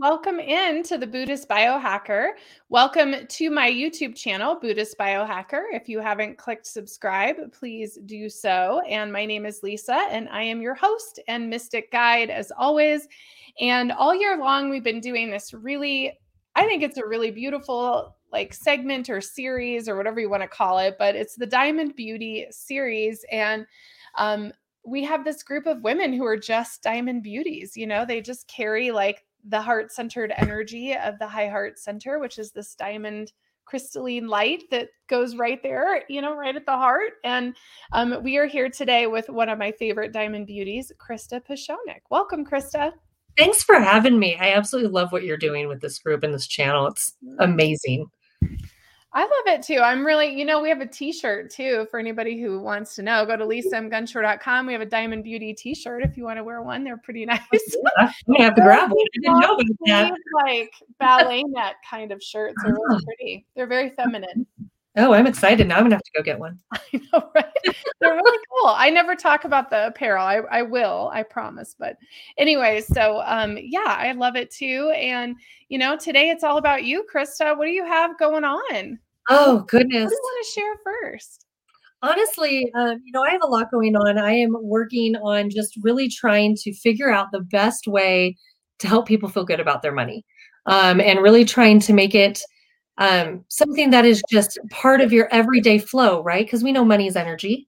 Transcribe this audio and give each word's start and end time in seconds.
welcome 0.00 0.40
in 0.40 0.82
to 0.82 0.96
the 0.96 1.06
Buddhist 1.06 1.46
Biohacker. 1.46 2.30
Welcome 2.70 3.26
to 3.28 3.50
my 3.50 3.70
YouTube 3.70 4.16
channel, 4.16 4.54
Buddhist 4.58 4.96
Biohacker. 4.96 5.64
If 5.74 5.90
you 5.90 6.00
haven't 6.00 6.38
clicked 6.38 6.66
subscribe, 6.66 7.52
please 7.52 7.98
do 8.06 8.30
so. 8.30 8.80
And 8.88 9.12
my 9.12 9.26
name 9.26 9.44
is 9.44 9.62
Lisa, 9.62 10.06
and 10.10 10.26
I 10.30 10.42
am 10.42 10.62
your 10.62 10.74
host 10.74 11.20
and 11.28 11.50
mystic 11.50 11.92
guide 11.92 12.30
as 12.30 12.50
always. 12.56 13.08
And 13.60 13.92
all 13.92 14.14
year 14.14 14.38
long, 14.38 14.70
we've 14.70 14.82
been 14.82 15.00
doing 15.00 15.30
this 15.30 15.52
really, 15.52 16.18
I 16.56 16.64
think 16.64 16.82
it's 16.82 16.96
a 16.96 17.06
really 17.06 17.30
beautiful 17.30 18.16
like 18.32 18.54
segment 18.54 19.10
or 19.10 19.20
series 19.20 19.86
or 19.86 19.98
whatever 19.98 20.18
you 20.18 20.30
want 20.30 20.42
to 20.42 20.48
call 20.48 20.78
it, 20.78 20.96
but 20.98 21.14
it's 21.14 21.36
the 21.36 21.46
Diamond 21.46 21.94
Beauty 21.94 22.46
series. 22.50 23.22
And 23.30 23.66
um, 24.16 24.50
we 24.82 25.04
have 25.04 25.26
this 25.26 25.42
group 25.42 25.66
of 25.66 25.82
women 25.82 26.14
who 26.14 26.24
are 26.24 26.38
just 26.38 26.82
diamond 26.82 27.22
beauties. 27.22 27.76
You 27.76 27.86
know, 27.86 28.06
they 28.06 28.22
just 28.22 28.48
carry 28.48 28.90
like 28.92 29.24
the 29.48 29.60
heart 29.60 29.92
centered 29.92 30.32
energy 30.36 30.94
of 30.94 31.18
the 31.18 31.26
high 31.26 31.48
heart 31.48 31.78
center, 31.78 32.18
which 32.18 32.38
is 32.38 32.52
this 32.52 32.74
diamond 32.74 33.32
crystalline 33.64 34.26
light 34.26 34.64
that 34.70 34.88
goes 35.08 35.36
right 35.36 35.62
there, 35.62 36.02
you 36.08 36.20
know, 36.20 36.34
right 36.34 36.56
at 36.56 36.66
the 36.66 36.72
heart. 36.72 37.12
And 37.24 37.54
um, 37.92 38.22
we 38.22 38.36
are 38.36 38.46
here 38.46 38.68
today 38.68 39.06
with 39.06 39.28
one 39.28 39.48
of 39.48 39.58
my 39.58 39.70
favorite 39.72 40.12
diamond 40.12 40.46
beauties, 40.46 40.90
Krista 40.98 41.40
Pashonik. 41.40 42.00
Welcome, 42.10 42.44
Krista. 42.44 42.92
Thanks 43.38 43.62
for 43.62 43.78
having 43.78 44.18
me. 44.18 44.36
I 44.36 44.52
absolutely 44.52 44.90
love 44.90 45.12
what 45.12 45.22
you're 45.22 45.36
doing 45.36 45.68
with 45.68 45.80
this 45.80 46.00
group 46.00 46.24
and 46.24 46.34
this 46.34 46.48
channel. 46.48 46.88
It's 46.88 47.14
mm. 47.24 47.36
amazing. 47.38 48.06
I 49.12 49.22
love 49.22 49.58
it 49.58 49.62
too. 49.62 49.78
I'm 49.78 50.06
really, 50.06 50.38
you 50.38 50.44
know, 50.44 50.62
we 50.62 50.68
have 50.68 50.80
a 50.80 50.86
t-shirt 50.86 51.50
too 51.50 51.86
for 51.90 51.98
anybody 51.98 52.40
who 52.40 52.60
wants 52.60 52.94
to 52.94 53.02
know. 53.02 53.26
Go 53.26 53.36
to 53.36 53.44
lisamgunshore.com. 53.44 54.66
We 54.66 54.72
have 54.72 54.82
a 54.82 54.86
Diamond 54.86 55.24
Beauty 55.24 55.52
t-shirt 55.52 56.04
if 56.04 56.16
you 56.16 56.22
want 56.22 56.36
to 56.36 56.44
wear 56.44 56.62
one. 56.62 56.84
They're 56.84 56.96
pretty 56.96 57.24
nice. 57.26 57.40
Yeah, 57.52 58.12
I 58.38 58.42
have 58.42 58.54
to 58.54 58.62
grab 58.62 58.90
one. 58.90 59.00
I 59.00 59.18
didn't 59.20 59.40
know 59.40 59.54
about 59.54 59.66
that. 59.86 60.14
Like 60.44 60.72
ballet 61.00 61.42
net 61.42 61.74
kind 61.88 62.12
of 62.12 62.22
shirts 62.22 62.62
are 62.64 62.72
really 62.72 62.96
ah. 62.96 63.00
pretty. 63.04 63.46
They're 63.56 63.66
very 63.66 63.90
feminine. 63.90 64.46
Oh, 64.96 65.12
I'm 65.12 65.26
excited. 65.26 65.68
Now 65.68 65.76
I'm 65.76 65.84
gonna 65.84 65.94
have 65.94 66.02
to 66.02 66.10
go 66.16 66.22
get 66.22 66.38
one. 66.38 66.58
I 66.72 66.80
know, 67.12 67.30
right? 67.34 67.44
They're 68.00 68.14
really 68.14 68.38
cool. 68.50 68.70
I 68.70 68.90
never 68.90 69.14
talk 69.14 69.44
about 69.44 69.70
the 69.70 69.86
apparel. 69.86 70.24
I, 70.24 70.40
I 70.50 70.62
will, 70.62 71.10
I 71.12 71.22
promise. 71.22 71.76
But 71.78 71.96
anyway, 72.38 72.80
so 72.80 73.22
um, 73.24 73.56
yeah, 73.60 73.96
I 73.98 74.12
love 74.12 74.34
it 74.34 74.50
too. 74.50 74.92
And 74.96 75.36
you 75.68 75.78
know, 75.78 75.96
today 75.96 76.30
it's 76.30 76.42
all 76.42 76.58
about 76.58 76.84
you, 76.84 77.06
Krista. 77.12 77.56
What 77.56 77.66
do 77.66 77.70
you 77.70 77.84
have 77.84 78.18
going 78.18 78.42
on? 78.42 78.98
Oh 79.28 79.60
goodness. 79.68 80.04
What 80.04 80.10
do 80.10 80.14
you 80.14 80.20
want 80.22 80.46
to 80.46 80.52
share 80.52 80.74
first? 80.84 81.46
Honestly, 82.02 82.72
um, 82.74 83.00
you 83.04 83.12
know, 83.12 83.22
I 83.22 83.30
have 83.30 83.42
a 83.44 83.48
lot 83.48 83.70
going 83.70 83.94
on. 83.94 84.18
I 84.18 84.32
am 84.32 84.56
working 84.60 85.14
on 85.16 85.50
just 85.50 85.78
really 85.82 86.08
trying 86.08 86.56
to 86.62 86.72
figure 86.72 87.12
out 87.12 87.28
the 87.30 87.42
best 87.42 87.86
way 87.86 88.36
to 88.78 88.88
help 88.88 89.06
people 89.06 89.28
feel 89.28 89.44
good 89.44 89.60
about 89.60 89.82
their 89.82 89.92
money, 89.92 90.24
um, 90.66 91.00
and 91.00 91.20
really 91.20 91.44
trying 91.44 91.78
to 91.80 91.92
make 91.92 92.14
it 92.14 92.42
um, 93.00 93.44
something 93.48 93.90
that 93.90 94.04
is 94.04 94.22
just 94.30 94.58
part 94.70 95.00
of 95.00 95.12
your 95.12 95.26
everyday 95.32 95.78
flow, 95.78 96.22
right? 96.22 96.46
Because 96.46 96.62
we 96.62 96.70
know 96.70 96.84
money 96.84 97.06
is 97.06 97.16
energy, 97.16 97.66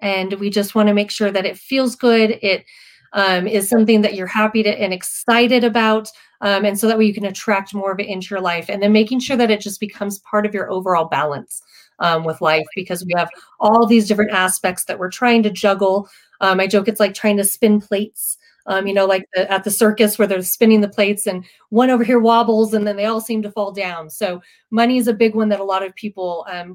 and 0.00 0.32
we 0.34 0.50
just 0.50 0.74
want 0.74 0.86
to 0.86 0.94
make 0.94 1.10
sure 1.10 1.32
that 1.32 1.44
it 1.44 1.58
feels 1.58 1.96
good. 1.96 2.38
It 2.42 2.64
um, 3.12 3.46
is 3.48 3.68
something 3.68 4.02
that 4.02 4.14
you're 4.14 4.26
happy 4.26 4.62
to 4.62 4.70
and 4.70 4.94
excited 4.94 5.64
about, 5.64 6.08
um, 6.40 6.64
and 6.64 6.78
so 6.78 6.86
that 6.86 6.96
way 6.96 7.04
you 7.06 7.14
can 7.14 7.26
attract 7.26 7.74
more 7.74 7.92
of 7.92 7.98
it 7.98 8.06
into 8.06 8.28
your 8.30 8.40
life, 8.40 8.70
and 8.70 8.80
then 8.80 8.92
making 8.92 9.18
sure 9.18 9.36
that 9.36 9.50
it 9.50 9.60
just 9.60 9.80
becomes 9.80 10.20
part 10.20 10.46
of 10.46 10.54
your 10.54 10.70
overall 10.70 11.06
balance 11.06 11.60
um, 11.98 12.22
with 12.22 12.40
life 12.40 12.66
because 12.76 13.04
we 13.04 13.12
have 13.16 13.28
all 13.58 13.84
these 13.84 14.06
different 14.06 14.30
aspects 14.30 14.84
that 14.84 14.98
we're 14.98 15.10
trying 15.10 15.42
to 15.42 15.50
juggle. 15.50 16.08
Um, 16.40 16.60
I 16.60 16.68
joke 16.68 16.86
it's 16.86 17.00
like 17.00 17.14
trying 17.14 17.38
to 17.38 17.44
spin 17.44 17.80
plates 17.80 18.38
um, 18.66 18.86
you 18.86 18.94
know, 18.94 19.06
like 19.06 19.24
the, 19.34 19.50
at 19.50 19.64
the 19.64 19.70
circus 19.70 20.18
where 20.18 20.28
they're 20.28 20.42
spinning 20.42 20.80
the 20.80 20.88
plates 20.88 21.26
and 21.26 21.44
one 21.70 21.90
over 21.90 22.04
here 22.04 22.18
wobbles 22.18 22.74
and 22.74 22.86
then 22.86 22.96
they 22.96 23.06
all 23.06 23.20
seem 23.20 23.42
to 23.42 23.50
fall 23.50 23.72
down. 23.72 24.10
So 24.10 24.40
money 24.70 24.98
is 24.98 25.08
a 25.08 25.14
big 25.14 25.34
one 25.34 25.48
that 25.50 25.60
a 25.60 25.64
lot 25.64 25.84
of 25.84 25.94
people 25.94 26.46
um, 26.50 26.74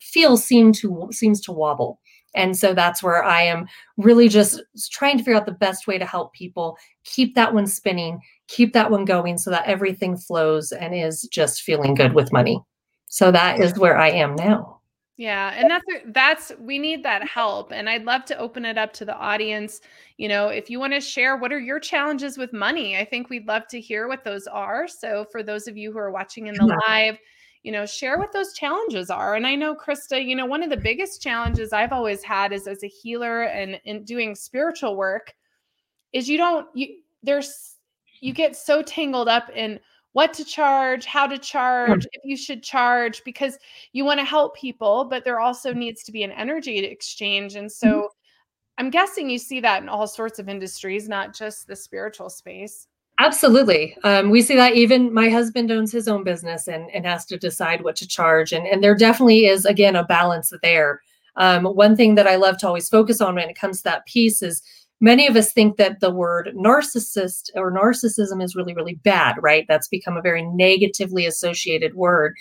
feel 0.00 0.36
seem 0.36 0.72
to 0.72 1.08
seems 1.12 1.40
to 1.42 1.52
wobble. 1.52 2.00
And 2.34 2.56
so 2.56 2.74
that's 2.74 3.02
where 3.02 3.24
I 3.24 3.42
am 3.42 3.66
really 3.96 4.28
just 4.28 4.62
trying 4.90 5.16
to 5.16 5.24
figure 5.24 5.38
out 5.38 5.46
the 5.46 5.52
best 5.52 5.86
way 5.86 5.96
to 5.98 6.04
help 6.04 6.34
people 6.34 6.76
keep 7.04 7.34
that 7.34 7.54
one 7.54 7.66
spinning, 7.66 8.20
keep 8.46 8.74
that 8.74 8.90
one 8.90 9.06
going 9.06 9.38
so 9.38 9.50
that 9.50 9.66
everything 9.66 10.18
flows 10.18 10.70
and 10.70 10.94
is 10.94 11.22
just 11.32 11.62
feeling 11.62 11.94
good 11.94 12.12
with 12.12 12.32
money. 12.32 12.60
So 13.06 13.30
that 13.30 13.60
is 13.60 13.78
where 13.78 13.96
I 13.96 14.10
am 14.10 14.36
now. 14.36 14.75
Yeah, 15.18 15.54
and 15.56 15.70
that's 15.70 15.84
that's 16.08 16.52
we 16.60 16.78
need 16.78 17.02
that 17.04 17.26
help 17.26 17.72
and 17.72 17.88
I'd 17.88 18.04
love 18.04 18.26
to 18.26 18.36
open 18.38 18.66
it 18.66 18.76
up 18.76 18.92
to 18.94 19.06
the 19.06 19.16
audience. 19.16 19.80
You 20.18 20.28
know, 20.28 20.48
if 20.48 20.68
you 20.68 20.78
want 20.78 20.92
to 20.92 21.00
share 21.00 21.38
what 21.38 21.52
are 21.52 21.58
your 21.58 21.80
challenges 21.80 22.36
with 22.36 22.52
money? 22.52 22.98
I 22.98 23.04
think 23.04 23.30
we'd 23.30 23.48
love 23.48 23.66
to 23.68 23.80
hear 23.80 24.08
what 24.08 24.24
those 24.24 24.46
are. 24.46 24.86
So 24.86 25.24
for 25.32 25.42
those 25.42 25.68
of 25.68 25.76
you 25.76 25.90
who 25.90 25.98
are 25.98 26.10
watching 26.10 26.48
in 26.48 26.54
the 26.54 26.66
live, 26.86 27.16
you 27.62 27.72
know, 27.72 27.86
share 27.86 28.18
what 28.18 28.32
those 28.34 28.52
challenges 28.52 29.08
are. 29.08 29.36
And 29.36 29.46
I 29.46 29.54
know 29.54 29.74
Krista, 29.74 30.22
you 30.22 30.36
know, 30.36 30.44
one 30.46 30.62
of 30.62 30.68
the 30.68 30.76
biggest 30.76 31.22
challenges 31.22 31.72
I've 31.72 31.92
always 31.92 32.22
had 32.22 32.52
is 32.52 32.66
as 32.66 32.84
a 32.84 32.88
healer 32.88 33.44
and 33.44 33.80
in 33.84 34.04
doing 34.04 34.34
spiritual 34.34 34.96
work 34.96 35.32
is 36.12 36.28
you 36.28 36.36
don't 36.36 36.66
you 36.74 36.88
there's 37.22 37.76
you 38.20 38.32
get 38.34 38.54
so 38.54 38.82
tangled 38.82 39.28
up 39.28 39.50
in 39.54 39.80
what 40.16 40.32
to 40.32 40.46
charge, 40.46 41.04
how 41.04 41.26
to 41.26 41.36
charge, 41.36 42.06
if 42.12 42.22
you 42.24 42.38
should 42.38 42.62
charge, 42.62 43.22
because 43.22 43.58
you 43.92 44.02
want 44.02 44.18
to 44.18 44.24
help 44.24 44.56
people, 44.56 45.04
but 45.04 45.24
there 45.24 45.40
also 45.40 45.74
needs 45.74 46.02
to 46.04 46.10
be 46.10 46.22
an 46.22 46.32
energy 46.32 46.78
exchange. 46.78 47.54
And 47.54 47.70
so 47.70 47.86
mm-hmm. 47.86 48.06
I'm 48.78 48.88
guessing 48.88 49.28
you 49.28 49.36
see 49.36 49.60
that 49.60 49.82
in 49.82 49.90
all 49.90 50.06
sorts 50.06 50.38
of 50.38 50.48
industries, 50.48 51.06
not 51.06 51.34
just 51.34 51.66
the 51.66 51.76
spiritual 51.76 52.30
space. 52.30 52.88
Absolutely. 53.18 53.94
Um, 54.04 54.30
we 54.30 54.40
see 54.40 54.56
that 54.56 54.74
even 54.74 55.12
my 55.12 55.28
husband 55.28 55.70
owns 55.70 55.92
his 55.92 56.08
own 56.08 56.24
business 56.24 56.66
and, 56.66 56.90
and 56.92 57.04
has 57.04 57.26
to 57.26 57.36
decide 57.36 57.84
what 57.84 57.96
to 57.96 58.08
charge. 58.08 58.52
And, 58.52 58.66
and 58.66 58.82
there 58.82 58.94
definitely 58.96 59.44
is, 59.44 59.66
again, 59.66 59.96
a 59.96 60.04
balance 60.04 60.50
there. 60.62 61.02
Um, 61.36 61.66
one 61.66 61.94
thing 61.94 62.14
that 62.14 62.26
I 62.26 62.36
love 62.36 62.56
to 62.60 62.68
always 62.68 62.88
focus 62.88 63.20
on 63.20 63.34
when 63.34 63.50
it 63.50 63.58
comes 63.58 63.78
to 63.78 63.84
that 63.84 64.06
piece 64.06 64.40
is 64.40 64.62
many 65.00 65.26
of 65.26 65.36
us 65.36 65.52
think 65.52 65.76
that 65.76 66.00
the 66.00 66.10
word 66.10 66.50
narcissist 66.56 67.50
or 67.54 67.72
narcissism 67.72 68.42
is 68.42 68.56
really, 68.56 68.74
really 68.74 68.94
bad, 68.94 69.36
right? 69.40 69.64
That's 69.68 69.88
become 69.88 70.16
a 70.16 70.22
very 70.22 70.42
negatively 70.42 71.26
associated 71.26 71.94
word. 71.94 72.34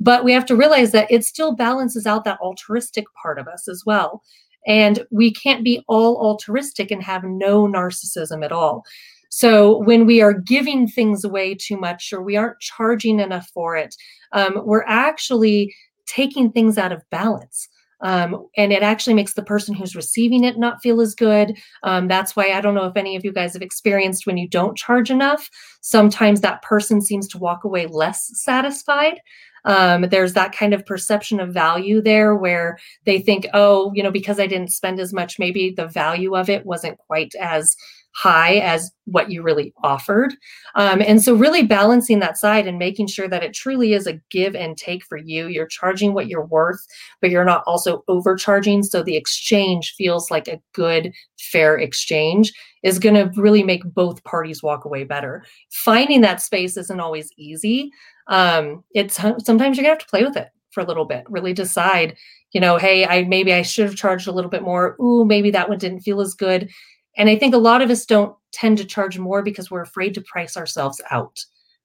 But 0.00 0.24
we 0.24 0.32
have 0.32 0.46
to 0.46 0.56
realize 0.56 0.92
that 0.92 1.10
it 1.10 1.24
still 1.24 1.54
balances 1.54 2.06
out 2.06 2.24
that 2.24 2.40
altruistic 2.40 3.04
part 3.20 3.38
of 3.38 3.48
us 3.48 3.68
as 3.68 3.82
well. 3.84 4.22
And 4.66 5.06
we 5.10 5.32
can't 5.32 5.64
be 5.64 5.82
all 5.88 6.16
altruistic 6.18 6.90
and 6.90 7.02
have 7.02 7.24
no 7.24 7.66
narcissism 7.66 8.44
at 8.44 8.52
all. 8.52 8.84
So 9.30 9.82
when 9.82 10.06
we 10.06 10.22
are 10.22 10.32
giving 10.32 10.86
things 10.86 11.24
away 11.24 11.54
too 11.54 11.76
much 11.76 12.12
or 12.12 12.22
we 12.22 12.36
aren't 12.36 12.60
charging 12.60 13.20
enough 13.20 13.48
for 13.52 13.76
it, 13.76 13.94
um, 14.32 14.62
we're 14.64 14.84
actually 14.86 15.74
taking 16.06 16.50
things 16.50 16.78
out 16.78 16.92
of 16.92 17.02
balance. 17.10 17.68
Um, 18.00 18.46
and 18.56 18.72
it 18.72 18.82
actually 18.82 19.14
makes 19.14 19.34
the 19.34 19.42
person 19.42 19.74
who's 19.74 19.96
receiving 19.96 20.44
it 20.44 20.58
not 20.58 20.82
feel 20.82 21.00
as 21.00 21.14
good. 21.14 21.56
Um, 21.82 22.08
that's 22.08 22.36
why 22.36 22.52
I 22.52 22.60
don't 22.60 22.74
know 22.74 22.86
if 22.86 22.96
any 22.96 23.16
of 23.16 23.24
you 23.24 23.32
guys 23.32 23.54
have 23.54 23.62
experienced 23.62 24.26
when 24.26 24.36
you 24.36 24.48
don't 24.48 24.76
charge 24.76 25.10
enough, 25.10 25.50
sometimes 25.80 26.40
that 26.40 26.62
person 26.62 27.00
seems 27.00 27.26
to 27.28 27.38
walk 27.38 27.64
away 27.64 27.86
less 27.86 28.30
satisfied. 28.40 29.20
Um, 29.64 30.02
there's 30.02 30.34
that 30.34 30.52
kind 30.52 30.72
of 30.72 30.86
perception 30.86 31.40
of 31.40 31.52
value 31.52 32.00
there 32.00 32.34
where 32.34 32.78
they 33.04 33.18
think, 33.20 33.46
oh, 33.54 33.92
you 33.94 34.02
know, 34.02 34.10
because 34.10 34.38
I 34.38 34.46
didn't 34.46 34.72
spend 34.72 35.00
as 35.00 35.12
much, 35.12 35.38
maybe 35.38 35.74
the 35.76 35.86
value 35.86 36.36
of 36.36 36.48
it 36.48 36.64
wasn't 36.64 36.98
quite 36.98 37.34
as 37.40 37.76
high 38.18 38.56
as 38.56 38.90
what 39.04 39.30
you 39.30 39.42
really 39.42 39.72
offered. 39.84 40.34
Um, 40.74 41.00
and 41.00 41.22
so, 41.22 41.34
really 41.34 41.62
balancing 41.62 42.18
that 42.18 42.36
side 42.36 42.66
and 42.66 42.78
making 42.78 43.06
sure 43.06 43.28
that 43.28 43.44
it 43.44 43.54
truly 43.54 43.92
is 43.92 44.08
a 44.08 44.20
give 44.30 44.56
and 44.56 44.76
take 44.76 45.04
for 45.04 45.16
you. 45.16 45.46
You're 45.46 45.68
charging 45.68 46.14
what 46.14 46.26
you're 46.26 46.44
worth, 46.44 46.84
but 47.20 47.30
you're 47.30 47.44
not 47.44 47.62
also 47.66 48.02
overcharging. 48.08 48.82
So, 48.82 49.02
the 49.02 49.16
exchange 49.16 49.94
feels 49.96 50.30
like 50.30 50.48
a 50.48 50.60
good, 50.74 51.12
fair 51.38 51.78
exchange 51.78 52.52
is 52.82 52.98
going 52.98 53.14
to 53.14 53.40
really 53.40 53.62
make 53.62 53.84
both 53.84 54.24
parties 54.24 54.62
walk 54.62 54.84
away 54.84 55.04
better. 55.04 55.44
Finding 55.70 56.20
that 56.22 56.42
space 56.42 56.76
isn't 56.76 57.00
always 57.00 57.30
easy. 57.36 57.90
Um, 58.26 58.82
it's 58.94 59.14
sometimes 59.14 59.76
you're 59.76 59.84
going 59.84 59.84
to 59.84 59.88
have 59.90 59.98
to 59.98 60.06
play 60.06 60.24
with 60.24 60.36
it 60.36 60.48
for 60.70 60.80
a 60.80 60.86
little 60.86 61.04
bit, 61.04 61.24
really 61.28 61.52
decide 61.52 62.16
you 62.52 62.62
know, 62.62 62.78
hey, 62.78 63.04
I 63.04 63.24
maybe 63.24 63.52
I 63.52 63.60
should 63.60 63.84
have 63.84 63.94
charged 63.94 64.26
a 64.26 64.32
little 64.32 64.50
bit 64.50 64.62
more. 64.62 64.96
Ooh, 65.02 65.26
maybe 65.26 65.50
that 65.50 65.68
one 65.68 65.76
didn't 65.76 66.00
feel 66.00 66.20
as 66.20 66.32
good. 66.32 66.70
And 67.18 67.28
I 67.28 67.36
think 67.36 67.54
a 67.54 67.58
lot 67.58 67.82
of 67.82 67.90
us 67.90 68.06
don't 68.06 68.34
tend 68.52 68.78
to 68.78 68.84
charge 68.84 69.18
more 69.18 69.42
because 69.42 69.70
we're 69.70 69.82
afraid 69.82 70.14
to 70.14 70.22
price 70.22 70.56
ourselves 70.56 71.00
out, 71.10 71.44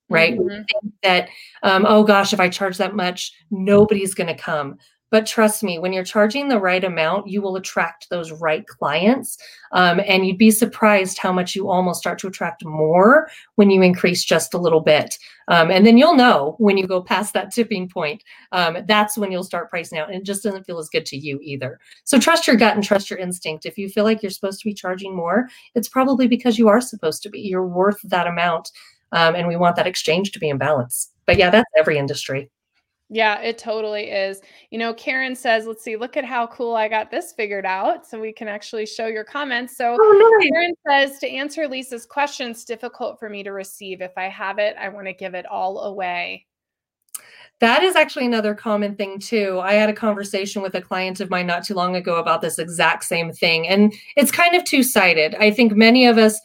right? 0.09 0.37
Mm-hmm. 0.37 0.87
that, 1.01 1.27
um, 1.63 1.85
oh 1.87 2.03
gosh, 2.03 2.31
if 2.31 2.39
I 2.39 2.47
charge 2.49 2.77
that 2.77 2.95
much, 2.95 3.33
nobody's 3.51 4.13
going 4.13 4.27
to 4.27 4.41
come. 4.41 4.77
But 5.13 5.27
trust 5.27 5.61
me, 5.61 5.77
when 5.77 5.93
you're 5.93 6.03
charging 6.03 6.47
the 6.47 6.57
right 6.57 6.83
amount, 6.83 7.27
you 7.27 7.39
will 7.39 7.55
attract 7.55 8.09
those 8.09 8.31
right 8.31 8.65
clients. 8.65 9.37
Um, 9.71 10.01
and 10.07 10.25
you'd 10.25 10.39
be 10.39 10.49
surprised 10.49 11.19
how 11.19 11.31
much 11.31 11.55
you 11.55 11.69
almost 11.69 11.99
start 11.99 12.17
to 12.17 12.27
attract 12.27 12.65
more 12.65 13.29
when 13.53 13.69
you 13.69 13.83
increase 13.83 14.23
just 14.23 14.55
a 14.55 14.57
little 14.57 14.79
bit. 14.79 15.19
Um, 15.49 15.69
and 15.69 15.85
then 15.85 15.99
you'll 15.99 16.15
know 16.15 16.55
when 16.57 16.77
you 16.77 16.87
go 16.87 16.99
past 16.99 17.35
that 17.35 17.53
tipping 17.53 17.87
point, 17.87 18.23
um, 18.53 18.77
that's 18.87 19.15
when 19.15 19.31
you'll 19.31 19.43
start 19.43 19.69
pricing 19.69 19.99
out. 19.99 20.09
And 20.09 20.17
it 20.17 20.25
just 20.25 20.41
doesn't 20.41 20.63
feel 20.63 20.79
as 20.79 20.89
good 20.89 21.05
to 21.05 21.15
you 21.15 21.37
either. 21.43 21.79
So 22.05 22.17
trust 22.17 22.47
your 22.47 22.55
gut 22.55 22.73
and 22.73 22.83
trust 22.83 23.11
your 23.11 23.19
instinct. 23.19 23.67
If 23.67 23.77
you 23.77 23.89
feel 23.89 24.05
like 24.05 24.23
you're 24.23 24.31
supposed 24.31 24.61
to 24.61 24.67
be 24.67 24.73
charging 24.73 25.15
more, 25.15 25.47
it's 25.75 25.89
probably 25.89 26.27
because 26.27 26.57
you 26.57 26.69
are 26.69 26.81
supposed 26.81 27.21
to 27.21 27.29
be. 27.29 27.39
You're 27.39 27.67
worth 27.67 28.01
that 28.05 28.25
amount. 28.25 28.71
Um, 29.11 29.35
and 29.35 29.47
we 29.47 29.57
want 29.57 29.75
that 29.75 29.85
exchange 29.85 30.31
to 30.31 30.39
be 30.39 30.49
in 30.49 30.57
balance. 30.57 31.11
But 31.27 31.37
yeah, 31.37 31.51
that's 31.51 31.69
every 31.77 31.99
industry. 31.99 32.49
Yeah, 33.13 33.39
it 33.41 33.59
totally 33.59 34.09
is. 34.09 34.41
You 34.71 34.79
know, 34.79 34.91
Karen 34.95 35.35
says, 35.35 35.67
let's 35.67 35.83
see, 35.83 35.95
look 35.95 36.17
at 36.17 36.25
how 36.25 36.47
cool 36.47 36.75
I 36.75 36.87
got 36.87 37.11
this 37.11 37.31
figured 37.31 37.63
out. 37.63 38.07
So 38.07 38.19
we 38.19 38.33
can 38.33 38.47
actually 38.47 38.87
show 38.87 39.05
your 39.05 39.23
comments. 39.23 39.77
So 39.77 39.95
oh, 40.01 40.37
nice. 40.41 40.49
Karen 40.49 40.73
says, 40.87 41.19
to 41.19 41.29
answer 41.29 41.67
Lisa's 41.67 42.07
question, 42.07 42.49
it's 42.49 42.65
difficult 42.65 43.19
for 43.19 43.29
me 43.29 43.43
to 43.43 43.51
receive. 43.51 44.01
If 44.01 44.17
I 44.17 44.29
have 44.29 44.57
it, 44.57 44.75
I 44.79 44.89
want 44.89 45.05
to 45.05 45.13
give 45.13 45.35
it 45.35 45.45
all 45.45 45.81
away. 45.81 46.47
That 47.59 47.83
is 47.83 47.95
actually 47.95 48.25
another 48.25 48.55
common 48.55 48.95
thing, 48.95 49.19
too. 49.19 49.59
I 49.61 49.73
had 49.73 49.91
a 49.91 49.93
conversation 49.93 50.63
with 50.63 50.73
a 50.73 50.81
client 50.81 51.19
of 51.19 51.29
mine 51.29 51.45
not 51.45 51.63
too 51.63 51.75
long 51.75 51.95
ago 51.95 52.15
about 52.15 52.41
this 52.41 52.57
exact 52.57 53.03
same 53.03 53.31
thing. 53.31 53.67
And 53.67 53.93
it's 54.17 54.31
kind 54.31 54.55
of 54.55 54.63
two 54.63 54.81
sided. 54.81 55.35
I 55.35 55.51
think 55.51 55.75
many 55.75 56.07
of 56.07 56.17
us, 56.17 56.41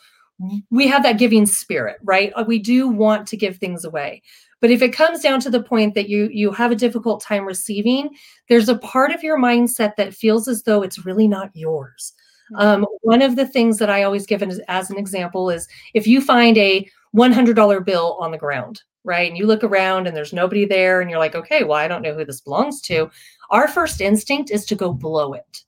we 0.71 0.87
have 0.87 1.03
that 1.05 1.19
giving 1.19 1.47
spirit, 1.47 1.97
right? 2.05 2.31
Uh, 2.37 2.45
we 2.47 2.59
do 2.59 2.89
want 2.89 3.27
to 3.29 3.39
give 3.39 3.57
things 3.57 3.87
away. 3.87 4.23
But 4.61 4.71
if 4.71 4.83
it 4.83 4.93
comes 4.93 5.21
down 5.21 5.41
to 5.41 5.51
the 5.51 5.63
point 5.63 5.95
that 5.95 6.09
you 6.09 6.29
you 6.33 6.51
have 6.53 6.73
a 6.73 6.77
difficult 6.77 7.23
time 7.23 7.47
receiving, 7.47 8.11
there's 8.49 8.69
a 8.69 8.79
part 8.79 9.13
of 9.13 9.23
your 9.23 9.39
mindset 9.39 9.97
that 9.97 10.15
feels 10.15 10.49
as 10.49 10.63
though 10.63 10.83
it's 10.83 11.05
really 11.05 11.29
not 11.29 11.51
yours. 11.55 12.13
Mm-hmm. 12.53 12.61
Um, 12.61 12.87
one 13.03 13.23
of 13.23 13.37
the 13.37 13.47
things 13.47 13.79
that 13.79 13.91
I 13.91 14.03
always 14.03 14.27
give 14.27 14.43
as, 14.43 14.61
as 14.69 14.91
an 14.91 14.99
example 14.99 15.51
is 15.51 15.69
if 15.95 16.07
you 16.07 16.21
find 16.21 16.57
a 16.57 16.89
$100 17.15 17.85
bill 17.85 18.17
on 18.21 18.31
the 18.31 18.39
ground, 18.39 18.83
right, 19.05 19.29
and 19.29 19.39
you 19.39 19.47
look 19.47 19.63
around 19.63 20.07
and 20.07 20.17
there's 20.17 20.33
nobody 20.33 20.65
there, 20.65 21.01
and 21.01 21.11
you're 21.11 21.19
like, 21.19 21.35
okay, 21.35 21.63
well, 21.63 21.79
I 21.79 21.89
don't 21.89 22.03
know 22.03 22.15
who 22.15 22.25
this 22.25 22.41
belongs 22.41 22.81
to. 22.83 23.11
Our 23.51 23.69
first 23.69 24.01
instinct 24.01 24.51
is 24.51 24.65
to 24.67 24.75
go 24.75 24.93
blow 24.93 25.35
it. 25.35 25.63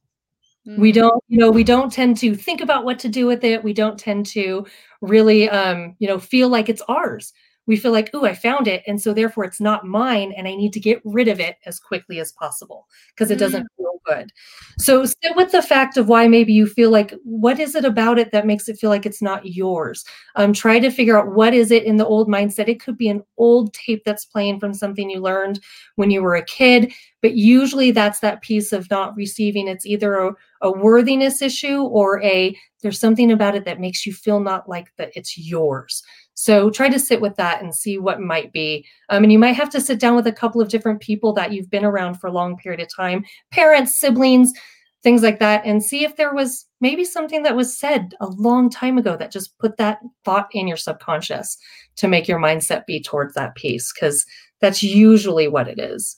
Mm-hmm. 0.66 0.80
We 0.80 0.92
don't, 0.92 1.22
you 1.28 1.38
know, 1.38 1.50
we 1.50 1.64
don't 1.64 1.92
tend 1.92 2.16
to 2.18 2.34
think 2.34 2.60
about 2.60 2.84
what 2.84 2.98
to 3.00 3.08
do 3.08 3.26
with 3.26 3.44
it. 3.44 3.62
We 3.62 3.72
don't 3.72 3.98
tend 3.98 4.26
to 4.26 4.66
really, 5.00 5.48
um, 5.48 5.96
you 5.98 6.08
know, 6.08 6.18
feel 6.18 6.48
like 6.48 6.68
it's 6.68 6.82
ours 6.88 7.32
we 7.70 7.76
feel 7.76 7.92
like, 7.92 8.10
oh, 8.14 8.24
I 8.24 8.34
found 8.34 8.66
it. 8.66 8.82
And 8.88 9.00
so 9.00 9.14
therefore 9.14 9.44
it's 9.44 9.60
not 9.60 9.86
mine 9.86 10.32
and 10.36 10.48
I 10.48 10.56
need 10.56 10.72
to 10.72 10.80
get 10.80 11.00
rid 11.04 11.28
of 11.28 11.38
it 11.38 11.54
as 11.66 11.78
quickly 11.78 12.18
as 12.18 12.32
possible 12.32 12.88
because 13.14 13.30
it 13.30 13.38
doesn't 13.38 13.62
mm. 13.62 13.76
feel 13.76 14.00
good. 14.04 14.32
So 14.76 15.04
sit 15.04 15.36
with 15.36 15.52
the 15.52 15.62
fact 15.62 15.96
of 15.96 16.08
why 16.08 16.26
maybe 16.26 16.52
you 16.52 16.66
feel 16.66 16.90
like, 16.90 17.14
what 17.22 17.60
is 17.60 17.76
it 17.76 17.84
about 17.84 18.18
it 18.18 18.32
that 18.32 18.44
makes 18.44 18.68
it 18.68 18.76
feel 18.76 18.90
like 18.90 19.06
it's 19.06 19.22
not 19.22 19.46
yours? 19.46 20.04
Um, 20.34 20.52
try 20.52 20.80
to 20.80 20.90
figure 20.90 21.16
out 21.16 21.32
what 21.32 21.54
is 21.54 21.70
it 21.70 21.84
in 21.84 21.96
the 21.96 22.04
old 22.04 22.26
mindset. 22.26 22.66
It 22.66 22.82
could 22.82 22.98
be 22.98 23.08
an 23.08 23.22
old 23.36 23.72
tape 23.72 24.02
that's 24.04 24.24
playing 24.24 24.58
from 24.58 24.74
something 24.74 25.08
you 25.08 25.20
learned 25.20 25.60
when 25.94 26.10
you 26.10 26.22
were 26.22 26.34
a 26.34 26.44
kid, 26.44 26.92
but 27.22 27.36
usually 27.36 27.92
that's 27.92 28.18
that 28.18 28.42
piece 28.42 28.72
of 28.72 28.90
not 28.90 29.14
receiving. 29.14 29.68
It's 29.68 29.86
either 29.86 30.14
a, 30.14 30.32
a 30.60 30.72
worthiness 30.72 31.40
issue 31.40 31.82
or 31.82 32.20
a 32.24 32.56
there's 32.82 32.98
something 32.98 33.30
about 33.30 33.54
it 33.54 33.64
that 33.66 33.80
makes 33.80 34.06
you 34.06 34.12
feel 34.12 34.40
not 34.40 34.68
like 34.68 34.92
that 34.96 35.12
it's 35.14 35.38
yours. 35.38 36.02
So 36.40 36.70
try 36.70 36.88
to 36.88 36.98
sit 36.98 37.20
with 37.20 37.36
that 37.36 37.62
and 37.62 37.74
see 37.74 37.98
what 37.98 38.18
might 38.18 38.50
be. 38.50 38.86
Um, 39.10 39.24
and 39.24 39.30
you 39.30 39.38
might 39.38 39.56
have 39.56 39.68
to 39.70 39.80
sit 39.80 40.00
down 40.00 40.16
with 40.16 40.26
a 40.26 40.32
couple 40.32 40.62
of 40.62 40.70
different 40.70 41.02
people 41.02 41.34
that 41.34 41.52
you've 41.52 41.68
been 41.68 41.84
around 41.84 42.14
for 42.14 42.28
a 42.28 42.32
long 42.32 42.56
period 42.56 42.80
of 42.80 42.88
time, 42.88 43.26
parents, 43.50 44.00
siblings, 44.00 44.54
things 45.02 45.22
like 45.22 45.38
that, 45.38 45.62
and 45.66 45.84
see 45.84 46.02
if 46.02 46.16
there 46.16 46.32
was 46.34 46.66
maybe 46.80 47.04
something 47.04 47.42
that 47.42 47.56
was 47.56 47.78
said 47.78 48.14
a 48.22 48.26
long 48.26 48.70
time 48.70 48.96
ago 48.96 49.18
that 49.18 49.30
just 49.30 49.58
put 49.58 49.76
that 49.76 49.98
thought 50.24 50.48
in 50.52 50.66
your 50.66 50.78
subconscious 50.78 51.58
to 51.96 52.08
make 52.08 52.26
your 52.26 52.38
mindset 52.38 52.86
be 52.86 53.02
towards 53.02 53.34
that 53.34 53.54
piece, 53.54 53.92
because 53.92 54.24
that's 54.62 54.82
usually 54.82 55.46
what 55.46 55.68
it 55.68 55.78
is. 55.78 56.16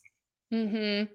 Mm-hmm. 0.53 1.13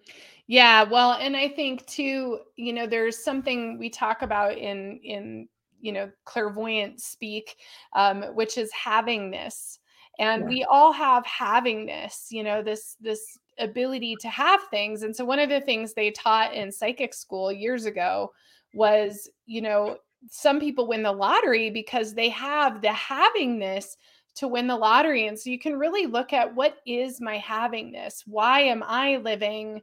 Yeah, 0.48 0.84
well, 0.84 1.14
and 1.14 1.38
I 1.38 1.48
think 1.48 1.86
too, 1.88 2.40
you 2.58 2.74
know, 2.74 2.88
there's 2.88 3.24
something 3.24 3.80
we 3.80 3.90
talk 3.90 4.22
about 4.22 4.58
in 4.58 5.00
in 5.02 5.48
you 5.82 5.92
know 5.92 6.10
clairvoyant 6.26 7.00
speak 7.00 7.58
um, 7.96 8.24
which 8.36 8.58
is 8.58 8.72
havingness 8.72 9.80
and 10.20 10.44
yeah. 10.44 10.48
we 10.48 10.64
all 10.64 10.92
have 10.92 11.24
havingness 11.26 12.28
you 12.30 12.44
know 12.44 12.62
this 12.62 12.96
this 13.00 13.38
ability 13.60 14.16
to 14.18 14.30
have 14.30 14.62
things. 14.70 15.04
And 15.04 15.16
so 15.16 15.26
one 15.26 15.40
of 15.40 15.50
the 15.50 15.62
things 15.62 15.94
they 15.94 16.12
taught 16.12 16.54
in 16.54 16.72
psychic 16.72 17.14
school 17.14 17.52
years 17.52 17.86
ago 17.86 18.32
was 18.74 19.30
you 19.46 19.62
know 19.62 19.98
some 20.30 20.60
people 20.60 20.88
win 20.88 21.04
the 21.04 21.12
lottery 21.12 21.70
because 21.70 22.14
they 22.14 22.30
have 22.30 22.82
the 22.82 22.88
havingness 22.90 23.96
to 24.36 24.48
win 24.48 24.68
the 24.68 24.76
lottery. 24.76 25.28
And 25.28 25.40
so 25.40 25.50
you 25.50 25.60
can 25.60 25.78
really 25.78 26.06
look 26.06 26.34
at 26.34 26.54
what 26.54 26.78
is 26.86 27.22
my 27.22 27.38
havingness? 27.38 28.24
Why 28.26 28.62
am 28.62 28.84
i 28.84 29.18
living 29.18 29.82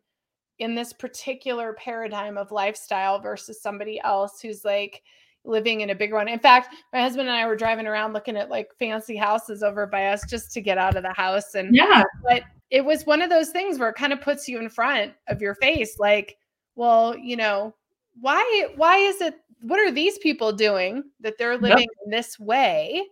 in 0.61 0.75
this 0.75 0.93
particular 0.93 1.73
paradigm 1.75 2.37
of 2.37 2.53
lifestyle 2.53 3.19
versus 3.19 3.61
somebody 3.61 4.01
else 4.03 4.41
who's 4.41 4.65
like 4.65 5.03
living 5.45 5.83
in 5.83 5.91
a 5.91 5.95
bigger 5.95 6.15
one. 6.15 6.29
In 6.29 6.39
fact, 6.39 6.75
my 6.93 7.01
husband 7.01 7.29
and 7.29 7.37
I 7.37 7.47
were 7.47 7.57
driving 7.57 7.87
around 7.87 8.13
looking 8.13 8.37
at 8.37 8.51
like 8.51 8.71
fancy 8.79 9.17
houses 9.17 9.63
over 9.63 9.87
by 9.87 10.07
us 10.07 10.23
just 10.29 10.53
to 10.53 10.61
get 10.61 10.79
out 10.79 10.97
of 10.97 11.03
the 11.03 11.13
house. 11.13 11.55
And 11.55 11.75
yeah, 11.75 12.03
but 12.23 12.43
it 12.71 12.85
was 12.85 13.07
one 13.07 13.23
of 13.23 13.31
those 13.31 13.51
things 13.51 13.79
where 13.79 13.91
it 13.91 13.97
kind 13.97 14.13
of 14.13 14.21
puts 14.21 14.49
you 14.49 14.59
in 14.59 14.69
front 14.69 15.13
of 15.29 15.41
your 15.41 15.55
face, 15.55 15.99
like, 15.99 16.37
well, 16.75 17.17
you 17.17 17.37
know, 17.37 17.75
why 18.21 18.69
why 18.77 18.97
is 18.97 19.21
it 19.21 19.37
what 19.61 19.79
are 19.79 19.91
these 19.91 20.19
people 20.19 20.53
doing 20.53 21.05
that 21.21 21.39
they're 21.39 21.57
living 21.57 21.79
yep. 21.79 22.05
in 22.05 22.11
this 22.11 22.39
way 22.39 23.03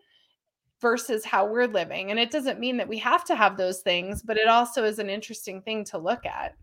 versus 0.80 1.24
how 1.24 1.46
we're 1.46 1.66
living? 1.66 2.10
And 2.10 2.18
it 2.18 2.30
doesn't 2.30 2.60
mean 2.60 2.76
that 2.78 2.88
we 2.88 2.98
have 2.98 3.24
to 3.26 3.34
have 3.36 3.56
those 3.56 3.80
things, 3.80 4.22
but 4.22 4.36
it 4.36 4.48
also 4.48 4.84
is 4.84 4.98
an 4.98 5.08
interesting 5.10 5.62
thing 5.62 5.84
to 5.86 5.98
look 5.98 6.26
at. 6.26 6.54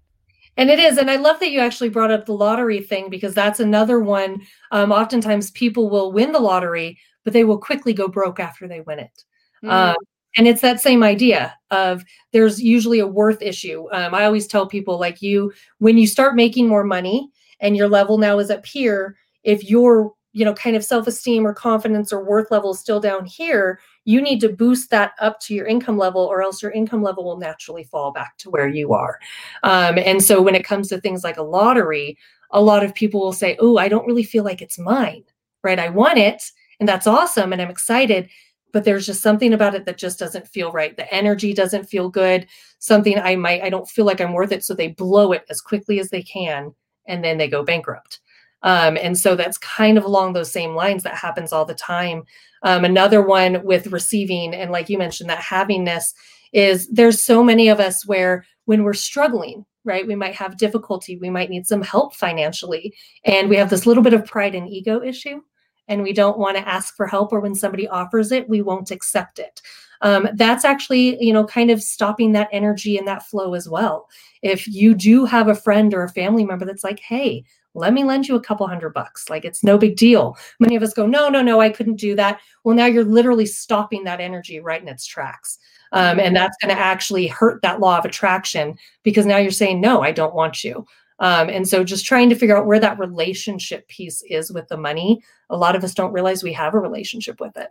And 0.57 0.69
it 0.69 0.79
is. 0.79 0.97
And 0.97 1.09
I 1.09 1.15
love 1.15 1.39
that 1.39 1.51
you 1.51 1.59
actually 1.59 1.89
brought 1.89 2.11
up 2.11 2.25
the 2.25 2.33
lottery 2.33 2.81
thing 2.81 3.09
because 3.09 3.33
that's 3.33 3.59
another 3.59 3.99
one. 3.99 4.41
Um, 4.71 4.91
oftentimes 4.91 5.51
people 5.51 5.89
will 5.89 6.11
win 6.11 6.31
the 6.31 6.39
lottery, 6.39 6.99
but 7.23 7.33
they 7.33 7.43
will 7.43 7.57
quickly 7.57 7.93
go 7.93 8.07
broke 8.07 8.39
after 8.39 8.67
they 8.67 8.81
win 8.81 8.99
it. 8.99 9.23
Mm. 9.63 9.71
Um, 9.71 9.95
and 10.37 10.47
it's 10.47 10.61
that 10.61 10.81
same 10.81 11.03
idea 11.03 11.55
of 11.71 12.03
there's 12.33 12.61
usually 12.61 12.99
a 12.99 13.07
worth 13.07 13.41
issue. 13.41 13.87
Um, 13.91 14.13
I 14.13 14.25
always 14.25 14.47
tell 14.47 14.67
people 14.67 14.99
like 14.99 15.21
you, 15.21 15.51
when 15.79 15.97
you 15.97 16.07
start 16.07 16.35
making 16.35 16.67
more 16.67 16.83
money 16.83 17.29
and 17.59 17.75
your 17.75 17.87
level 17.87 18.17
now 18.17 18.39
is 18.39 18.51
up 18.51 18.65
here, 18.65 19.17
if 19.43 19.63
your 19.63 20.13
you 20.33 20.45
know 20.45 20.53
kind 20.53 20.75
of 20.75 20.83
self-esteem 20.83 21.45
or 21.45 21.53
confidence 21.53 22.13
or 22.13 22.23
worth 22.23 22.51
level 22.51 22.71
is 22.71 22.79
still 22.79 22.99
down 22.99 23.25
here 23.25 23.79
you 24.05 24.21
need 24.21 24.39
to 24.39 24.49
boost 24.49 24.89
that 24.89 25.13
up 25.19 25.39
to 25.39 25.53
your 25.53 25.65
income 25.65 25.97
level 25.97 26.21
or 26.21 26.41
else 26.41 26.61
your 26.61 26.71
income 26.71 27.03
level 27.03 27.23
will 27.23 27.37
naturally 27.37 27.83
fall 27.83 28.11
back 28.11 28.37
to 28.37 28.49
where 28.49 28.67
you 28.67 28.93
are. 28.93 29.19
Um, 29.63 29.99
and 29.99 30.23
so 30.23 30.41
when 30.41 30.55
it 30.55 30.63
comes 30.63 30.87
to 30.89 30.99
things 30.99 31.23
like 31.23 31.37
a 31.37 31.43
lottery 31.43 32.17
a 32.51 32.61
lot 32.61 32.83
of 32.83 32.95
people 32.95 33.19
will 33.19 33.33
say 33.33 33.55
oh 33.59 33.77
i 33.77 33.87
don't 33.87 34.07
really 34.07 34.23
feel 34.23 34.43
like 34.43 34.61
it's 34.61 34.79
mine 34.79 35.23
right? 35.61 35.79
I 35.79 35.89
want 35.89 36.17
it 36.17 36.41
and 36.79 36.87
that's 36.87 37.07
awesome 37.07 37.51
and 37.51 37.61
i'm 37.61 37.69
excited 37.69 38.29
but 38.71 38.83
there's 38.83 39.05
just 39.05 39.21
something 39.21 39.53
about 39.53 39.75
it 39.75 39.85
that 39.85 39.97
just 39.97 40.19
doesn't 40.19 40.47
feel 40.47 40.71
right. 40.71 40.95
The 40.95 41.11
energy 41.11 41.55
doesn't 41.55 41.89
feel 41.89 42.07
good. 42.09 42.47
Something 42.77 43.19
i 43.19 43.35
might 43.35 43.61
i 43.61 43.69
don't 43.69 43.89
feel 43.89 44.05
like 44.05 44.21
i'm 44.21 44.33
worth 44.33 44.51
it 44.51 44.63
so 44.63 44.73
they 44.73 44.87
blow 44.87 45.33
it 45.33 45.43
as 45.49 45.59
quickly 45.59 45.99
as 45.99 46.09
they 46.09 46.21
can 46.23 46.73
and 47.07 47.23
then 47.23 47.37
they 47.37 47.47
go 47.47 47.63
bankrupt 47.63 48.21
um, 48.63 48.97
and 48.97 49.17
so 49.17 49.35
that's 49.35 49.57
kind 49.57 49.97
of 49.97 50.03
along 50.03 50.33
those 50.33 50.51
same 50.51 50.75
lines 50.75 51.03
that 51.03 51.15
happens 51.15 51.53
all 51.53 51.65
the 51.65 51.73
time. 51.73 52.23
Um, 52.63 52.83
another 52.83 53.21
one 53.21 53.63
with 53.63 53.87
receiving, 53.87 54.53
and 54.53 54.71
like 54.71 54.89
you 54.89 54.97
mentioned, 54.97 55.29
that 55.29 55.43
havingness 55.43 56.13
is 56.51 56.87
there's 56.89 57.23
so 57.23 57.43
many 57.43 57.69
of 57.69 57.79
us 57.79 58.05
where 58.05 58.45
when 58.65 58.83
we're 58.83 58.93
struggling, 58.93 59.65
right, 59.85 60.05
we 60.05 60.15
might 60.15 60.35
have 60.35 60.57
difficulty, 60.57 61.17
we 61.17 61.29
might 61.29 61.49
need 61.49 61.65
some 61.65 61.81
help 61.81 62.15
financially, 62.15 62.93
and 63.23 63.49
we 63.49 63.55
have 63.55 63.69
this 63.69 63.85
little 63.85 64.03
bit 64.03 64.13
of 64.13 64.25
pride 64.25 64.55
and 64.55 64.69
ego 64.69 65.01
issue, 65.01 65.41
and 65.87 66.03
we 66.03 66.13
don't 66.13 66.37
want 66.37 66.57
to 66.57 66.67
ask 66.67 66.95
for 66.95 67.07
help, 67.07 67.31
or 67.31 67.39
when 67.39 67.55
somebody 67.55 67.87
offers 67.87 68.31
it, 68.31 68.49
we 68.49 68.61
won't 68.61 68.91
accept 68.91 69.39
it. 69.39 69.61
Um, 70.01 70.29
that's 70.35 70.63
actually, 70.65 71.21
you 71.23 71.33
know, 71.33 71.45
kind 71.45 71.71
of 71.71 71.81
stopping 71.81 72.31
that 72.31 72.49
energy 72.51 72.97
and 72.97 73.07
that 73.07 73.25
flow 73.25 73.53
as 73.53 73.67
well. 73.67 74.07
If 74.41 74.67
you 74.67 74.93
do 74.93 75.25
have 75.25 75.47
a 75.47 75.55
friend 75.55 75.93
or 75.93 76.03
a 76.03 76.09
family 76.09 76.45
member 76.45 76.65
that's 76.65 76.83
like, 76.83 76.99
hey, 76.99 77.43
let 77.75 77.93
me 77.93 78.03
lend 78.03 78.27
you 78.27 78.35
a 78.35 78.41
couple 78.41 78.67
hundred 78.67 78.93
bucks. 78.93 79.29
Like 79.29 79.45
it's 79.45 79.63
no 79.63 79.77
big 79.77 79.95
deal. 79.95 80.37
Many 80.59 80.75
of 80.75 80.83
us 80.83 80.93
go, 80.93 81.05
no, 81.05 81.29
no, 81.29 81.41
no, 81.41 81.59
I 81.59 81.69
couldn't 81.69 81.95
do 81.95 82.15
that. 82.15 82.39
Well, 82.63 82.75
now 82.75 82.85
you're 82.85 83.03
literally 83.03 83.45
stopping 83.45 84.03
that 84.03 84.19
energy 84.19 84.59
right 84.59 84.81
in 84.81 84.87
its 84.87 85.05
tracks. 85.05 85.57
Um, 85.91 86.19
and 86.19 86.35
that's 86.35 86.57
going 86.61 86.75
to 86.75 86.79
actually 86.79 87.27
hurt 87.27 87.61
that 87.61 87.79
law 87.79 87.97
of 87.97 88.05
attraction 88.05 88.77
because 89.03 89.25
now 89.25 89.37
you're 89.37 89.51
saying, 89.51 89.81
no, 89.81 90.01
I 90.01 90.11
don't 90.11 90.35
want 90.35 90.63
you. 90.63 90.85
Um, 91.19 91.49
and 91.49 91.67
so 91.67 91.83
just 91.83 92.05
trying 92.05 92.29
to 92.29 92.35
figure 92.35 92.55
out 92.55 92.65
where 92.65 92.79
that 92.79 92.99
relationship 92.99 93.87
piece 93.87 94.23
is 94.29 94.51
with 94.51 94.67
the 94.67 94.77
money. 94.77 95.21
A 95.49 95.57
lot 95.57 95.75
of 95.75 95.83
us 95.83 95.93
don't 95.93 96.13
realize 96.13 96.43
we 96.43 96.53
have 96.53 96.73
a 96.73 96.79
relationship 96.79 97.39
with 97.39 97.57
it. 97.57 97.69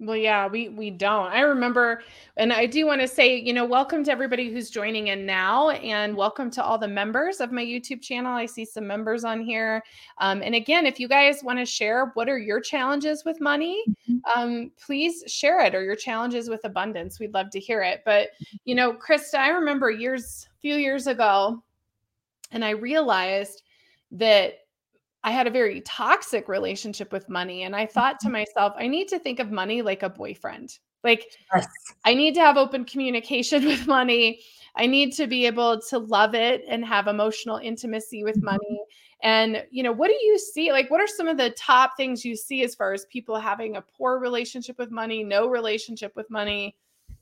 Well, 0.00 0.16
yeah, 0.16 0.46
we 0.46 0.68
we 0.68 0.90
don't. 0.90 1.32
I 1.32 1.40
remember, 1.40 2.02
and 2.36 2.52
I 2.52 2.66
do 2.66 2.86
want 2.86 3.00
to 3.00 3.08
say, 3.08 3.36
you 3.36 3.52
know, 3.52 3.64
welcome 3.64 4.04
to 4.04 4.12
everybody 4.12 4.48
who's 4.48 4.70
joining 4.70 5.08
in 5.08 5.26
now, 5.26 5.70
and 5.70 6.16
welcome 6.16 6.52
to 6.52 6.62
all 6.62 6.78
the 6.78 6.86
members 6.86 7.40
of 7.40 7.50
my 7.50 7.64
YouTube 7.64 8.00
channel. 8.00 8.32
I 8.32 8.46
see 8.46 8.64
some 8.64 8.86
members 8.86 9.24
on 9.24 9.40
here, 9.40 9.82
um, 10.18 10.40
and 10.40 10.54
again, 10.54 10.86
if 10.86 11.00
you 11.00 11.08
guys 11.08 11.42
want 11.42 11.58
to 11.58 11.66
share 11.66 12.12
what 12.14 12.28
are 12.28 12.38
your 12.38 12.60
challenges 12.60 13.24
with 13.24 13.40
money, 13.40 13.82
mm-hmm. 14.08 14.40
um, 14.40 14.70
please 14.80 15.24
share 15.26 15.64
it 15.64 15.74
or 15.74 15.82
your 15.82 15.96
challenges 15.96 16.48
with 16.48 16.64
abundance. 16.64 17.18
We'd 17.18 17.34
love 17.34 17.50
to 17.50 17.58
hear 17.58 17.82
it. 17.82 18.02
But 18.04 18.28
you 18.64 18.76
know, 18.76 18.92
Krista, 18.92 19.40
I 19.40 19.48
remember 19.48 19.90
years, 19.90 20.48
few 20.62 20.76
years 20.76 21.08
ago, 21.08 21.60
and 22.52 22.64
I 22.64 22.70
realized 22.70 23.62
that 24.12 24.60
I 25.28 25.30
had 25.30 25.46
a 25.46 25.50
very 25.50 25.82
toxic 25.82 26.48
relationship 26.48 27.12
with 27.12 27.28
money. 27.28 27.64
And 27.64 27.76
I 27.76 27.84
thought 27.84 28.18
to 28.20 28.28
mm-hmm. 28.28 28.32
myself, 28.32 28.72
I 28.78 28.86
need 28.88 29.08
to 29.08 29.18
think 29.18 29.40
of 29.40 29.52
money 29.52 29.82
like 29.82 30.02
a 30.02 30.08
boyfriend. 30.08 30.78
Like, 31.04 31.26
yes. 31.54 31.68
I 32.06 32.14
need 32.14 32.34
to 32.36 32.40
have 32.40 32.56
open 32.56 32.86
communication 32.86 33.62
with 33.66 33.86
money. 33.86 34.40
I 34.74 34.86
need 34.86 35.12
to 35.16 35.26
be 35.26 35.44
able 35.44 35.82
to 35.90 35.98
love 35.98 36.34
it 36.34 36.64
and 36.66 36.82
have 36.82 37.08
emotional 37.08 37.58
intimacy 37.58 38.24
with 38.24 38.36
mm-hmm. 38.36 38.46
money. 38.46 38.80
And, 39.22 39.66
you 39.70 39.82
know, 39.82 39.92
what 39.92 40.08
do 40.08 40.14
you 40.14 40.38
see? 40.38 40.72
Like, 40.72 40.90
what 40.90 41.02
are 41.02 41.06
some 41.06 41.28
of 41.28 41.36
the 41.36 41.50
top 41.50 41.92
things 41.98 42.24
you 42.24 42.34
see 42.34 42.62
as 42.64 42.74
far 42.74 42.94
as 42.94 43.04
people 43.12 43.38
having 43.38 43.76
a 43.76 43.82
poor 43.82 44.18
relationship 44.18 44.78
with 44.78 44.90
money, 44.90 45.22
no 45.22 45.46
relationship 45.46 46.16
with 46.16 46.30
money? 46.30 46.74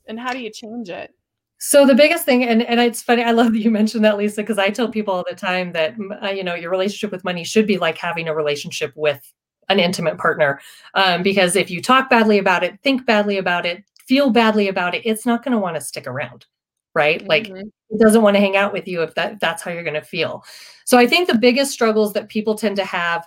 And 0.07 0.17
how 0.17 0.31
do 0.31 0.39
you 0.39 0.49
change 0.49 0.87
it? 0.87 1.13
So 1.59 1.85
the 1.85 1.95
biggest 1.95 2.23
thing, 2.23 2.43
and, 2.43 2.61
and 2.61 2.79
it's 2.79 3.01
funny, 3.01 3.23
I 3.23 3.31
love 3.31 3.51
that 3.53 3.59
you 3.59 3.71
mentioned 3.71 4.05
that, 4.05 4.17
Lisa, 4.17 4.41
because 4.41 4.59
I 4.59 4.69
tell 4.69 4.89
people 4.89 5.13
all 5.13 5.25
the 5.27 5.35
time 5.35 5.71
that 5.73 5.95
uh, 6.21 6.29
you 6.29 6.43
know 6.43 6.53
your 6.53 6.69
relationship 6.69 7.11
with 7.11 7.23
money 7.23 7.43
should 7.43 7.65
be 7.65 7.77
like 7.77 7.97
having 7.97 8.27
a 8.27 8.35
relationship 8.35 8.93
with 8.95 9.21
an 9.69 9.79
intimate 9.79 10.17
partner. 10.17 10.59
Um, 10.93 11.23
because 11.23 11.55
if 11.55 11.69
you 11.71 11.81
talk 11.81 12.09
badly 12.09 12.37
about 12.37 12.63
it, 12.63 12.79
think 12.83 13.05
badly 13.05 13.37
about 13.37 13.65
it, 13.65 13.83
feel 14.07 14.29
badly 14.29 14.67
about 14.67 14.95
it, 14.95 15.01
it's 15.05 15.25
not 15.25 15.43
going 15.43 15.51
to 15.51 15.57
want 15.57 15.75
to 15.75 15.81
stick 15.81 16.07
around, 16.07 16.45
right? 16.93 17.19
Mm-hmm. 17.19 17.27
Like 17.27 17.49
it 17.49 17.99
doesn't 17.99 18.21
want 18.21 18.35
to 18.35 18.41
hang 18.41 18.55
out 18.55 18.71
with 18.71 18.87
you 18.87 19.01
if 19.01 19.15
that 19.15 19.39
that's 19.39 19.63
how 19.63 19.71
you're 19.71 19.83
going 19.83 19.93
to 19.95 20.01
feel. 20.01 20.43
So 20.85 20.97
I 20.97 21.07
think 21.07 21.27
the 21.27 21.37
biggest 21.37 21.71
struggles 21.71 22.13
that 22.13 22.29
people 22.29 22.55
tend 22.55 22.75
to 22.77 22.85
have 22.85 23.25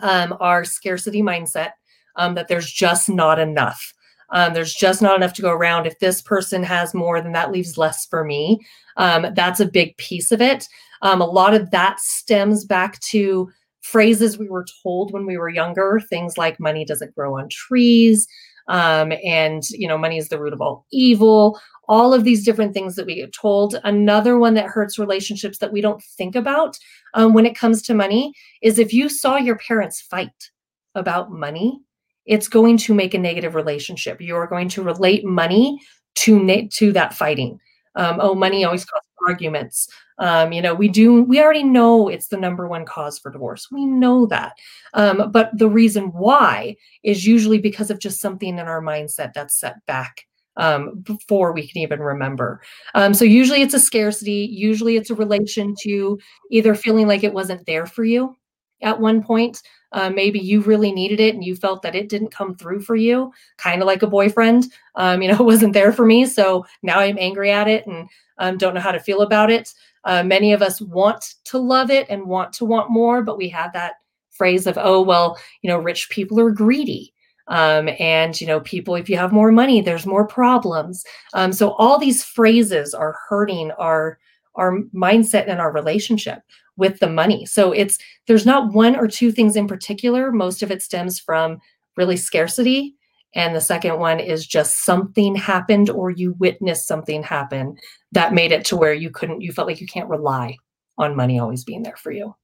um, 0.00 0.34
are 0.40 0.64
scarcity 0.64 1.22
mindset, 1.22 1.72
um, 2.16 2.34
that 2.34 2.48
there's 2.48 2.70
just 2.70 3.10
not 3.10 3.38
enough. 3.38 3.92
Um, 4.32 4.54
there's 4.54 4.74
just 4.74 5.02
not 5.02 5.16
enough 5.16 5.34
to 5.34 5.42
go 5.42 5.50
around. 5.50 5.86
If 5.86 5.98
this 5.98 6.20
person 6.20 6.62
has 6.62 6.94
more, 6.94 7.20
then 7.20 7.32
that 7.32 7.52
leaves 7.52 7.78
less 7.78 8.06
for 8.06 8.24
me. 8.24 8.60
Um, 8.96 9.26
that's 9.34 9.60
a 9.60 9.66
big 9.66 9.96
piece 9.98 10.32
of 10.32 10.40
it. 10.40 10.68
Um, 11.02 11.20
a 11.20 11.26
lot 11.26 11.54
of 11.54 11.70
that 11.70 12.00
stems 12.00 12.64
back 12.64 12.98
to 13.00 13.50
phrases 13.82 14.38
we 14.38 14.48
were 14.48 14.66
told 14.82 15.12
when 15.12 15.26
we 15.26 15.36
were 15.36 15.48
younger, 15.48 16.00
things 16.08 16.38
like 16.38 16.58
money 16.60 16.84
doesn't 16.84 17.14
grow 17.14 17.38
on 17.38 17.48
trees. 17.48 18.26
Um, 18.68 19.12
and 19.24 19.62
you 19.70 19.88
know, 19.88 19.98
money 19.98 20.18
is 20.18 20.28
the 20.28 20.40
root 20.40 20.52
of 20.52 20.60
all 20.60 20.86
evil. 20.92 21.60
All 21.88 22.14
of 22.14 22.24
these 22.24 22.44
different 22.44 22.72
things 22.72 22.94
that 22.94 23.06
we 23.06 23.16
get 23.16 23.34
told. 23.34 23.78
Another 23.82 24.38
one 24.38 24.54
that 24.54 24.66
hurts 24.66 24.98
relationships 24.98 25.58
that 25.58 25.72
we 25.72 25.80
don't 25.80 26.02
think 26.16 26.36
about 26.36 26.78
um, 27.14 27.34
when 27.34 27.44
it 27.44 27.56
comes 27.56 27.82
to 27.82 27.94
money 27.94 28.32
is 28.62 28.78
if 28.78 28.94
you 28.94 29.08
saw 29.08 29.36
your 29.36 29.58
parents 29.58 30.00
fight 30.00 30.50
about 30.94 31.32
money, 31.32 31.80
it's 32.26 32.48
going 32.48 32.76
to 32.78 32.94
make 32.94 33.14
a 33.14 33.18
negative 33.18 33.54
relationship. 33.54 34.20
You're 34.20 34.46
going 34.46 34.68
to 34.70 34.82
relate 34.82 35.24
money 35.24 35.80
to 36.16 36.42
na- 36.42 36.68
to 36.72 36.92
that 36.92 37.14
fighting. 37.14 37.58
Um, 37.94 38.18
oh, 38.20 38.34
money 38.34 38.64
always 38.64 38.84
causes 38.84 39.08
arguments. 39.28 39.88
Um, 40.18 40.52
you 40.52 40.62
know, 40.62 40.74
we 40.74 40.88
do. 40.88 41.22
We 41.22 41.40
already 41.40 41.64
know 41.64 42.08
it's 42.08 42.28
the 42.28 42.36
number 42.36 42.68
one 42.68 42.84
cause 42.84 43.18
for 43.18 43.30
divorce. 43.30 43.68
We 43.70 43.86
know 43.86 44.26
that, 44.26 44.52
um, 44.94 45.30
but 45.30 45.50
the 45.56 45.68
reason 45.68 46.06
why 46.08 46.76
is 47.02 47.26
usually 47.26 47.58
because 47.58 47.90
of 47.90 47.98
just 47.98 48.20
something 48.20 48.58
in 48.58 48.66
our 48.66 48.82
mindset 48.82 49.32
that's 49.32 49.58
set 49.58 49.84
back 49.86 50.26
um, 50.56 51.00
before 51.00 51.52
we 51.52 51.66
can 51.66 51.82
even 51.82 52.00
remember. 52.00 52.62
Um, 52.94 53.14
so 53.14 53.24
usually 53.24 53.62
it's 53.62 53.74
a 53.74 53.80
scarcity. 53.80 54.48
Usually 54.52 54.96
it's 54.96 55.10
a 55.10 55.14
relation 55.14 55.74
to 55.82 56.18
either 56.50 56.74
feeling 56.74 57.08
like 57.08 57.24
it 57.24 57.34
wasn't 57.34 57.66
there 57.66 57.86
for 57.86 58.04
you 58.04 58.36
at 58.82 59.00
one 59.00 59.22
point 59.22 59.62
uh, 59.92 60.10
maybe 60.10 60.38
you 60.38 60.60
really 60.62 60.90
needed 60.90 61.20
it 61.20 61.34
and 61.34 61.44
you 61.44 61.54
felt 61.54 61.82
that 61.82 61.94
it 61.94 62.08
didn't 62.08 62.30
come 62.30 62.54
through 62.54 62.80
for 62.80 62.96
you, 62.96 63.32
kind 63.58 63.82
of 63.82 63.86
like 63.86 64.02
a 64.02 64.06
boyfriend. 64.06 64.66
Um, 64.94 65.22
you 65.22 65.28
know, 65.28 65.34
it 65.40 65.44
wasn't 65.44 65.74
there 65.74 65.92
for 65.92 66.06
me. 66.06 66.26
So 66.26 66.66
now 66.82 66.98
I'm 66.98 67.18
angry 67.18 67.50
at 67.50 67.68
it 67.68 67.86
and 67.86 68.08
um, 68.38 68.58
don't 68.58 68.74
know 68.74 68.80
how 68.80 68.92
to 68.92 69.00
feel 69.00 69.22
about 69.22 69.50
it. 69.50 69.72
Uh, 70.04 70.22
many 70.22 70.52
of 70.52 70.62
us 70.62 70.80
want 70.80 71.34
to 71.44 71.58
love 71.58 71.90
it 71.90 72.06
and 72.08 72.26
want 72.26 72.52
to 72.54 72.64
want 72.64 72.90
more, 72.90 73.22
but 73.22 73.38
we 73.38 73.48
have 73.50 73.72
that 73.72 73.94
phrase 74.30 74.66
of, 74.66 74.78
oh, 74.80 75.00
well, 75.00 75.38
you 75.60 75.68
know, 75.68 75.78
rich 75.78 76.10
people 76.10 76.40
are 76.40 76.50
greedy. 76.50 77.12
Um, 77.48 77.90
and 77.98 78.40
you 78.40 78.46
know 78.46 78.60
people 78.60 78.94
if 78.94 79.10
you 79.10 79.16
have 79.16 79.32
more 79.32 79.50
money 79.50 79.80
there's 79.80 80.06
more 80.06 80.24
problems 80.24 81.04
um, 81.34 81.52
so 81.52 81.72
all 81.72 81.98
these 81.98 82.22
phrases 82.22 82.94
are 82.94 83.16
hurting 83.28 83.72
our 83.72 84.20
our 84.54 84.78
mindset 84.94 85.48
and 85.48 85.60
our 85.60 85.72
relationship 85.72 86.44
with 86.76 86.98
the 87.00 87.08
money. 87.08 87.46
So 87.46 87.72
it's 87.72 87.98
there's 88.26 88.46
not 88.46 88.72
one 88.72 88.96
or 88.96 89.08
two 89.08 89.32
things 89.32 89.56
in 89.56 89.66
particular. 89.66 90.32
Most 90.32 90.62
of 90.62 90.70
it 90.70 90.82
stems 90.82 91.18
from 91.18 91.60
really 91.96 92.16
scarcity. 92.16 92.94
And 93.34 93.54
the 93.54 93.60
second 93.60 93.98
one 93.98 94.20
is 94.20 94.46
just 94.46 94.84
something 94.84 95.34
happened 95.34 95.88
or 95.88 96.10
you 96.10 96.34
witnessed 96.38 96.86
something 96.86 97.22
happen 97.22 97.76
that 98.12 98.34
made 98.34 98.52
it 98.52 98.64
to 98.66 98.76
where 98.76 98.92
you 98.92 99.10
couldn't, 99.10 99.40
you 99.40 99.52
felt 99.52 99.68
like 99.68 99.80
you 99.80 99.86
can't 99.86 100.08
rely 100.08 100.56
on 100.98 101.16
money 101.16 101.38
always 101.38 101.64
being 101.64 101.82
there 101.82 101.96
for 101.96 102.12
you. 102.12 102.34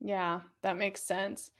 Yeah, 0.00 0.40
that 0.62 0.76
makes 0.76 1.02
sense. 1.02 1.50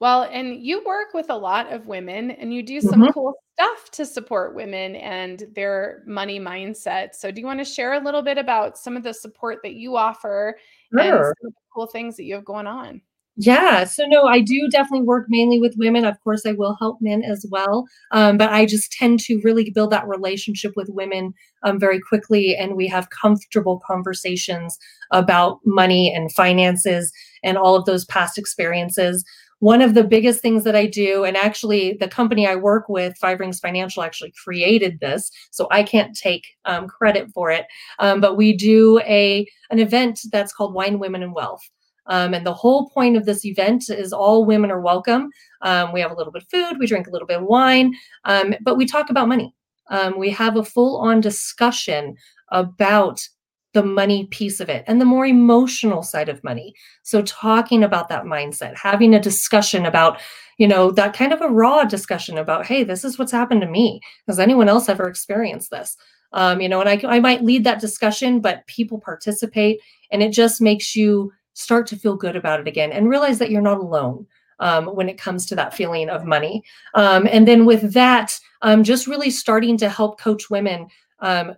Well, 0.00 0.24
and 0.24 0.56
you 0.60 0.84
work 0.84 1.14
with 1.14 1.30
a 1.30 1.36
lot 1.36 1.72
of 1.72 1.86
women 1.86 2.32
and 2.32 2.52
you 2.52 2.62
do 2.62 2.80
some 2.80 3.00
mm-hmm. 3.00 3.12
cool 3.12 3.34
stuff 3.54 3.90
to 3.92 4.04
support 4.04 4.54
women 4.54 4.96
and 4.96 5.44
their 5.54 6.02
money 6.06 6.38
mindset. 6.38 7.14
So, 7.14 7.30
do 7.30 7.40
you 7.40 7.46
want 7.46 7.60
to 7.60 7.64
share 7.64 7.94
a 7.94 8.04
little 8.04 8.20
bit 8.20 8.36
about 8.36 8.76
some 8.76 8.96
of 8.96 9.02
the 9.02 9.14
support 9.14 9.60
that 9.62 9.74
you 9.74 9.96
offer 9.96 10.58
sure. 10.92 11.00
and 11.00 11.34
some 11.40 11.46
of 11.48 11.52
the 11.52 11.60
cool 11.74 11.86
things 11.86 12.16
that 12.16 12.24
you 12.24 12.34
have 12.34 12.44
going 12.44 12.66
on? 12.66 13.00
Yeah, 13.38 13.84
so 13.84 14.06
no, 14.06 14.24
I 14.24 14.40
do 14.40 14.66
definitely 14.70 15.04
work 15.06 15.26
mainly 15.28 15.60
with 15.60 15.76
women. 15.76 16.06
Of 16.06 16.18
course, 16.24 16.46
I 16.46 16.52
will 16.52 16.74
help 16.80 17.02
men 17.02 17.22
as 17.22 17.44
well, 17.50 17.86
um, 18.12 18.38
but 18.38 18.50
I 18.50 18.64
just 18.64 18.90
tend 18.92 19.20
to 19.20 19.40
really 19.44 19.68
build 19.68 19.90
that 19.90 20.08
relationship 20.08 20.72
with 20.74 20.88
women 20.88 21.34
um, 21.62 21.78
very 21.78 22.00
quickly, 22.00 22.56
and 22.56 22.76
we 22.76 22.88
have 22.88 23.10
comfortable 23.10 23.82
conversations 23.86 24.78
about 25.10 25.58
money 25.66 26.14
and 26.14 26.32
finances 26.32 27.12
and 27.44 27.58
all 27.58 27.76
of 27.76 27.84
those 27.84 28.06
past 28.06 28.38
experiences 28.38 29.22
one 29.60 29.80
of 29.80 29.94
the 29.94 30.04
biggest 30.04 30.40
things 30.40 30.64
that 30.64 30.76
I 30.76 30.86
do, 30.86 31.24
and 31.24 31.36
actually 31.36 31.94
the 31.94 32.08
company 32.08 32.46
I 32.46 32.56
work 32.56 32.88
with, 32.88 33.16
Five 33.16 33.40
Rings 33.40 33.58
Financial, 33.58 34.02
actually 34.02 34.32
created 34.42 35.00
this, 35.00 35.30
so 35.50 35.66
I 35.70 35.82
can't 35.82 36.16
take 36.16 36.46
um, 36.66 36.86
credit 36.88 37.30
for 37.32 37.50
it. 37.50 37.66
Um, 37.98 38.20
but 38.20 38.36
we 38.36 38.52
do 38.52 39.00
a 39.00 39.46
an 39.70 39.78
event 39.78 40.20
that's 40.30 40.52
called 40.52 40.74
Wine, 40.74 40.98
Women, 40.98 41.22
and 41.22 41.34
Wealth. 41.34 41.62
Um, 42.08 42.34
and 42.34 42.46
the 42.46 42.54
whole 42.54 42.88
point 42.90 43.16
of 43.16 43.24
this 43.24 43.44
event 43.44 43.88
is 43.88 44.12
all 44.12 44.44
women 44.44 44.70
are 44.70 44.80
welcome. 44.80 45.30
Um, 45.62 45.92
we 45.92 46.00
have 46.00 46.12
a 46.12 46.14
little 46.14 46.32
bit 46.32 46.42
of 46.42 46.48
food, 46.48 46.78
we 46.78 46.86
drink 46.86 47.08
a 47.08 47.10
little 47.10 47.26
bit 47.26 47.38
of 47.38 47.44
wine, 47.44 47.94
um, 48.24 48.54
but 48.62 48.76
we 48.76 48.86
talk 48.86 49.10
about 49.10 49.28
money. 49.28 49.54
Um, 49.90 50.18
we 50.18 50.30
have 50.30 50.56
a 50.56 50.64
full 50.64 50.98
on 50.98 51.20
discussion 51.20 52.16
about 52.52 53.26
the 53.76 53.82
money 53.82 54.24
piece 54.28 54.58
of 54.58 54.70
it 54.70 54.82
and 54.86 55.02
the 55.02 55.04
more 55.04 55.26
emotional 55.26 56.02
side 56.02 56.30
of 56.30 56.42
money. 56.42 56.74
So 57.02 57.20
talking 57.20 57.84
about 57.84 58.08
that 58.08 58.24
mindset, 58.24 58.74
having 58.74 59.14
a 59.14 59.20
discussion 59.20 59.84
about, 59.84 60.18
you 60.56 60.66
know, 60.66 60.90
that 60.92 61.12
kind 61.12 61.30
of 61.30 61.42
a 61.42 61.48
raw 61.48 61.84
discussion 61.84 62.38
about, 62.38 62.64
hey, 62.64 62.84
this 62.84 63.04
is 63.04 63.18
what's 63.18 63.32
happened 63.32 63.60
to 63.60 63.66
me. 63.66 64.00
Has 64.28 64.40
anyone 64.40 64.70
else 64.70 64.88
ever 64.88 65.06
experienced 65.06 65.70
this? 65.70 65.94
Um, 66.32 66.62
you 66.62 66.70
know, 66.70 66.80
and 66.80 66.88
I, 66.88 67.16
I 67.16 67.20
might 67.20 67.44
lead 67.44 67.64
that 67.64 67.82
discussion, 67.82 68.40
but 68.40 68.66
people 68.66 68.98
participate 68.98 69.80
and 70.10 70.22
it 70.22 70.32
just 70.32 70.62
makes 70.62 70.96
you 70.96 71.30
start 71.52 71.86
to 71.88 71.96
feel 71.96 72.16
good 72.16 72.34
about 72.34 72.58
it 72.58 72.66
again 72.66 72.92
and 72.92 73.10
realize 73.10 73.38
that 73.40 73.50
you're 73.50 73.60
not 73.60 73.78
alone. 73.78 74.26
Um, 74.58 74.86
when 74.86 75.10
it 75.10 75.18
comes 75.18 75.44
to 75.46 75.54
that 75.56 75.74
feeling 75.74 76.08
of 76.08 76.24
money. 76.24 76.64
Um, 76.94 77.28
and 77.30 77.46
then 77.46 77.66
with 77.66 77.92
that, 77.92 78.40
um, 78.62 78.84
just 78.84 79.06
really 79.06 79.28
starting 79.28 79.76
to 79.76 79.90
help 79.90 80.18
coach 80.18 80.48
women 80.48 80.86
um, 81.20 81.52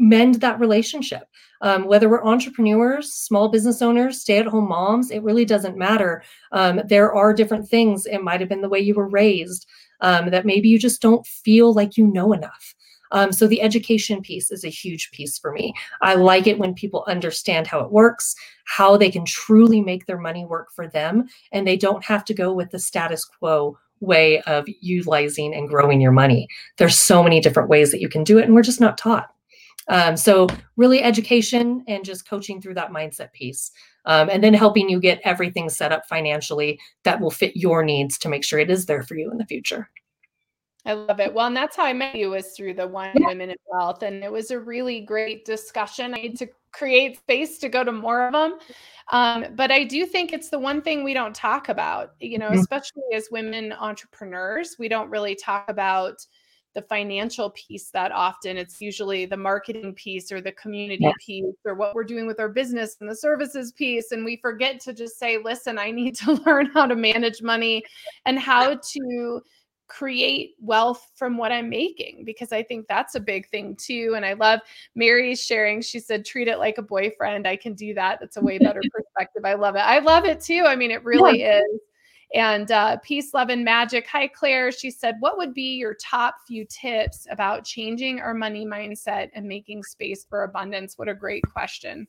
mend 0.00 0.36
that 0.36 0.58
relationship. 0.58 1.28
Um, 1.60 1.84
whether 1.84 2.08
we're 2.08 2.24
entrepreneurs, 2.24 3.12
small 3.12 3.50
business 3.50 3.82
owners, 3.82 4.20
stay 4.20 4.38
at 4.38 4.46
home 4.46 4.68
moms, 4.68 5.10
it 5.10 5.22
really 5.22 5.44
doesn't 5.44 5.76
matter. 5.76 6.22
Um, 6.52 6.80
there 6.88 7.12
are 7.12 7.34
different 7.34 7.68
things. 7.68 8.06
It 8.06 8.22
might 8.22 8.40
have 8.40 8.48
been 8.48 8.62
the 8.62 8.68
way 8.68 8.80
you 8.80 8.94
were 8.94 9.08
raised 9.08 9.66
um, 10.00 10.30
that 10.30 10.46
maybe 10.46 10.70
you 10.70 10.78
just 10.78 11.02
don't 11.02 11.26
feel 11.26 11.74
like 11.74 11.98
you 11.98 12.06
know 12.06 12.32
enough. 12.32 12.74
Um, 13.12 13.32
so 13.32 13.46
the 13.46 13.60
education 13.60 14.22
piece 14.22 14.50
is 14.50 14.64
a 14.64 14.68
huge 14.68 15.10
piece 15.10 15.38
for 15.38 15.52
me. 15.52 15.74
I 16.00 16.14
like 16.14 16.46
it 16.46 16.58
when 16.58 16.74
people 16.74 17.04
understand 17.06 17.66
how 17.66 17.80
it 17.80 17.90
works, 17.90 18.34
how 18.66 18.96
they 18.96 19.10
can 19.10 19.24
truly 19.24 19.80
make 19.80 20.06
their 20.06 20.18
money 20.18 20.46
work 20.46 20.68
for 20.74 20.88
them, 20.88 21.26
and 21.52 21.66
they 21.66 21.76
don't 21.76 22.04
have 22.04 22.24
to 22.26 22.34
go 22.34 22.52
with 22.52 22.70
the 22.70 22.78
status 22.78 23.24
quo 23.24 23.76
way 23.98 24.40
of 24.42 24.64
utilizing 24.80 25.54
and 25.54 25.68
growing 25.68 26.00
your 26.00 26.12
money. 26.12 26.48
There's 26.78 26.98
so 26.98 27.22
many 27.22 27.40
different 27.40 27.68
ways 27.68 27.90
that 27.90 28.00
you 28.00 28.08
can 28.08 28.24
do 28.24 28.38
it, 28.38 28.44
and 28.44 28.54
we're 28.54 28.62
just 28.62 28.80
not 28.80 28.96
taught. 28.96 29.28
Um, 29.88 30.16
so 30.16 30.46
really 30.76 31.02
education 31.02 31.84
and 31.88 32.04
just 32.04 32.28
coaching 32.28 32.60
through 32.60 32.74
that 32.74 32.92
mindset 32.92 33.32
piece. 33.32 33.72
Um, 34.06 34.30
and 34.30 34.42
then 34.42 34.54
helping 34.54 34.88
you 34.88 34.98
get 34.98 35.20
everything 35.24 35.68
set 35.68 35.92
up 35.92 36.06
financially 36.06 36.80
that 37.04 37.20
will 37.20 37.30
fit 37.30 37.56
your 37.56 37.82
needs 37.82 38.18
to 38.18 38.28
make 38.28 38.44
sure 38.44 38.58
it 38.58 38.70
is 38.70 38.86
there 38.86 39.02
for 39.02 39.14
you 39.14 39.30
in 39.30 39.36
the 39.36 39.44
future. 39.44 39.90
I 40.86 40.94
love 40.94 41.20
it. 41.20 41.34
Well, 41.34 41.46
and 41.46 41.56
that's 41.56 41.76
how 41.76 41.84
I 41.84 41.92
met 41.92 42.14
you 42.14 42.30
was 42.30 42.52
through 42.52 42.74
the 42.74 42.88
Wine 42.88 43.14
yeah. 43.18 43.26
Women 43.26 43.50
in 43.50 43.56
Wealth. 43.66 44.02
And 44.02 44.24
it 44.24 44.32
was 44.32 44.50
a 44.50 44.58
really 44.58 45.00
great 45.00 45.44
discussion. 45.44 46.14
I 46.14 46.22
need 46.22 46.38
to 46.38 46.48
create 46.72 47.18
space 47.18 47.58
to 47.58 47.68
go 47.68 47.84
to 47.84 47.92
more 47.92 48.26
of 48.26 48.32
them. 48.32 48.58
Um, 49.12 49.44
but 49.56 49.70
I 49.70 49.84
do 49.84 50.06
think 50.06 50.32
it's 50.32 50.48
the 50.48 50.58
one 50.58 50.80
thing 50.80 51.04
we 51.04 51.12
don't 51.12 51.34
talk 51.34 51.68
about, 51.68 52.12
you 52.20 52.38
know, 52.38 52.48
mm-hmm. 52.48 52.60
especially 52.60 53.02
as 53.12 53.28
women 53.30 53.72
entrepreneurs, 53.72 54.76
we 54.78 54.88
don't 54.88 55.10
really 55.10 55.34
talk 55.34 55.68
about 55.68 56.24
the 56.74 56.82
financial 56.82 57.50
piece 57.50 57.90
that 57.90 58.12
often. 58.12 58.56
It's 58.56 58.80
usually 58.80 59.26
the 59.26 59.36
marketing 59.36 59.94
piece 59.94 60.30
or 60.30 60.40
the 60.40 60.52
community 60.52 61.04
yeah. 61.04 61.12
piece 61.24 61.54
or 61.64 61.74
what 61.74 61.94
we're 61.94 62.04
doing 62.04 62.26
with 62.26 62.40
our 62.40 62.48
business 62.48 62.96
and 63.00 63.10
the 63.10 63.16
services 63.16 63.72
piece. 63.72 64.12
And 64.12 64.24
we 64.24 64.36
forget 64.36 64.80
to 64.80 64.92
just 64.92 65.18
say, 65.18 65.38
listen, 65.42 65.78
I 65.78 65.90
need 65.90 66.14
to 66.16 66.32
learn 66.46 66.66
how 66.66 66.86
to 66.86 66.94
manage 66.94 67.42
money 67.42 67.82
and 68.24 68.38
how 68.38 68.74
to 68.74 69.42
create 69.90 70.54
wealth 70.60 71.10
from 71.16 71.36
what 71.36 71.50
I'm 71.50 71.68
making 71.68 72.24
because 72.24 72.52
I 72.52 72.62
think 72.62 72.86
that's 72.86 73.16
a 73.16 73.20
big 73.20 73.48
thing 73.48 73.76
too. 73.76 74.12
And 74.14 74.24
I 74.24 74.34
love 74.34 74.60
Mary's 74.94 75.42
sharing. 75.42 75.82
She 75.82 75.98
said, 75.98 76.24
treat 76.24 76.46
it 76.46 76.58
like 76.58 76.78
a 76.78 76.82
boyfriend. 76.82 77.46
I 77.46 77.56
can 77.56 77.74
do 77.74 77.92
that. 77.94 78.20
That's 78.20 78.36
a 78.36 78.40
way 78.40 78.58
better 78.60 78.80
perspective. 78.92 79.44
I 79.44 79.54
love 79.54 79.74
it. 79.74 79.80
I 79.80 79.98
love 79.98 80.24
it 80.24 80.40
too. 80.40 80.64
I 80.66 80.76
mean, 80.76 80.92
it 80.92 81.04
really 81.04 81.40
yeah. 81.40 81.58
is. 81.58 81.80
And 82.32 82.70
uh, 82.70 82.98
peace, 82.98 83.34
love, 83.34 83.48
and 83.48 83.64
magic. 83.64 84.06
Hi, 84.06 84.28
Claire. 84.28 84.70
She 84.70 84.90
said, 84.90 85.16
What 85.20 85.36
would 85.36 85.52
be 85.52 85.74
your 85.74 85.94
top 85.94 86.36
few 86.46 86.64
tips 86.64 87.26
about 87.30 87.64
changing 87.64 88.20
our 88.20 88.34
money 88.34 88.64
mindset 88.64 89.30
and 89.34 89.46
making 89.46 89.82
space 89.82 90.24
for 90.28 90.44
abundance? 90.44 90.96
What 90.96 91.08
a 91.08 91.14
great 91.14 91.42
question. 91.52 92.06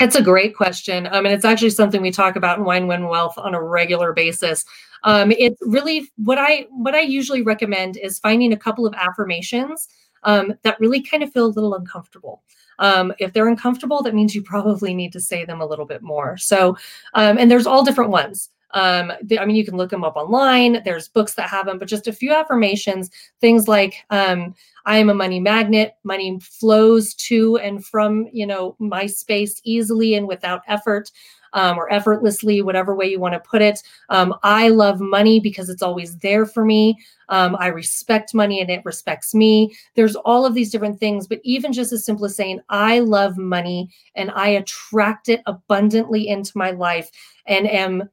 It's 0.00 0.16
a 0.16 0.22
great 0.22 0.56
question. 0.56 1.06
Um, 1.06 1.26
and 1.26 1.34
it's 1.34 1.44
actually 1.44 1.70
something 1.70 2.02
we 2.02 2.10
talk 2.10 2.36
about 2.36 2.58
in 2.58 2.64
Wine 2.64 2.86
Win 2.86 3.08
Wealth 3.08 3.38
on 3.38 3.54
a 3.54 3.62
regular 3.62 4.12
basis. 4.12 4.64
Um, 5.04 5.32
it's 5.32 5.60
really 5.62 6.10
what 6.16 6.38
I 6.38 6.66
what 6.70 6.94
I 6.94 7.00
usually 7.00 7.42
recommend 7.42 7.96
is 7.96 8.18
finding 8.18 8.52
a 8.52 8.58
couple 8.58 8.86
of 8.86 8.94
affirmations 8.94 9.88
um, 10.24 10.54
that 10.62 10.78
really 10.80 11.02
kind 11.02 11.22
of 11.22 11.32
feel 11.32 11.46
a 11.46 11.48
little 11.48 11.74
uncomfortable. 11.74 12.42
Um, 12.78 13.12
if 13.18 13.32
they're 13.32 13.48
uncomfortable, 13.48 14.02
that 14.02 14.14
means 14.14 14.34
you 14.34 14.42
probably 14.42 14.94
need 14.94 15.12
to 15.12 15.20
say 15.20 15.44
them 15.44 15.60
a 15.60 15.66
little 15.66 15.86
bit 15.86 16.02
more. 16.02 16.36
So, 16.36 16.76
um, 17.14 17.38
and 17.38 17.50
there's 17.50 17.66
all 17.66 17.84
different 17.84 18.10
ones. 18.10 18.50
Um, 18.72 19.12
I 19.38 19.44
mean, 19.44 19.56
you 19.56 19.64
can 19.64 19.76
look 19.76 19.90
them 19.90 20.04
up 20.04 20.16
online. 20.16 20.82
There's 20.84 21.08
books 21.08 21.34
that 21.34 21.48
have 21.50 21.66
them, 21.66 21.78
but 21.78 21.88
just 21.88 22.08
a 22.08 22.12
few 22.12 22.32
affirmations, 22.32 23.10
things 23.40 23.68
like, 23.68 23.96
um, 24.10 24.54
I 24.86 24.98
am 24.98 25.10
a 25.10 25.14
money 25.14 25.40
magnet. 25.40 25.96
Money 26.04 26.38
flows 26.40 27.14
to 27.14 27.56
and 27.58 27.84
from, 27.84 28.28
you 28.32 28.46
know, 28.46 28.74
my 28.78 29.06
space 29.06 29.60
easily 29.64 30.14
and 30.14 30.26
without 30.26 30.62
effort. 30.68 31.10
Um, 31.54 31.76
or 31.76 31.92
effortlessly, 31.92 32.62
whatever 32.62 32.94
way 32.94 33.10
you 33.10 33.20
want 33.20 33.34
to 33.34 33.40
put 33.40 33.60
it. 33.60 33.82
Um, 34.08 34.34
I 34.42 34.70
love 34.70 35.00
money 35.00 35.38
because 35.38 35.68
it's 35.68 35.82
always 35.82 36.16
there 36.16 36.46
for 36.46 36.64
me. 36.64 36.96
Um, 37.28 37.58
I 37.60 37.66
respect 37.66 38.32
money 38.32 38.62
and 38.62 38.70
it 38.70 38.80
respects 38.86 39.34
me. 39.34 39.76
There's 39.94 40.16
all 40.16 40.46
of 40.46 40.54
these 40.54 40.70
different 40.70 40.98
things, 40.98 41.26
but 41.26 41.40
even 41.44 41.74
just 41.74 41.92
as 41.92 42.06
simple 42.06 42.24
as 42.24 42.34
saying, 42.34 42.60
I 42.70 43.00
love 43.00 43.36
money 43.36 43.90
and 44.14 44.30
I 44.30 44.48
attract 44.48 45.28
it 45.28 45.42
abundantly 45.44 46.26
into 46.26 46.56
my 46.56 46.70
life 46.70 47.10
and 47.44 47.68
am 47.68 48.08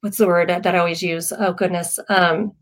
what's 0.00 0.18
the 0.18 0.26
word 0.26 0.48
that 0.48 0.66
I 0.66 0.78
always 0.78 1.02
use? 1.02 1.32
Oh 1.32 1.52
goodness. 1.52 1.98
Um, 2.08 2.52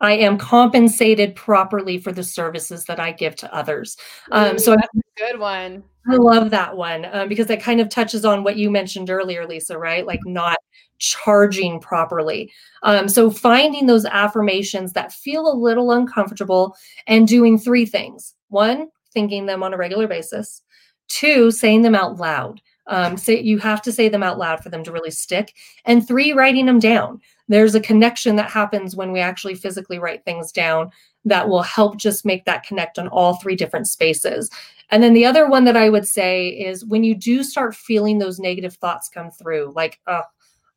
I 0.00 0.12
am 0.12 0.38
compensated 0.38 1.34
properly 1.34 1.98
for 1.98 2.12
the 2.12 2.22
services 2.22 2.84
that 2.84 3.00
I 3.00 3.10
give 3.12 3.34
to 3.36 3.52
others. 3.52 3.96
Um, 4.30 4.58
so 4.58 4.76
that's 4.76 4.88
a 4.94 5.00
good 5.16 5.40
one. 5.40 5.82
I 6.08 6.14
love 6.14 6.50
that 6.50 6.76
one 6.76 7.06
um, 7.12 7.28
because 7.28 7.48
that 7.48 7.60
kind 7.60 7.80
of 7.80 7.88
touches 7.88 8.24
on 8.24 8.44
what 8.44 8.56
you 8.56 8.70
mentioned 8.70 9.10
earlier, 9.10 9.46
Lisa, 9.46 9.76
right? 9.76 10.06
Like 10.06 10.20
not 10.24 10.56
charging 10.98 11.80
properly. 11.80 12.50
Um, 12.82 13.08
so 13.08 13.30
finding 13.30 13.86
those 13.86 14.04
affirmations 14.04 14.92
that 14.92 15.12
feel 15.12 15.50
a 15.50 15.58
little 15.58 15.90
uncomfortable 15.90 16.76
and 17.06 17.26
doing 17.26 17.58
three 17.58 17.84
things. 17.84 18.34
One, 18.48 18.88
thinking 19.12 19.46
them 19.46 19.62
on 19.62 19.74
a 19.74 19.76
regular 19.76 20.06
basis. 20.06 20.62
Two, 21.08 21.50
saying 21.50 21.82
them 21.82 21.94
out 21.94 22.18
loud. 22.18 22.60
Um, 22.88 23.16
say 23.16 23.40
you 23.40 23.58
have 23.58 23.82
to 23.82 23.92
say 23.92 24.08
them 24.08 24.22
out 24.22 24.38
loud 24.38 24.62
for 24.62 24.70
them 24.70 24.82
to 24.84 24.92
really 24.92 25.10
stick. 25.10 25.54
And 25.84 26.06
three, 26.06 26.32
writing 26.32 26.66
them 26.66 26.78
down. 26.78 27.20
There's 27.46 27.74
a 27.74 27.80
connection 27.80 28.36
that 28.36 28.50
happens 28.50 28.96
when 28.96 29.12
we 29.12 29.20
actually 29.20 29.54
physically 29.54 29.98
write 29.98 30.24
things 30.24 30.52
down 30.52 30.90
that 31.24 31.48
will 31.48 31.62
help 31.62 31.98
just 31.98 32.24
make 32.24 32.44
that 32.46 32.62
connect 32.62 32.98
on 32.98 33.08
all 33.08 33.36
three 33.36 33.56
different 33.56 33.88
spaces. 33.88 34.50
And 34.90 35.02
then 35.02 35.12
the 35.12 35.26
other 35.26 35.48
one 35.48 35.64
that 35.64 35.76
I 35.76 35.90
would 35.90 36.06
say 36.06 36.48
is 36.48 36.84
when 36.84 37.04
you 37.04 37.14
do 37.14 37.42
start 37.42 37.74
feeling 37.74 38.18
those 38.18 38.38
negative 38.38 38.74
thoughts 38.74 39.08
come 39.08 39.30
through, 39.30 39.72
like, 39.76 40.00
oh, 40.06 40.22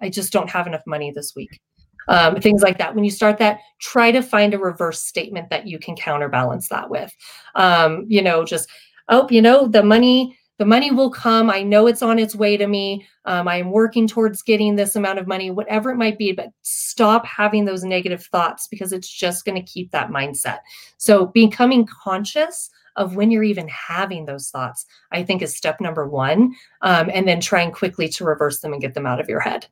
I 0.01 0.09
just 0.09 0.33
don't 0.33 0.49
have 0.49 0.67
enough 0.67 0.85
money 0.85 1.11
this 1.11 1.33
week. 1.35 1.59
Um, 2.07 2.41
things 2.41 2.61
like 2.61 2.77
that. 2.79 2.95
When 2.95 3.03
you 3.03 3.11
start 3.11 3.37
that, 3.37 3.59
try 3.79 4.11
to 4.11 4.21
find 4.21 4.53
a 4.53 4.59
reverse 4.59 5.01
statement 5.01 5.49
that 5.49 5.67
you 5.67 5.79
can 5.79 5.95
counterbalance 5.95 6.67
that 6.69 6.89
with. 6.89 7.15
Um, 7.55 8.05
you 8.09 8.21
know, 8.21 8.43
just, 8.43 8.67
oh, 9.07 9.27
you 9.29 9.41
know, 9.41 9.67
the 9.67 9.83
money 9.83 10.37
the 10.61 10.65
money 10.65 10.91
will 10.91 11.09
come. 11.09 11.49
I 11.49 11.63
know 11.63 11.87
it's 11.87 12.03
on 12.03 12.19
its 12.19 12.35
way 12.35 12.55
to 12.55 12.67
me. 12.67 13.07
Um, 13.25 13.47
I 13.47 13.55
am 13.55 13.71
working 13.71 14.07
towards 14.07 14.43
getting 14.43 14.75
this 14.75 14.95
amount 14.95 15.17
of 15.17 15.25
money, 15.25 15.49
whatever 15.49 15.89
it 15.89 15.97
might 15.97 16.19
be, 16.19 16.33
but 16.33 16.51
stop 16.61 17.25
having 17.25 17.65
those 17.65 17.83
negative 17.83 18.23
thoughts 18.25 18.67
because 18.67 18.93
it's 18.93 19.09
just 19.09 19.43
going 19.43 19.55
to 19.55 19.71
keep 19.71 19.89
that 19.89 20.11
mindset. 20.11 20.59
So, 20.97 21.25
becoming 21.25 21.87
conscious 21.87 22.69
of 22.95 23.15
when 23.15 23.31
you're 23.31 23.41
even 23.41 23.67
having 23.69 24.25
those 24.25 24.51
thoughts, 24.51 24.85
I 25.11 25.23
think 25.23 25.41
is 25.41 25.57
step 25.57 25.81
number 25.81 26.07
one. 26.07 26.53
Um, 26.81 27.09
and 27.11 27.27
then 27.27 27.41
trying 27.41 27.71
quickly 27.71 28.07
to 28.09 28.23
reverse 28.23 28.59
them 28.59 28.73
and 28.73 28.81
get 28.83 28.93
them 28.93 29.07
out 29.07 29.19
of 29.19 29.27
your 29.27 29.39
head. 29.39 29.65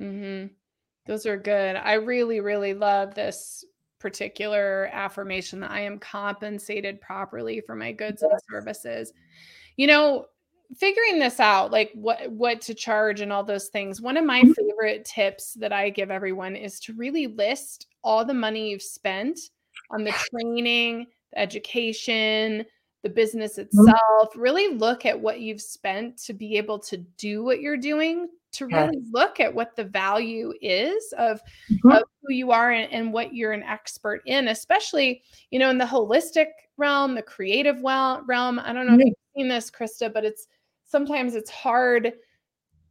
Mm-hmm. 0.00 0.48
Those 1.06 1.24
are 1.26 1.36
good. 1.36 1.76
I 1.76 1.92
really, 1.92 2.40
really 2.40 2.74
love 2.74 3.14
this 3.14 3.64
particular 4.00 4.90
affirmation 4.92 5.60
that 5.60 5.70
I 5.70 5.82
am 5.82 6.00
compensated 6.00 7.00
properly 7.00 7.60
for 7.60 7.76
my 7.76 7.92
goods 7.92 8.22
and 8.22 8.32
services 8.50 9.12
you 9.76 9.86
know 9.86 10.26
figuring 10.76 11.18
this 11.18 11.38
out 11.38 11.70
like 11.70 11.90
what 11.94 12.30
what 12.32 12.60
to 12.60 12.74
charge 12.74 13.20
and 13.20 13.32
all 13.32 13.44
those 13.44 13.68
things 13.68 14.00
one 14.00 14.16
of 14.16 14.24
my 14.24 14.40
mm-hmm. 14.40 14.52
favorite 14.52 15.04
tips 15.04 15.54
that 15.54 15.72
i 15.72 15.88
give 15.88 16.10
everyone 16.10 16.56
is 16.56 16.80
to 16.80 16.92
really 16.94 17.26
list 17.28 17.86
all 18.02 18.24
the 18.24 18.34
money 18.34 18.70
you've 18.70 18.82
spent 18.82 19.38
on 19.90 20.02
the 20.02 20.12
training 20.30 21.06
the 21.32 21.38
education 21.38 22.64
the 23.02 23.08
business 23.08 23.58
mm-hmm. 23.58 23.62
itself 23.62 24.32
really 24.36 24.74
look 24.76 25.06
at 25.06 25.18
what 25.18 25.40
you've 25.40 25.62
spent 25.62 26.16
to 26.18 26.32
be 26.32 26.56
able 26.56 26.78
to 26.78 26.96
do 27.18 27.44
what 27.44 27.60
you're 27.60 27.76
doing 27.76 28.28
to 28.52 28.66
really 28.66 28.96
yes. 28.96 29.10
look 29.12 29.38
at 29.38 29.54
what 29.54 29.76
the 29.76 29.84
value 29.84 30.52
is 30.62 31.12
of, 31.18 31.40
mm-hmm. 31.70 31.90
of 31.90 32.04
who 32.22 32.32
you 32.32 32.50
are 32.52 32.70
and, 32.70 32.90
and, 32.92 33.12
what 33.12 33.34
you're 33.34 33.52
an 33.52 33.62
expert 33.62 34.22
in 34.26 34.48
especially 34.48 35.22
you 35.50 35.58
know 35.58 35.70
in 35.70 35.78
the 35.78 35.84
holistic 35.84 36.46
realm 36.76 37.14
the 37.14 37.22
creative 37.22 37.80
realm 37.82 38.58
i 38.58 38.72
don't 38.72 38.86
know 38.86 38.92
mm-hmm. 38.92 39.00
if 39.02 39.06
you've 39.06 39.14
seen 39.36 39.48
this 39.48 39.70
krista 39.70 40.12
but 40.12 40.24
it's 40.24 40.48
sometimes 40.84 41.34
it's 41.34 41.50
hard 41.50 42.12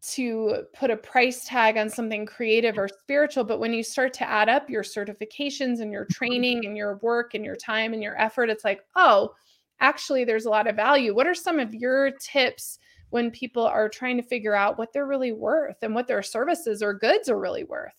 to 0.02 0.64
put 0.74 0.92
a 0.92 0.98
price 0.98 1.46
tag 1.46 1.78
on 1.78 1.90
something 1.90 2.26
creative 2.26 2.78
or 2.78 2.88
spiritual 2.88 3.44
but 3.44 3.60
when 3.60 3.74
you 3.74 3.84
start 3.84 4.14
to 4.14 4.28
add 4.30 4.50
up 4.50 4.70
your 4.70 4.84
certifications 4.84 5.82
and 5.82 5.92
your 5.92 6.06
training 6.06 6.66
and 6.66 6.78
your 6.78 6.98
work 6.98 7.34
and 7.34 7.44
your 7.44 7.56
time 7.56 7.94
and 7.94 8.04
your 8.04 8.20
effort 8.20 8.50
it's 8.50 8.64
like 8.64 8.82
oh 8.96 9.34
actually 9.80 10.24
there's 10.24 10.46
a 10.46 10.50
lot 10.50 10.68
of 10.68 10.76
value 10.76 11.14
what 11.14 11.28
are 11.28 11.36
some 11.36 11.60
of 11.60 11.74
your 11.74 12.12
tips 12.12 12.80
when 13.10 13.32
people 13.32 13.66
are 13.66 13.88
trying 13.88 14.18
to 14.18 14.24
figure 14.24 14.56
out 14.56 14.78
what 14.78 14.92
they're 14.92 15.08
really 15.08 15.32
worth 15.32 15.78
and 15.82 15.96
what 15.96 16.06
their 16.06 16.22
services 16.22 16.82
or 16.82 16.94
goods 16.94 17.30
are 17.30 17.40
really 17.40 17.64
worth. 17.64 17.94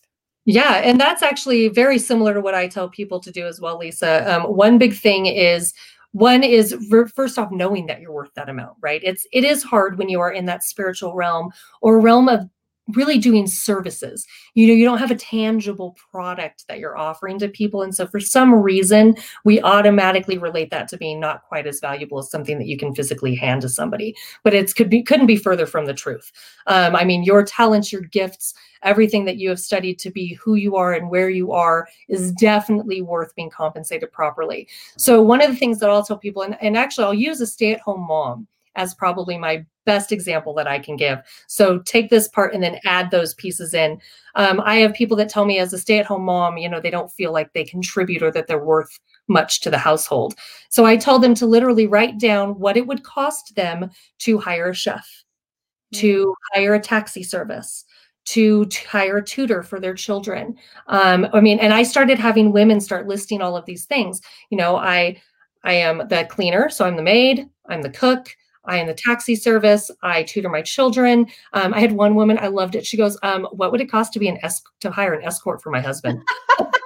Yeah, 0.45 0.75
and 0.75 0.99
that's 0.99 1.23
actually 1.23 1.69
very 1.69 1.97
similar 1.97 2.35
to 2.35 2.41
what 2.41 2.53
I 2.53 2.67
tell 2.67 2.87
people 2.87 3.19
to 3.21 3.31
do 3.31 3.47
as 3.47 3.59
well, 3.59 3.79
Lisa. 3.79 4.31
Um, 4.31 4.43
one 4.43 4.77
big 4.77 4.93
thing 4.93 5.25
is 5.25 5.73
one 6.11 6.43
is 6.43 6.75
first 7.15 7.37
off 7.37 7.51
knowing 7.51 7.87
that 7.87 7.99
you're 7.99 8.13
worth 8.13 8.33
that 8.33 8.47
amount 8.47 8.75
right 8.81 9.01
it's 9.03 9.27
it 9.33 9.43
is 9.43 9.61
hard 9.61 9.97
when 9.97 10.07
you 10.07 10.21
are 10.21 10.31
in 10.31 10.45
that 10.45 10.63
spiritual 10.63 11.13
realm 11.13 11.51
or 11.81 11.99
realm 11.99 12.29
of 12.29 12.49
really 12.89 13.17
doing 13.17 13.47
services. 13.47 14.25
You 14.53 14.67
know, 14.67 14.73
you 14.73 14.85
don't 14.85 14.97
have 14.97 15.11
a 15.11 15.15
tangible 15.15 15.97
product 16.11 16.65
that 16.67 16.79
you're 16.79 16.97
offering 16.97 17.37
to 17.39 17.49
people. 17.49 17.81
And 17.81 17.93
so 17.93 18.07
for 18.07 18.19
some 18.19 18.53
reason, 18.53 19.15
we 19.43 19.61
automatically 19.61 20.37
relate 20.37 20.69
that 20.71 20.87
to 20.89 20.97
being 20.97 21.19
not 21.19 21.43
quite 21.43 21.67
as 21.67 21.79
valuable 21.79 22.19
as 22.19 22.31
something 22.31 22.57
that 22.59 22.67
you 22.67 22.77
can 22.77 22.95
physically 22.95 23.35
hand 23.35 23.61
to 23.61 23.69
somebody. 23.69 24.15
But 24.43 24.53
it's 24.53 24.73
could 24.73 24.89
be 24.89 25.03
couldn't 25.03 25.27
be 25.27 25.35
further 25.35 25.65
from 25.65 25.85
the 25.85 25.93
truth. 25.93 26.31
Um, 26.67 26.95
I 26.95 27.03
mean, 27.03 27.23
your 27.23 27.43
talents, 27.43 27.91
your 27.91 28.01
gifts, 28.01 28.53
everything 28.83 29.25
that 29.25 29.37
you 29.37 29.49
have 29.49 29.59
studied 29.59 29.99
to 29.99 30.11
be 30.11 30.33
who 30.35 30.55
you 30.55 30.75
are 30.75 30.93
and 30.93 31.09
where 31.09 31.29
you 31.29 31.51
are 31.51 31.87
is 32.07 32.31
definitely 32.33 33.01
worth 33.01 33.35
being 33.35 33.49
compensated 33.49 34.11
properly. 34.11 34.67
So 34.97 35.21
one 35.21 35.41
of 35.41 35.49
the 35.49 35.55
things 35.55 35.79
that 35.79 35.89
I'll 35.89 36.03
tell 36.03 36.17
people, 36.17 36.43
and, 36.43 36.57
and 36.61 36.77
actually 36.77 37.05
I'll 37.05 37.13
use 37.13 37.41
a 37.41 37.47
stay-at-home 37.47 38.05
mom 38.07 38.47
as 38.77 38.93
probably 38.93 39.37
my 39.37 39.65
best 39.85 40.11
example 40.11 40.53
that 40.53 40.67
I 40.67 40.79
can 40.79 40.95
give. 40.95 41.19
So 41.47 41.79
take 41.79 42.09
this 42.09 42.27
part 42.27 42.53
and 42.53 42.63
then 42.63 42.79
add 42.85 43.11
those 43.11 43.33
pieces 43.33 43.73
in. 43.73 43.99
Um, 44.35 44.61
I 44.63 44.75
have 44.75 44.93
people 44.93 45.17
that 45.17 45.29
tell 45.29 45.45
me 45.45 45.59
as 45.59 45.73
a 45.73 45.77
stay 45.77 45.99
at 45.99 46.05
home 46.05 46.23
mom, 46.23 46.57
you 46.57 46.69
know, 46.69 46.79
they 46.79 46.91
don't 46.91 47.11
feel 47.11 47.33
like 47.33 47.51
they 47.53 47.63
contribute 47.63 48.23
or 48.23 48.31
that 48.31 48.47
they're 48.47 48.63
worth 48.63 48.99
much 49.27 49.61
to 49.61 49.69
the 49.69 49.77
household. 49.77 50.35
So 50.69 50.85
I 50.85 50.95
tell 50.95 51.19
them 51.19 51.33
to 51.35 51.45
literally 51.45 51.87
write 51.87 52.19
down 52.19 52.59
what 52.59 52.77
it 52.77 52.87
would 52.87 53.03
cost 53.03 53.55
them 53.55 53.89
to 54.19 54.37
hire 54.37 54.69
a 54.69 54.75
chef, 54.75 55.07
to 55.95 56.33
hire 56.53 56.75
a 56.75 56.79
taxi 56.79 57.23
service, 57.23 57.83
to, 58.25 58.65
to 58.65 58.87
hire 58.89 59.17
a 59.17 59.23
tutor 59.23 59.63
for 59.63 59.79
their 59.79 59.93
children. 59.93 60.55
Um, 60.87 61.27
I 61.33 61.39
mean, 61.39 61.59
and 61.59 61.73
I 61.73 61.83
started 61.83 62.19
having 62.19 62.51
women 62.51 62.81
start 62.81 63.07
listing 63.07 63.41
all 63.41 63.55
of 63.55 63.65
these 63.65 63.85
things. 63.85 64.21
You 64.49 64.57
know, 64.57 64.75
I 64.75 65.21
I 65.63 65.73
am 65.73 66.07
the 66.07 66.25
cleaner, 66.29 66.69
so 66.69 66.85
I'm 66.85 66.95
the 66.95 67.01
maid, 67.01 67.49
I'm 67.67 67.81
the 67.81 67.89
cook, 67.89 68.29
I 68.67 68.77
am 68.77 68.87
the 68.87 68.93
taxi 68.93 69.35
service. 69.35 69.89
I 70.03 70.23
tutor 70.23 70.49
my 70.49 70.61
children. 70.61 71.27
Um, 71.53 71.73
I 71.73 71.79
had 71.79 71.93
one 71.93 72.15
woman, 72.15 72.37
I 72.39 72.47
loved 72.47 72.75
it. 72.75 72.85
She 72.85 72.97
goes, 72.97 73.17
um, 73.23 73.47
"What 73.51 73.71
would 73.71 73.81
it 73.81 73.89
cost 73.89 74.13
to 74.13 74.19
be 74.19 74.27
an 74.27 74.37
es- 74.43 74.63
to 74.81 74.91
hire 74.91 75.13
an 75.13 75.23
escort 75.25 75.61
for 75.61 75.69
my 75.69 75.81
husband?" 75.81 76.21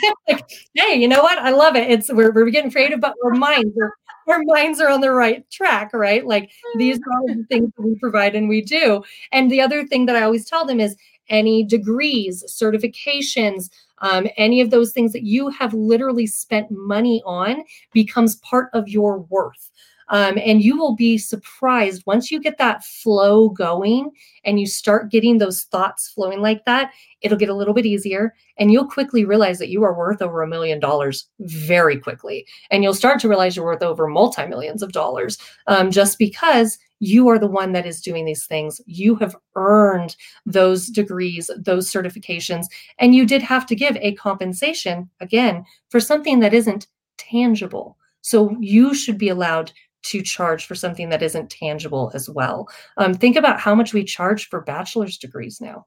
like, 0.28 0.48
hey, 0.74 0.94
you 0.94 1.08
know 1.08 1.22
what? 1.22 1.38
I 1.38 1.50
love 1.50 1.76
it. 1.76 1.90
It's 1.90 2.12
we're, 2.12 2.32
we're 2.32 2.50
getting 2.50 2.70
creative, 2.70 3.00
but 3.00 3.14
our 3.24 3.30
minds 3.30 3.76
are 3.80 3.92
our 4.28 4.40
minds 4.44 4.80
are 4.80 4.88
on 4.88 5.00
the 5.00 5.10
right 5.10 5.48
track, 5.50 5.92
right? 5.92 6.24
Like 6.24 6.50
these 6.76 6.98
are 6.98 7.18
all 7.18 7.26
the 7.26 7.44
things 7.50 7.72
that 7.76 7.82
we 7.82 7.96
provide 7.96 8.36
and 8.36 8.48
we 8.48 8.62
do. 8.62 9.02
And 9.32 9.50
the 9.50 9.60
other 9.60 9.84
thing 9.84 10.06
that 10.06 10.16
I 10.16 10.22
always 10.22 10.44
tell 10.44 10.64
them 10.64 10.78
is 10.78 10.96
any 11.28 11.64
degrees, 11.64 12.44
certifications, 12.48 13.70
um, 13.98 14.26
any 14.36 14.60
of 14.60 14.70
those 14.70 14.92
things 14.92 15.12
that 15.12 15.24
you 15.24 15.48
have 15.48 15.74
literally 15.74 16.26
spent 16.26 16.70
money 16.70 17.20
on 17.24 17.64
becomes 17.92 18.36
part 18.36 18.70
of 18.72 18.88
your 18.88 19.18
worth. 19.18 19.70
Um, 20.12 20.38
and 20.44 20.62
you 20.62 20.76
will 20.76 20.94
be 20.94 21.16
surprised 21.16 22.02
once 22.06 22.30
you 22.30 22.38
get 22.38 22.58
that 22.58 22.84
flow 22.84 23.48
going 23.48 24.10
and 24.44 24.60
you 24.60 24.66
start 24.66 25.10
getting 25.10 25.38
those 25.38 25.62
thoughts 25.64 26.08
flowing 26.08 26.40
like 26.40 26.64
that, 26.66 26.92
it'll 27.22 27.38
get 27.38 27.48
a 27.48 27.54
little 27.54 27.72
bit 27.72 27.86
easier. 27.86 28.34
And 28.58 28.70
you'll 28.70 28.86
quickly 28.86 29.24
realize 29.24 29.58
that 29.58 29.70
you 29.70 29.82
are 29.84 29.96
worth 29.96 30.20
over 30.20 30.42
a 30.42 30.46
million 30.46 30.78
dollars 30.78 31.28
very 31.40 31.98
quickly. 31.98 32.46
And 32.70 32.82
you'll 32.82 32.94
start 32.94 33.20
to 33.20 33.28
realize 33.28 33.56
you're 33.56 33.64
worth 33.64 33.82
over 33.82 34.06
multi 34.06 34.46
millions 34.46 34.82
of 34.82 34.92
dollars 34.92 35.38
um, 35.66 35.90
just 35.90 36.18
because 36.18 36.78
you 37.00 37.26
are 37.28 37.38
the 37.38 37.48
one 37.48 37.72
that 37.72 37.86
is 37.86 38.02
doing 38.02 38.26
these 38.26 38.46
things. 38.46 38.82
You 38.84 39.16
have 39.16 39.34
earned 39.56 40.14
those 40.44 40.88
degrees, 40.88 41.50
those 41.56 41.90
certifications, 41.90 42.66
and 42.98 43.14
you 43.14 43.26
did 43.26 43.42
have 43.42 43.64
to 43.66 43.74
give 43.74 43.96
a 43.96 44.14
compensation 44.14 45.08
again 45.20 45.64
for 45.88 46.00
something 46.00 46.40
that 46.40 46.54
isn't 46.54 46.86
tangible. 47.16 47.96
So 48.20 48.56
you 48.60 48.94
should 48.94 49.18
be 49.18 49.30
allowed 49.30 49.72
to 50.02 50.22
charge 50.22 50.66
for 50.66 50.74
something 50.74 51.08
that 51.10 51.22
isn't 51.22 51.50
tangible 51.50 52.10
as 52.14 52.28
well. 52.28 52.68
Um, 52.96 53.14
think 53.14 53.36
about 53.36 53.60
how 53.60 53.74
much 53.74 53.92
we 53.92 54.04
charge 54.04 54.48
for 54.48 54.60
bachelor's 54.60 55.18
degrees 55.18 55.60
now. 55.60 55.86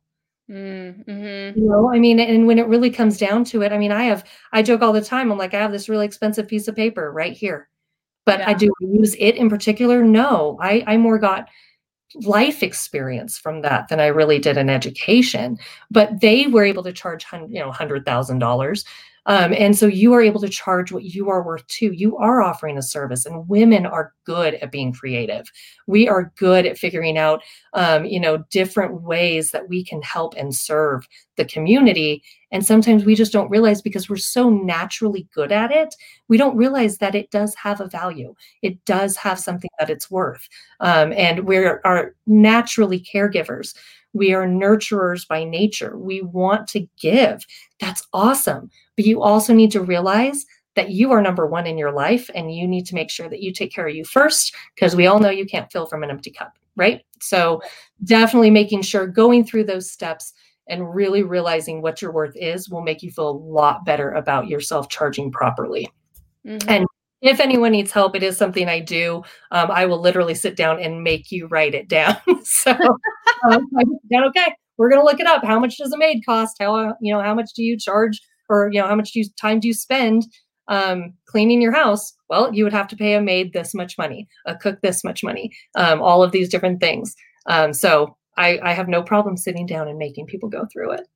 Mm-hmm. 0.50 1.60
You 1.60 1.68
know, 1.68 1.92
I 1.94 2.00
mean, 2.00 2.20
and 2.20 2.46
when 2.46 2.60
it 2.60 2.68
really 2.68 2.90
comes 2.92 3.18
down 3.18 3.44
to 3.46 3.64
it, 3.64 3.72
I 3.72 3.78
mean, 3.78 3.92
I 3.92 4.04
have, 4.04 4.24
I 4.52 4.62
joke 4.62 4.82
all 4.82 4.94
the 4.94 5.02
time. 5.02 5.32
I'm 5.32 5.38
like, 5.38 5.54
I 5.54 5.60
have 5.60 5.72
this 5.72 5.90
really 5.90 6.06
expensive 6.06 6.48
piece 6.48 6.68
of 6.68 6.76
paper 6.76 7.12
right 7.12 7.34
here, 7.34 7.68
but 8.26 8.40
yeah. 8.40 8.50
I 8.50 8.54
do 8.54 8.72
use 8.80 9.16
it 9.20 9.36
in 9.36 9.50
particular. 9.50 10.04
No, 10.04 10.58
I, 10.62 10.84
I 10.86 10.98
more 10.98 11.18
got 11.18 11.50
life 12.24 12.64
experience 12.64 13.38
from 13.38 13.62
that 13.62 13.88
than 13.90 14.00
I 14.00 14.08
really 14.08 14.40
did 14.40 14.58
an 14.58 14.70
education. 14.70 15.58
But 15.92 16.22
they 16.22 16.48
were 16.48 16.64
able 16.64 16.84
to 16.84 16.94
charge, 16.94 17.26
you 17.34 17.60
know, 17.60 17.72
hundred 17.72 18.06
thousand 18.06 18.40
dollars 18.40 18.86
um, 19.26 19.54
and 19.54 19.78
so 19.78 19.88
you 19.88 20.14
are 20.14 20.22
able 20.22 20.40
to 20.42 20.50
charge 20.50 20.92
what 20.92 21.04
you 21.04 21.30
are 21.30 21.44
worth 21.44 21.66
too. 21.68 21.92
You 21.94 22.18
are 22.18 22.42
offering 22.42 22.78
a 22.78 22.82
service, 22.82 23.26
and 23.26 23.48
women 23.48 23.86
are 23.86 24.14
good 24.26 24.56
at 24.56 24.72
being 24.72 24.94
creative. 24.94 25.52
We 25.88 26.08
are 26.08 26.32
good 26.38 26.66
at 26.66 26.78
figuring 26.78 27.18
out, 27.18 27.42
um, 27.74 28.06
you 28.06 28.20
know, 28.20 28.44
different 28.50 29.02
ways 29.02 29.52
that 29.52 29.70
we 29.70 29.84
can 29.84 30.02
help 30.02 30.36
and 30.36 30.56
serve 30.56 31.08
the 31.38 31.46
community. 31.46 32.24
And 32.52 32.66
sometimes 32.66 33.04
we 33.04 33.16
just 33.16 33.34
don't 33.34 33.50
realize 33.50 33.82
because 33.82 34.10
we're 34.10 34.16
so 34.18 34.50
naturally 34.50 35.28
good 35.34 35.52
at 35.52 35.72
it, 35.72 35.96
we 36.28 36.38
don't 36.38 36.56
realize 36.56 37.00
that 37.00 37.16
it 37.16 37.32
does 37.32 37.54
have 37.56 37.82
a 37.82 37.88
value. 37.88 38.34
It 38.62 38.84
does 38.86 39.18
have 39.18 39.40
something 39.40 39.70
that 39.80 39.90
it's 39.90 40.10
worth. 40.10 40.48
Um, 40.80 41.12
and 41.14 41.42
we 41.42 41.58
are 41.58 42.16
naturally 42.28 43.00
caregivers. 43.00 43.76
We 44.16 44.34
are 44.34 44.48
nurturers 44.48 45.28
by 45.28 45.44
nature. 45.44 45.98
We 45.98 46.22
want 46.22 46.68
to 46.70 46.88
give. 46.98 47.46
That's 47.80 48.08
awesome. 48.14 48.72
But 48.96 49.06
you 49.06 49.22
also 49.22 49.54
need 49.54 49.72
to 49.72 49.82
realize 49.82 50.46
that 50.76 50.90
you 50.90 51.12
are 51.12 51.22
number 51.22 51.46
one 51.46 51.68
in 51.68 51.78
your 51.78 51.92
life 51.92 52.30
and 52.34 52.54
you 52.54 52.68
need 52.68 52.86
to 52.88 52.96
make 52.96 53.12
sure 53.12 53.30
that 53.30 53.42
you 53.42 53.52
take 53.52 53.74
care 53.74 53.88
of 53.88 53.96
you 53.96 54.06
first 54.06 54.56
because 54.74 54.96
we 54.96 55.06
all 55.06 55.20
know 55.20 55.30
you 55.30 55.46
can't 55.46 55.72
fill 55.72 55.86
from 55.86 56.02
an 56.02 56.10
empty 56.10 56.32
cup, 56.32 56.58
right? 56.78 57.02
So, 57.20 57.62
definitely 58.06 58.52
making 58.52 58.84
sure 58.84 59.06
going 59.06 59.46
through 59.46 59.66
those 59.66 59.92
steps 59.92 60.34
and 60.68 60.96
really 60.96 61.24
realizing 61.24 61.82
what 61.82 62.02
your 62.02 62.12
worth 62.12 62.36
is 62.36 62.70
will 62.70 62.82
make 62.82 63.04
you 63.04 63.12
feel 63.12 63.30
a 63.30 63.32
lot 63.32 63.86
better 63.86 64.12
about 64.12 64.48
yourself 64.48 64.90
charging 64.90 65.32
properly. 65.32 65.90
Mm-hmm. 66.46 66.70
And 66.70 66.86
if 67.22 67.40
anyone 67.40 67.72
needs 67.72 67.92
help, 67.92 68.16
it 68.16 68.24
is 68.24 68.38
something 68.38 68.68
I 68.68 68.80
do. 68.80 69.24
Um, 69.52 69.72
I 69.72 69.86
will 69.86 70.00
literally 70.00 70.36
sit 70.36 70.56
down 70.56 70.80
and 70.80 71.04
make 71.04 71.32
you 71.32 71.48
write 71.48 71.74
it 71.74 71.88
down. 71.88 72.18
so, 72.44 72.72
um, 73.52 73.68
okay, 74.14 74.56
we're 74.78 74.90
going 74.90 75.02
to 75.02 75.06
look 75.06 75.20
it 75.20 75.28
up. 75.28 75.44
How 75.44 75.60
much 75.60 75.78
does 75.78 75.94
a 75.94 75.98
maid 75.98 76.24
cost? 76.26 76.58
How 76.60 76.96
you 77.02 77.14
know 77.14 77.22
how 77.22 77.34
much 77.34 77.52
do 77.56 77.64
you 77.64 77.78
charge, 77.78 78.20
or 78.50 78.70
you 78.72 78.82
know 78.82 78.88
how 78.88 78.96
much 78.96 79.14
do 79.14 79.20
you, 79.20 79.26
time 79.40 79.60
do 79.60 79.68
you 79.68 79.74
spend 79.74 80.24
um, 80.68 81.14
cleaning 81.28 81.62
your 81.62 81.72
house? 81.74 82.14
Well, 82.30 82.54
you 82.54 82.64
would 82.64 82.74
have 82.74 82.88
to 82.90 82.96
pay 82.96 83.14
a 83.14 83.22
maid 83.22 83.54
this 83.54 83.74
much 83.74 83.98
money, 83.98 84.28
a 84.46 84.56
cook 84.56 84.80
this 84.82 85.04
much 85.04 85.24
money, 85.24 85.52
um, 85.76 86.02
all 86.02 86.24
of 86.24 86.32
these 86.32 86.50
different 86.50 86.80
things. 86.80 87.16
Um, 87.48 87.74
so 87.74 88.18
I, 88.38 88.60
I 88.64 88.74
have 88.74 88.88
no 88.88 89.02
problem 89.02 89.38
sitting 89.38 89.66
down 89.66 89.88
and 89.88 89.98
making 89.98 90.26
people 90.26 90.50
go 90.50 90.66
through 90.72 90.94
it. 90.94 91.08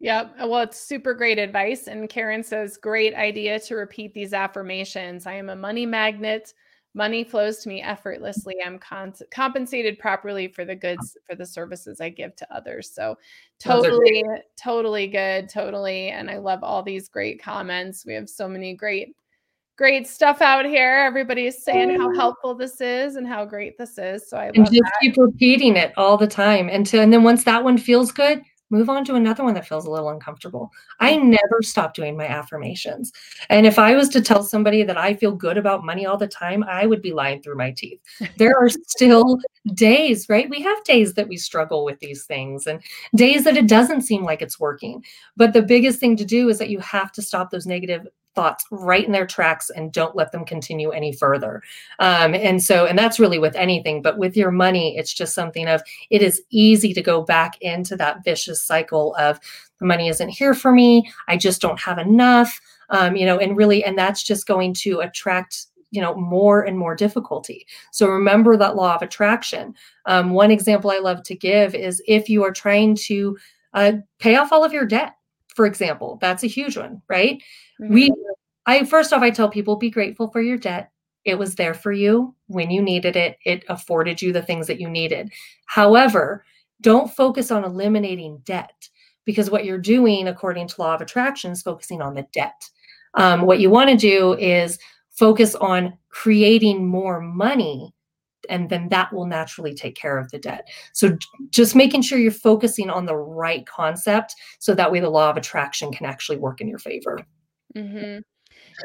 Yep. 0.00 0.36
Uh, 0.42 0.48
well, 0.48 0.62
it's 0.62 0.80
super 0.80 1.12
great 1.12 1.38
advice. 1.38 1.86
And 1.86 2.08
Karen 2.08 2.42
says, 2.42 2.78
great 2.78 3.14
idea 3.14 3.60
to 3.60 3.74
repeat 3.76 4.14
these 4.14 4.32
affirmations. 4.32 5.26
I 5.26 5.34
am 5.34 5.50
a 5.50 5.56
money 5.56 5.84
magnet. 5.84 6.54
Money 6.94 7.22
flows 7.22 7.58
to 7.58 7.68
me 7.68 7.82
effortlessly. 7.82 8.56
I'm 8.66 8.78
con- 8.78 9.14
compensated 9.30 9.98
properly 9.98 10.48
for 10.48 10.64
the 10.64 10.74
goods, 10.74 11.16
for 11.28 11.36
the 11.36 11.46
services 11.46 12.00
I 12.00 12.08
give 12.08 12.34
to 12.36 12.52
others. 12.52 12.90
So, 12.92 13.16
totally, 13.60 14.24
totally 14.60 15.06
good. 15.06 15.48
Totally. 15.48 16.08
And 16.08 16.28
I 16.28 16.38
love 16.38 16.64
all 16.64 16.82
these 16.82 17.08
great 17.08 17.40
comments. 17.40 18.04
We 18.04 18.14
have 18.14 18.28
so 18.28 18.48
many 18.48 18.74
great, 18.74 19.14
great 19.76 20.08
stuff 20.08 20.40
out 20.40 20.64
here. 20.64 20.96
Everybody 20.96 21.46
is 21.46 21.62
saying 21.62 21.90
how 21.96 22.12
helpful 22.14 22.54
this 22.54 22.80
is 22.80 23.14
and 23.14 23.28
how 23.28 23.44
great 23.44 23.78
this 23.78 23.96
is. 23.96 24.28
So, 24.28 24.38
I 24.38 24.46
and 24.46 24.64
just 24.64 24.72
that. 24.72 24.92
keep 25.00 25.16
repeating 25.16 25.76
it 25.76 25.92
all 25.96 26.16
the 26.16 26.26
time 26.26 26.68
until, 26.70 27.02
and 27.02 27.12
then 27.12 27.22
once 27.22 27.44
that 27.44 27.62
one 27.62 27.78
feels 27.78 28.10
good, 28.10 28.42
move 28.70 28.88
on 28.88 29.04
to 29.04 29.14
another 29.16 29.44
one 29.44 29.54
that 29.54 29.66
feels 29.66 29.84
a 29.84 29.90
little 29.90 30.08
uncomfortable. 30.08 30.70
I 31.00 31.14
mm. 31.14 31.24
never 31.24 31.62
stop 31.62 31.94
doing 31.94 32.16
my 32.16 32.26
affirmations. 32.26 33.12
And 33.48 33.66
if 33.66 33.78
I 33.78 33.94
was 33.94 34.08
to 34.10 34.20
tell 34.20 34.42
somebody 34.42 34.82
that 34.84 34.96
I 34.96 35.14
feel 35.14 35.32
good 35.32 35.58
about 35.58 35.84
money 35.84 36.06
all 36.06 36.16
the 36.16 36.28
time, 36.28 36.64
I 36.64 36.86
would 36.86 37.02
be 37.02 37.12
lying 37.12 37.42
through 37.42 37.56
my 37.56 37.72
teeth. 37.72 38.00
There 38.38 38.56
are 38.56 38.68
still 38.86 39.38
days, 39.74 40.28
right? 40.28 40.48
We 40.48 40.62
have 40.62 40.82
days 40.84 41.14
that 41.14 41.28
we 41.28 41.36
struggle 41.36 41.84
with 41.84 41.98
these 42.00 42.24
things 42.24 42.66
and 42.66 42.82
days 43.14 43.44
that 43.44 43.56
it 43.56 43.66
doesn't 43.66 44.02
seem 44.02 44.24
like 44.24 44.42
it's 44.42 44.60
working. 44.60 45.04
But 45.36 45.52
the 45.52 45.62
biggest 45.62 45.98
thing 45.98 46.16
to 46.16 46.24
do 46.24 46.48
is 46.48 46.58
that 46.58 46.70
you 46.70 46.78
have 46.78 47.12
to 47.12 47.22
stop 47.22 47.50
those 47.50 47.66
negative 47.66 48.06
thoughts 48.34 48.64
right 48.70 49.04
in 49.04 49.12
their 49.12 49.26
tracks 49.26 49.70
and 49.70 49.92
don't 49.92 50.16
let 50.16 50.32
them 50.32 50.44
continue 50.44 50.90
any 50.90 51.12
further. 51.12 51.62
Um, 51.98 52.34
and 52.34 52.62
so, 52.62 52.86
and 52.86 52.98
that's 52.98 53.18
really 53.18 53.38
with 53.38 53.56
anything, 53.56 54.02
but 54.02 54.18
with 54.18 54.36
your 54.36 54.50
money, 54.50 54.96
it's 54.96 55.12
just 55.12 55.34
something 55.34 55.68
of 55.68 55.82
it 56.10 56.22
is 56.22 56.42
easy 56.50 56.94
to 56.94 57.02
go 57.02 57.22
back 57.22 57.60
into 57.60 57.96
that 57.96 58.24
vicious 58.24 58.62
cycle 58.62 59.14
of 59.16 59.40
the 59.78 59.86
money 59.86 60.08
isn't 60.08 60.28
here 60.28 60.54
for 60.54 60.72
me. 60.72 61.10
I 61.28 61.36
just 61.36 61.60
don't 61.60 61.80
have 61.80 61.98
enough. 61.98 62.60
Um, 62.90 63.14
you 63.16 63.24
know, 63.24 63.38
and 63.38 63.56
really, 63.56 63.84
and 63.84 63.96
that's 63.96 64.22
just 64.22 64.46
going 64.46 64.74
to 64.74 65.00
attract 65.00 65.66
you 65.92 66.00
know 66.00 66.14
more 66.14 66.62
and 66.62 66.78
more 66.78 66.94
difficulty 66.94 67.66
so 67.90 68.06
remember 68.06 68.56
that 68.56 68.76
law 68.76 68.94
of 68.94 69.02
attraction 69.02 69.74
um, 70.06 70.30
one 70.30 70.52
example 70.52 70.88
i 70.88 70.98
love 70.98 71.20
to 71.24 71.34
give 71.34 71.74
is 71.74 72.00
if 72.06 72.28
you 72.28 72.44
are 72.44 72.52
trying 72.52 72.94
to 72.94 73.36
uh, 73.74 73.92
pay 74.20 74.36
off 74.36 74.52
all 74.52 74.64
of 74.64 74.72
your 74.72 74.86
debt 74.86 75.16
for 75.54 75.66
example 75.66 76.16
that's 76.20 76.44
a 76.44 76.46
huge 76.46 76.76
one 76.76 77.02
right 77.08 77.42
Mm-hmm. 77.80 77.94
We, 77.94 78.14
I 78.66 78.84
first 78.84 79.12
off, 79.12 79.22
I 79.22 79.30
tell 79.30 79.48
people 79.48 79.76
be 79.76 79.90
grateful 79.90 80.28
for 80.30 80.40
your 80.40 80.58
debt. 80.58 80.90
It 81.24 81.38
was 81.38 81.54
there 81.54 81.74
for 81.74 81.92
you 81.92 82.34
when 82.46 82.70
you 82.70 82.82
needed 82.82 83.16
it. 83.16 83.38
It 83.44 83.64
afforded 83.68 84.22
you 84.22 84.32
the 84.32 84.42
things 84.42 84.66
that 84.66 84.80
you 84.80 84.88
needed. 84.88 85.30
However, 85.66 86.44
don't 86.80 87.12
focus 87.12 87.50
on 87.50 87.64
eliminating 87.64 88.38
debt 88.44 88.88
because 89.24 89.50
what 89.50 89.64
you're 89.64 89.78
doing, 89.78 90.28
according 90.28 90.68
to 90.68 90.80
law 90.80 90.94
of 90.94 91.00
attraction, 91.00 91.52
is 91.52 91.62
focusing 91.62 92.00
on 92.00 92.14
the 92.14 92.26
debt. 92.32 92.68
Um, 93.14 93.42
what 93.42 93.60
you 93.60 93.70
want 93.70 93.90
to 93.90 93.96
do 93.96 94.34
is 94.34 94.78
focus 95.10 95.54
on 95.56 95.98
creating 96.08 96.86
more 96.86 97.20
money 97.20 97.94
and 98.48 98.70
then 98.70 98.88
that 98.88 99.12
will 99.12 99.26
naturally 99.26 99.74
take 99.74 99.94
care 99.94 100.18
of 100.18 100.30
the 100.30 100.38
debt. 100.38 100.68
So 100.92 101.16
just 101.50 101.76
making 101.76 102.02
sure 102.02 102.18
you're 102.18 102.32
focusing 102.32 102.88
on 102.88 103.06
the 103.06 103.16
right 103.16 103.66
concept 103.66 104.34
so 104.58 104.74
that 104.74 104.90
way 104.90 105.00
the 105.00 105.10
law 105.10 105.30
of 105.30 105.36
attraction 105.36 105.92
can 105.92 106.06
actually 106.06 106.38
work 106.38 106.60
in 106.60 106.68
your 106.68 106.78
favor. 106.78 107.18
Mm-hmm. 107.76 108.20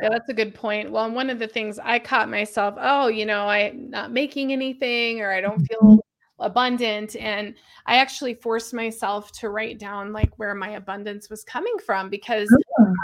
Yeah, 0.01 0.09
that's 0.09 0.29
a 0.29 0.33
good 0.33 0.53
point. 0.53 0.91
Well, 0.91 1.09
one 1.11 1.29
of 1.29 1.39
the 1.39 1.47
things 1.47 1.79
I 1.79 1.99
caught 1.99 2.29
myself, 2.29 2.75
oh, 2.77 3.07
you 3.07 3.25
know, 3.25 3.47
I'm 3.47 3.89
not 3.89 4.11
making 4.11 4.51
anything 4.51 5.21
or 5.21 5.31
I 5.31 5.41
don't 5.41 5.65
feel 5.65 5.79
mm-hmm. 5.81 6.43
abundant. 6.43 7.15
And 7.15 7.55
I 7.85 7.97
actually 7.97 8.35
forced 8.35 8.73
myself 8.73 9.31
to 9.33 9.49
write 9.49 9.79
down 9.79 10.11
like 10.13 10.37
where 10.37 10.53
my 10.53 10.71
abundance 10.71 11.29
was 11.29 11.43
coming 11.43 11.75
from 11.85 12.09
because 12.09 12.47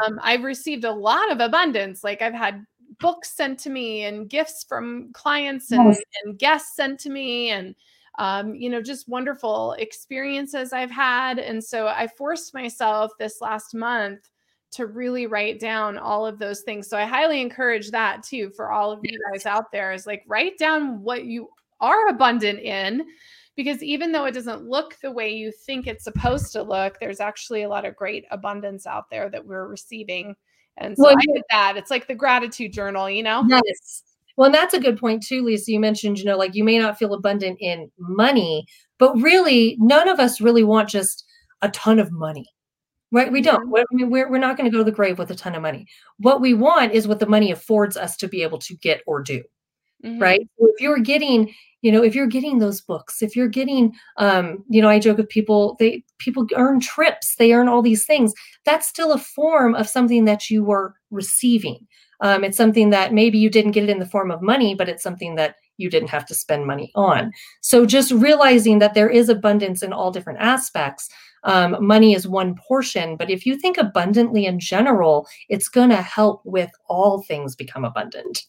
um, 0.05 0.19
I've 0.21 0.43
received 0.43 0.83
a 0.83 0.91
lot 0.91 1.31
of 1.31 1.39
abundance. 1.39 2.03
Like 2.03 2.21
I've 2.21 2.33
had 2.33 2.65
books 2.99 3.31
sent 3.31 3.59
to 3.59 3.69
me 3.69 4.03
and 4.03 4.29
gifts 4.29 4.65
from 4.67 5.11
clients 5.13 5.71
and, 5.71 5.95
and 6.23 6.37
guests 6.37 6.75
sent 6.75 6.99
to 7.01 7.09
me 7.09 7.49
and 7.49 7.75
um, 8.19 8.53
you 8.53 8.69
know, 8.69 8.81
just 8.81 9.07
wonderful 9.07 9.73
experiences 9.79 10.73
I've 10.73 10.91
had. 10.91 11.39
And 11.39 11.63
so 11.63 11.87
I 11.87 12.07
forced 12.07 12.53
myself 12.53 13.11
this 13.17 13.39
last 13.39 13.73
month 13.73 14.29
to 14.71 14.87
really 14.87 15.27
write 15.27 15.59
down 15.59 15.97
all 15.97 16.25
of 16.25 16.39
those 16.39 16.61
things. 16.61 16.87
So 16.87 16.97
I 16.97 17.05
highly 17.05 17.41
encourage 17.41 17.91
that 17.91 18.23
too 18.23 18.51
for 18.55 18.71
all 18.71 18.91
of 18.91 18.99
you 19.03 19.19
guys 19.31 19.45
out 19.45 19.71
there 19.71 19.91
is 19.91 20.07
like 20.07 20.23
write 20.27 20.57
down 20.57 21.01
what 21.01 21.25
you 21.25 21.49
are 21.79 22.07
abundant 22.07 22.59
in 22.59 23.05
because 23.55 23.83
even 23.83 24.11
though 24.11 24.25
it 24.25 24.33
doesn't 24.33 24.67
look 24.67 24.97
the 25.01 25.11
way 25.11 25.29
you 25.29 25.51
think 25.51 25.87
it's 25.87 26.05
supposed 26.05 26.53
to 26.53 26.63
look, 26.63 26.97
there's 26.99 27.19
actually 27.19 27.63
a 27.63 27.69
lot 27.69 27.85
of 27.85 27.95
great 27.95 28.25
abundance 28.31 28.87
out 28.87 29.09
there 29.09 29.29
that 29.29 29.45
we're 29.45 29.67
receiving. 29.67 30.35
And 30.77 30.95
so 30.95 31.03
well, 31.03 31.17
I 31.17 31.33
did 31.33 31.43
that. 31.49 31.77
It's 31.77 31.91
like 31.91 32.07
the 32.07 32.15
gratitude 32.15 32.71
journal, 32.71 33.09
you 33.09 33.23
know? 33.23 33.43
Yes. 33.47 34.03
Well, 34.37 34.45
and 34.45 34.55
that's 34.55 34.73
a 34.73 34.79
good 34.79 34.97
point 34.97 35.21
too, 35.21 35.43
Lisa. 35.43 35.71
You 35.71 35.79
mentioned, 35.79 36.17
you 36.17 36.25
know, 36.25 36.37
like 36.37 36.55
you 36.55 36.63
may 36.63 36.79
not 36.79 36.97
feel 36.97 37.13
abundant 37.13 37.57
in 37.59 37.91
money, 37.99 38.65
but 38.97 39.15
really, 39.17 39.75
none 39.79 40.07
of 40.07 40.19
us 40.19 40.39
really 40.39 40.63
want 40.63 40.87
just 40.87 41.25
a 41.61 41.69
ton 41.69 41.99
of 41.99 42.11
money, 42.11 42.47
right? 43.11 43.31
We 43.31 43.41
don't. 43.41 43.73
I 43.75 43.83
mean, 43.91 44.09
we're, 44.09 44.29
we're 44.29 44.39
not 44.39 44.57
going 44.57 44.69
to 44.69 44.71
go 44.71 44.79
to 44.79 44.89
the 44.89 44.95
grave 44.95 45.19
with 45.19 45.31
a 45.31 45.35
ton 45.35 45.55
of 45.55 45.61
money. 45.61 45.87
What 46.17 46.41
we 46.41 46.53
want 46.53 46.93
is 46.93 47.07
what 47.07 47.19
the 47.19 47.25
money 47.25 47.51
affords 47.51 47.97
us 47.97 48.15
to 48.17 48.27
be 48.27 48.43
able 48.43 48.59
to 48.59 48.75
get 48.77 49.01
or 49.05 49.21
do, 49.21 49.43
mm-hmm. 50.03 50.19
right? 50.19 50.47
So 50.59 50.67
if 50.73 50.81
you're 50.81 50.99
getting, 50.99 51.53
you 51.81 51.91
know, 51.91 52.03
if 52.03 52.15
you're 52.15 52.27
getting 52.27 52.59
those 52.59 52.81
books, 52.81 53.21
if 53.21 53.35
you're 53.35 53.47
getting, 53.47 53.93
um, 54.17 54.63
you 54.69 54.81
know, 54.81 54.89
I 54.89 54.99
joke 54.99 55.17
with 55.17 55.29
people, 55.29 55.75
they 55.79 56.03
people 56.19 56.47
earn 56.55 56.79
trips, 56.79 57.35
they 57.35 57.53
earn 57.53 57.67
all 57.67 57.81
these 57.81 58.05
things. 58.05 58.33
That's 58.65 58.87
still 58.87 59.11
a 59.11 59.17
form 59.17 59.75
of 59.75 59.89
something 59.89 60.25
that 60.25 60.49
you 60.49 60.63
were 60.63 60.95
receiving. 61.09 61.87
Um, 62.21 62.43
it's 62.43 62.57
something 62.57 62.91
that 62.91 63.13
maybe 63.13 63.39
you 63.39 63.49
didn't 63.49 63.71
get 63.71 63.83
it 63.83 63.89
in 63.89 63.97
the 63.97 64.05
form 64.05 64.29
of 64.29 64.43
money, 64.43 64.75
but 64.75 64.87
it's 64.87 65.01
something 65.01 65.35
that 65.35 65.55
you 65.77 65.89
didn't 65.89 66.09
have 66.09 66.25
to 66.27 66.35
spend 66.35 66.67
money 66.67 66.91
on. 66.93 67.31
So 67.61 67.85
just 67.85 68.11
realizing 68.11 68.77
that 68.77 68.93
there 68.93 69.09
is 69.09 69.27
abundance 69.27 69.81
in 69.81 69.91
all 69.91 70.11
different 70.11 70.39
aspects. 70.39 71.09
Um, 71.43 71.85
money 71.85 72.13
is 72.13 72.27
one 72.27 72.55
portion, 72.55 73.15
but 73.17 73.29
if 73.29 73.45
you 73.45 73.57
think 73.57 73.77
abundantly 73.77 74.45
in 74.45 74.59
general, 74.59 75.27
it's 75.49 75.69
going 75.69 75.89
to 75.89 76.01
help 76.01 76.41
with 76.45 76.71
all 76.87 77.23
things 77.23 77.55
become 77.55 77.83
abundant. 77.83 78.45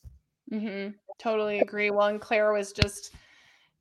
Mm-hmm. 0.52 0.92
Totally 1.18 1.60
agree. 1.60 1.90
Well, 1.90 2.08
and 2.08 2.20
Claire 2.20 2.52
was 2.52 2.72
just, 2.72 3.14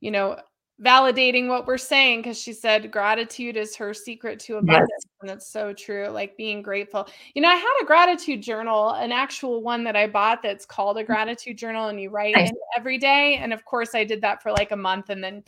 you 0.00 0.10
know, 0.10 0.38
validating 0.82 1.48
what 1.48 1.66
we're 1.66 1.78
saying 1.78 2.20
because 2.20 2.40
she 2.40 2.52
said 2.52 2.90
gratitude 2.90 3.56
is 3.56 3.76
her 3.76 3.94
secret 3.94 4.40
to 4.40 4.56
abundance 4.56 4.90
yes. 4.90 5.06
and 5.20 5.30
that's 5.30 5.46
so 5.46 5.72
true 5.72 6.08
like 6.08 6.36
being 6.36 6.60
grateful 6.60 7.06
you 7.34 7.42
know 7.42 7.48
i 7.48 7.54
had 7.54 7.78
a 7.82 7.84
gratitude 7.84 8.42
journal 8.42 8.90
an 8.94 9.12
actual 9.12 9.62
one 9.62 9.84
that 9.84 9.94
i 9.94 10.08
bought 10.08 10.42
that's 10.42 10.66
called 10.66 10.96
a 10.96 11.00
mm-hmm. 11.00 11.12
gratitude 11.12 11.56
journal 11.56 11.88
and 11.88 12.00
you 12.00 12.10
write 12.10 12.34
nice. 12.34 12.48
in 12.48 12.56
every 12.76 12.98
day 12.98 13.36
and 13.36 13.52
of 13.52 13.64
course 13.64 13.94
i 13.94 14.02
did 14.02 14.20
that 14.20 14.42
for 14.42 14.50
like 14.50 14.72
a 14.72 14.76
month 14.76 15.10
and 15.10 15.22
then 15.22 15.44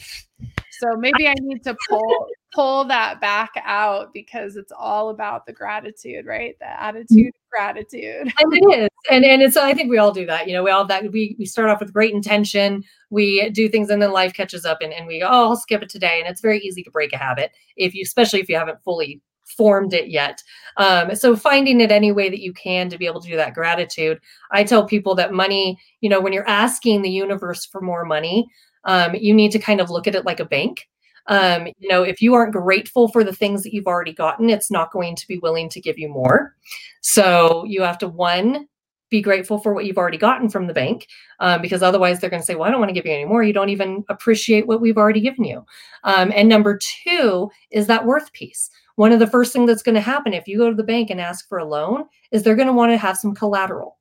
so 0.81 0.97
maybe 0.97 1.29
i 1.29 1.35
need 1.41 1.63
to 1.63 1.77
pull 1.89 2.27
pull 2.53 2.85
that 2.85 3.21
back 3.21 3.51
out 3.65 4.13
because 4.13 4.57
it's 4.57 4.73
all 4.77 5.11
about 5.11 5.45
the 5.47 5.53
gratitude 5.53 6.27
right 6.27 6.59
the 6.59 6.65
mm-hmm. 6.65 6.85
attitude 6.85 7.33
gratitude. 7.55 8.33
And 8.39 8.53
it 8.53 8.83
is. 8.83 8.89
And 9.11 9.25
and 9.25 9.43
it's 9.43 9.57
I 9.57 9.75
think 9.75 9.91
we 9.91 9.99
all 9.99 10.13
do 10.13 10.27
that. 10.27 10.49
You 10.49 10.55
know, 10.55 10.63
we 10.63 10.71
all 10.71 10.85
that 10.87 11.11
we 11.13 11.37
we 11.39 11.47
start 11.47 11.69
off 11.69 11.81
with 11.81 11.93
great 11.93 12.15
intention, 12.15 12.83
we 13.11 13.49
do 13.51 13.69
things 13.69 13.91
and 13.91 14.03
then 14.03 14.13
life 14.13 14.33
catches 14.33 14.65
up 14.65 14.79
and, 14.81 14.93
and 14.93 15.07
we 15.07 15.21
go, 15.21 15.27
oh, 15.27 15.51
I'll 15.51 15.57
skip 15.57 15.83
it 15.83 15.89
today. 15.89 16.21
And 16.21 16.29
it's 16.29 16.41
very 16.41 16.59
easy 16.61 16.83
to 16.83 16.91
break 16.91 17.13
a 17.13 17.19
habit 17.19 17.53
if 17.77 17.95
you 17.95 18.03
especially 18.03 18.41
if 18.41 18.49
you 18.49 18.57
haven't 18.57 18.83
fully 18.83 19.21
formed 19.45 19.93
it 19.93 20.09
yet. 20.09 20.43
Um, 20.79 21.15
so 21.15 21.37
finding 21.37 21.81
it 21.81 21.93
any 21.93 22.13
way 22.13 22.31
that 22.31 22.41
you 22.41 22.53
can 22.55 22.89
to 22.89 22.99
be 22.99 23.07
able 23.07 23.21
to 23.21 23.29
do 23.29 23.37
that 23.37 23.55
gratitude. 23.55 24.19
I 24.51 24.65
tell 24.65 24.87
people 24.87 25.15
that 25.17 25.33
money, 25.33 25.79
you 26.01 26.09
know, 26.09 26.21
when 26.21 26.33
you're 26.33 26.49
asking 26.49 27.03
the 27.03 27.11
universe 27.11 27.67
for 27.67 27.83
more 27.83 28.07
money, 28.07 28.49
um, 28.85 29.15
you 29.15 29.35
need 29.35 29.53
to 29.53 29.59
kind 29.59 29.81
of 29.81 29.91
look 29.91 30.07
at 30.07 30.15
it 30.15 30.25
like 30.25 30.41
a 30.41 30.45
bank. 30.45 30.89
Um, 31.27 31.69
you 31.79 31.89
know, 31.89 32.03
if 32.03 32.21
you 32.21 32.35
aren't 32.35 32.53
grateful 32.53 33.09
for 33.09 33.25
the 33.25 33.33
things 33.33 33.63
that 33.63 33.73
you've 33.73 33.87
already 33.87 34.13
gotten, 34.13 34.51
it's 34.51 34.71
not 34.71 34.93
going 34.93 35.17
to 35.17 35.27
be 35.27 35.39
willing 35.39 35.69
to 35.71 35.81
give 35.81 35.99
you 35.99 36.09
more. 36.09 36.55
So 37.01 37.65
you 37.65 37.83
have 37.83 37.99
to 37.99 38.09
one 38.09 38.69
be 39.11 39.23
grateful 39.23 39.59
for 39.59 39.73
what 39.73 39.85
you've 39.85 39.99
already 39.99 40.19
gotten 40.19 40.49
from 40.49 40.67
the 40.67 40.75
bank 40.75 41.07
um, 41.39 41.63
because 41.63 41.83
otherwise 41.83 42.19
they're 42.19 42.31
going 42.31 42.43
to 42.43 42.47
say 42.47 42.57
well 42.57 42.65
i 42.65 42.71
don't 42.71 42.81
want 42.81 42.89
to 42.89 42.95
give 42.95 43.07
you 43.07 43.13
any 43.13 43.25
more. 43.25 43.45
You 43.45 43.53
don't 43.53 43.69
even 43.69 44.05
appreciate 44.09 44.67
what 44.67 44.81
we've 44.81 44.99
already 44.99 45.21
given 45.21 45.45
you. 45.45 45.65
Um, 46.03 46.33
and 46.35 46.49
number 46.49 46.79
two 46.79 47.51
is 47.71 47.87
that 47.87 48.07
worth 48.07 48.33
piece. 48.33 48.71
One 48.97 49.13
of 49.13 49.19
the 49.19 49.27
first 49.27 49.53
things 49.53 49.69
that's 49.69 49.83
going 49.83 49.95
to 49.95 50.01
happen 50.01 50.35
if 50.35 50.49
you 50.49 50.59
go 50.59 50.69
to 50.69 50.77
the 50.77 50.83
bank 50.83 51.11
and 51.11 51.21
ask 51.21 51.49
for 51.49 51.59
a 51.59 51.65
loan 51.65 52.07
is 52.33 52.43
they're 52.43 52.57
going 52.57 52.69
to 52.69 52.73
want 52.73 52.93
to 52.93 52.97
have 52.97 53.17
some 53.17 53.35
collateral. 53.35 53.99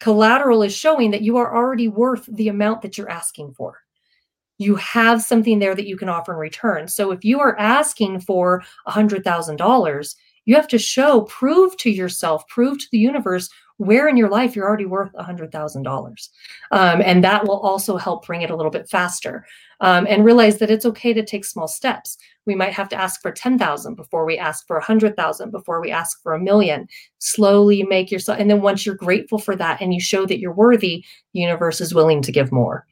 Collateral 0.00 0.62
is 0.62 0.76
showing 0.76 1.10
that 1.10 1.22
you 1.22 1.36
are 1.36 1.54
already 1.54 1.88
worth 1.88 2.28
the 2.32 2.48
amount 2.48 2.82
that 2.82 2.96
you're 2.96 3.10
asking 3.10 3.52
for 3.54 3.78
you 4.58 4.74
have 4.76 5.22
something 5.22 5.58
there 5.58 5.74
that 5.74 5.86
you 5.86 5.96
can 5.96 6.08
offer 6.08 6.32
in 6.32 6.38
return. 6.38 6.88
So 6.88 7.10
if 7.12 7.24
you 7.24 7.40
are 7.40 7.58
asking 7.58 8.20
for 8.20 8.62
$100,000, 8.86 10.14
you 10.44 10.54
have 10.54 10.68
to 10.68 10.78
show, 10.78 11.22
prove 11.22 11.76
to 11.78 11.90
yourself, 11.90 12.46
prove 12.48 12.78
to 12.78 12.86
the 12.90 12.98
universe 12.98 13.48
where 13.76 14.08
in 14.08 14.16
your 14.16 14.28
life 14.28 14.56
you're 14.56 14.66
already 14.66 14.86
worth 14.86 15.12
$100,000. 15.12 16.28
Um, 16.72 17.02
and 17.04 17.22
that 17.22 17.46
will 17.46 17.60
also 17.60 17.96
help 17.96 18.26
bring 18.26 18.42
it 18.42 18.50
a 18.50 18.56
little 18.56 18.72
bit 18.72 18.88
faster. 18.88 19.46
Um, 19.80 20.06
and 20.08 20.24
realize 20.24 20.58
that 20.58 20.70
it's 20.70 20.86
okay 20.86 21.12
to 21.12 21.24
take 21.24 21.44
small 21.44 21.68
steps. 21.68 22.18
We 22.46 22.56
might 22.56 22.72
have 22.72 22.88
to 22.88 22.96
ask 22.96 23.22
for 23.22 23.30
10,000 23.30 23.94
before 23.94 24.24
we 24.24 24.36
ask 24.36 24.66
for 24.66 24.76
100,000, 24.76 25.52
before 25.52 25.80
we 25.80 25.92
ask 25.92 26.20
for 26.20 26.34
a 26.34 26.40
million. 26.40 26.88
Slowly 27.18 27.84
make 27.84 28.10
yourself, 28.10 28.40
and 28.40 28.50
then 28.50 28.60
once 28.60 28.84
you're 28.84 28.96
grateful 28.96 29.38
for 29.38 29.54
that 29.54 29.80
and 29.80 29.94
you 29.94 30.00
show 30.00 30.26
that 30.26 30.40
you're 30.40 30.52
worthy, 30.52 31.04
the 31.32 31.40
universe 31.40 31.80
is 31.80 31.94
willing 31.94 32.22
to 32.22 32.32
give 32.32 32.50
more. 32.50 32.86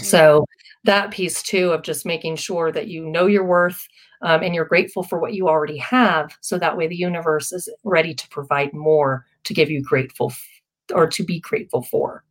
So 0.00 0.44
that 0.84 1.10
piece 1.10 1.42
too 1.42 1.70
of 1.70 1.82
just 1.82 2.06
making 2.06 2.36
sure 2.36 2.70
that 2.70 2.88
you 2.88 3.04
know 3.04 3.26
your 3.26 3.44
worth 3.44 3.88
um, 4.22 4.42
and 4.42 4.54
you're 4.54 4.64
grateful 4.64 5.02
for 5.02 5.18
what 5.18 5.34
you 5.34 5.48
already 5.48 5.78
have 5.78 6.36
so 6.40 6.58
that 6.58 6.76
way 6.76 6.86
the 6.86 6.96
universe 6.96 7.52
is 7.52 7.68
ready 7.82 8.14
to 8.14 8.28
provide 8.28 8.72
more 8.72 9.26
to 9.44 9.54
give 9.54 9.70
you 9.70 9.82
grateful 9.82 10.30
f- 10.30 10.62
or 10.94 11.06
to 11.06 11.24
be 11.24 11.40
grateful 11.40 11.82
for 11.82 12.24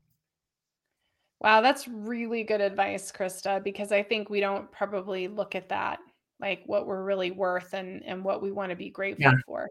wow 1.41 1.61
that's 1.61 1.87
really 1.87 2.43
good 2.43 2.61
advice 2.61 3.11
krista 3.11 3.63
because 3.63 3.91
i 3.91 4.01
think 4.01 4.29
we 4.29 4.39
don't 4.39 4.71
probably 4.71 5.27
look 5.27 5.55
at 5.55 5.69
that 5.69 5.99
like 6.39 6.63
what 6.65 6.87
we're 6.87 7.03
really 7.03 7.31
worth 7.31 7.73
and 7.73 8.03
and 8.05 8.23
what 8.23 8.41
we 8.41 8.51
want 8.51 8.69
to 8.69 8.75
be 8.75 8.89
grateful 8.89 9.23
yeah. 9.23 9.37
for 9.45 9.69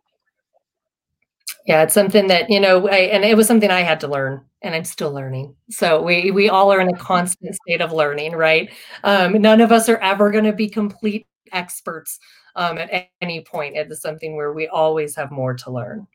yeah 1.66 1.82
it's 1.82 1.94
something 1.94 2.26
that 2.28 2.50
you 2.50 2.60
know 2.60 2.88
I, 2.88 2.98
and 2.98 3.24
it 3.24 3.36
was 3.36 3.46
something 3.46 3.70
i 3.70 3.80
had 3.80 4.00
to 4.00 4.08
learn 4.08 4.44
and 4.62 4.74
i'm 4.74 4.84
still 4.84 5.12
learning 5.12 5.54
so 5.70 6.02
we 6.02 6.30
we 6.30 6.48
all 6.48 6.72
are 6.72 6.80
in 6.80 6.88
a 6.88 6.96
constant 6.96 7.54
state 7.54 7.80
of 7.80 7.92
learning 7.92 8.32
right 8.32 8.70
um, 9.04 9.40
none 9.40 9.60
of 9.60 9.72
us 9.72 9.88
are 9.88 9.98
ever 9.98 10.30
going 10.30 10.44
to 10.44 10.52
be 10.52 10.68
complete 10.68 11.26
experts 11.52 12.18
um, 12.56 12.78
at 12.78 13.08
any 13.20 13.42
point 13.42 13.76
it 13.76 13.90
is 13.90 14.00
something 14.00 14.36
where 14.36 14.52
we 14.52 14.68
always 14.68 15.14
have 15.14 15.30
more 15.30 15.54
to 15.54 15.70
learn 15.70 16.06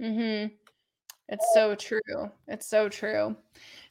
mm-hmm. 0.00 0.52
it's 1.28 1.46
so 1.54 1.74
true 1.74 2.30
it's 2.48 2.66
so 2.66 2.88
true 2.88 3.36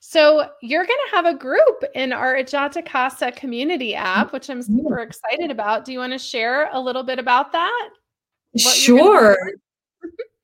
so 0.08 0.50
you're 0.62 0.86
going 0.86 1.00
to 1.10 1.16
have 1.16 1.26
a 1.26 1.34
group 1.34 1.84
in 1.96 2.14
our 2.14 2.36
Ajata 2.36 2.86
Casa 2.86 3.32
community 3.32 3.96
app, 3.96 4.34
which 4.34 4.52
I'm 4.52 4.62
super 4.62 5.00
excited 5.00 5.50
about. 5.50 5.84
Do 5.84 5.92
you 5.92 5.98
want 5.98 6.14
to 6.14 6.20
share 6.20 6.70
a 6.72 6.80
little 6.80 7.02
bit 7.02 7.18
about 7.18 7.52
that? 7.54 7.90
Sure. 8.56 9.36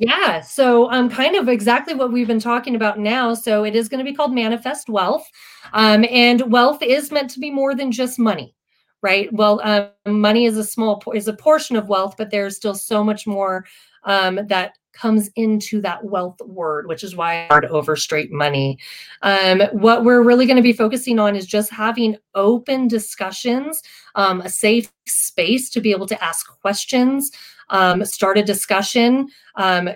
Yeah. 0.00 0.40
So 0.40 0.90
um, 0.90 1.10
kind 1.10 1.36
of 1.36 1.48
exactly 1.48 1.92
what 1.92 2.10
we've 2.10 2.26
been 2.26 2.40
talking 2.40 2.74
about 2.74 2.98
now. 2.98 3.34
So 3.34 3.64
it 3.64 3.76
is 3.76 3.86
going 3.86 3.98
to 3.98 4.10
be 4.10 4.16
called 4.16 4.32
Manifest 4.32 4.88
Wealth. 4.88 5.28
Um, 5.74 6.06
and 6.10 6.50
wealth 6.50 6.82
is 6.82 7.12
meant 7.12 7.28
to 7.32 7.38
be 7.38 7.50
more 7.50 7.74
than 7.74 7.92
just 7.92 8.18
money, 8.18 8.54
right? 9.02 9.30
Well, 9.30 9.60
um, 9.62 9.90
money 10.20 10.46
is 10.46 10.56
a 10.56 10.64
small 10.64 11.02
is 11.14 11.28
a 11.28 11.34
portion 11.34 11.76
of 11.76 11.88
wealth, 11.88 12.14
but 12.16 12.30
there's 12.30 12.56
still 12.56 12.74
so 12.74 13.04
much 13.04 13.26
more 13.26 13.66
um, 14.04 14.40
that 14.46 14.72
comes 14.94 15.30
into 15.36 15.80
that 15.82 16.02
wealth 16.04 16.40
word, 16.46 16.86
which 16.86 17.04
is 17.04 17.14
why 17.14 17.44
I 17.44 17.46
hard 17.48 17.66
over 17.66 17.94
straight 17.94 18.32
money. 18.32 18.78
Um, 19.22 19.60
what 19.72 20.04
we're 20.04 20.22
really 20.22 20.46
going 20.46 20.56
to 20.56 20.62
be 20.62 20.72
focusing 20.72 21.18
on 21.18 21.36
is 21.36 21.46
just 21.46 21.70
having 21.70 22.16
open 22.34 22.88
discussions, 22.88 23.82
um, 24.14 24.40
a 24.40 24.48
safe 24.48 24.90
space 25.06 25.70
to 25.70 25.80
be 25.80 25.90
able 25.92 26.06
to 26.06 26.24
ask 26.24 26.46
questions, 26.60 27.30
um, 27.70 28.04
start 28.04 28.38
a 28.38 28.42
discussion, 28.42 29.28
um, 29.56 29.88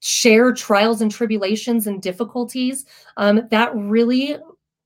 share 0.00 0.52
trials 0.52 1.00
and 1.00 1.10
tribulations 1.10 1.86
and 1.86 2.02
difficulties 2.02 2.84
um, 3.16 3.42
that 3.50 3.74
really 3.74 4.36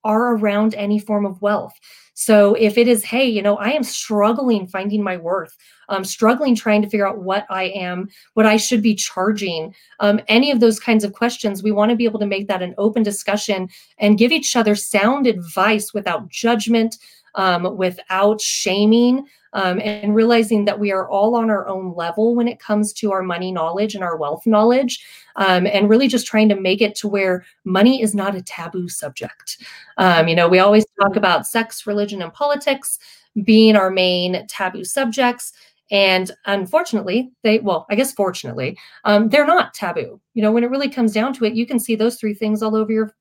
are 0.04 0.36
around 0.36 0.74
any 0.74 0.98
form 0.98 1.26
of 1.26 1.42
wealth. 1.42 1.74
So 2.14 2.54
if 2.54 2.76
it 2.76 2.86
is, 2.86 3.02
hey, 3.02 3.24
you 3.24 3.40
know, 3.40 3.56
I 3.56 3.70
am 3.70 3.82
struggling 3.82 4.66
finding 4.66 5.02
my 5.02 5.16
worth, 5.16 5.56
I'm 5.88 6.04
struggling 6.04 6.54
trying 6.54 6.82
to 6.82 6.88
figure 6.88 7.08
out 7.08 7.22
what 7.22 7.46
I 7.48 7.64
am, 7.64 8.08
what 8.34 8.44
I 8.46 8.58
should 8.58 8.82
be 8.82 8.94
charging, 8.94 9.74
um, 10.00 10.20
any 10.28 10.50
of 10.50 10.60
those 10.60 10.78
kinds 10.78 11.02
of 11.02 11.14
questions, 11.14 11.62
we 11.62 11.72
want 11.72 11.90
to 11.90 11.96
be 11.96 12.04
able 12.04 12.20
to 12.20 12.26
make 12.26 12.46
that 12.48 12.62
an 12.62 12.74
open 12.76 13.02
discussion 13.02 13.68
and 13.98 14.18
give 14.18 14.32
each 14.32 14.54
other 14.54 14.74
sound 14.74 15.26
advice 15.26 15.94
without 15.94 16.28
judgment, 16.28 16.98
um, 17.34 17.76
without 17.76 18.40
shaming 18.40 19.26
um, 19.52 19.80
and 19.80 20.14
realizing 20.14 20.64
that 20.64 20.78
we 20.78 20.92
are 20.92 21.08
all 21.08 21.34
on 21.34 21.50
our 21.50 21.66
own 21.66 21.94
level 21.94 22.34
when 22.34 22.46
it 22.46 22.60
comes 22.60 22.92
to 22.94 23.12
our 23.12 23.22
money 23.22 23.50
knowledge 23.50 23.94
and 23.94 24.04
our 24.04 24.16
wealth 24.16 24.46
knowledge, 24.46 25.04
um, 25.36 25.66
and 25.66 25.88
really 25.88 26.08
just 26.08 26.26
trying 26.26 26.48
to 26.48 26.60
make 26.60 26.80
it 26.80 26.94
to 26.96 27.08
where 27.08 27.44
money 27.64 28.02
is 28.02 28.14
not 28.14 28.36
a 28.36 28.42
taboo 28.42 28.88
subject. 28.88 29.58
Um, 29.96 30.28
you 30.28 30.36
know, 30.36 30.48
we 30.48 30.60
always 30.60 30.84
talk 31.00 31.16
about 31.16 31.46
sex, 31.46 31.86
religion, 31.86 32.22
and 32.22 32.32
politics 32.32 32.98
being 33.44 33.76
our 33.76 33.90
main 33.90 34.46
taboo 34.46 34.84
subjects. 34.84 35.52
And 35.90 36.30
unfortunately, 36.46 37.32
they, 37.42 37.58
well, 37.58 37.86
I 37.90 37.96
guess 37.96 38.12
fortunately, 38.12 38.78
um, 39.04 39.28
they're 39.28 39.46
not 39.46 39.74
taboo. 39.74 40.20
You 40.34 40.42
know, 40.42 40.52
when 40.52 40.62
it 40.62 40.70
really 40.70 40.88
comes 40.88 41.12
down 41.12 41.32
to 41.34 41.44
it, 41.44 41.54
you 41.54 41.66
can 41.66 41.80
see 41.80 41.96
those 41.96 42.16
three 42.16 42.34
things 42.34 42.62
all 42.62 42.76
over 42.76 42.92
your 42.92 43.14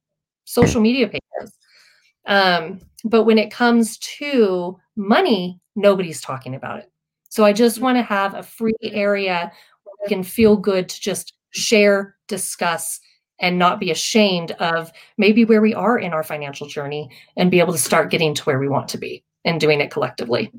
social 0.46 0.80
media 0.82 1.08
pages. 1.08 1.58
Um, 2.30 2.80
but 3.04 3.24
when 3.24 3.38
it 3.38 3.52
comes 3.52 3.98
to 3.98 4.80
money, 4.96 5.60
nobody's 5.76 6.22
talking 6.22 6.56
about 6.56 6.80
it. 6.80 6.92
So 7.30 7.44
I 7.44 7.52
just 7.54 7.82
want 7.82 7.98
to 7.98 8.04
have 8.04 8.36
a 8.36 8.44
free 8.44 8.74
area 8.82 9.52
where 9.84 9.96
we 10.02 10.08
can 10.08 10.24
feel 10.24 10.56
good 10.56 10.88
to 10.88 11.02
just 11.02 11.34
share, 11.52 12.16
discuss, 12.28 13.00
and 13.40 13.58
not 13.58 13.80
be 13.80 13.92
ashamed 13.92 14.52
of 14.52 14.92
maybe 15.18 15.46
where 15.46 15.62
we 15.62 15.74
are 15.74 15.98
in 15.98 16.14
our 16.14 16.24
financial 16.24 16.68
journey 16.68 17.10
and 17.36 17.52
be 17.52 17.60
able 17.60 17.74
to 17.74 17.80
start 17.80 18.12
getting 18.12 18.34
to 18.36 18.44
where 18.44 18.60
we 18.60 18.68
want 18.68 18.88
to 18.90 18.98
be 18.98 19.24
and 19.46 19.60
doing 19.60 19.82
it 19.82 19.92
collectively. 19.92 20.52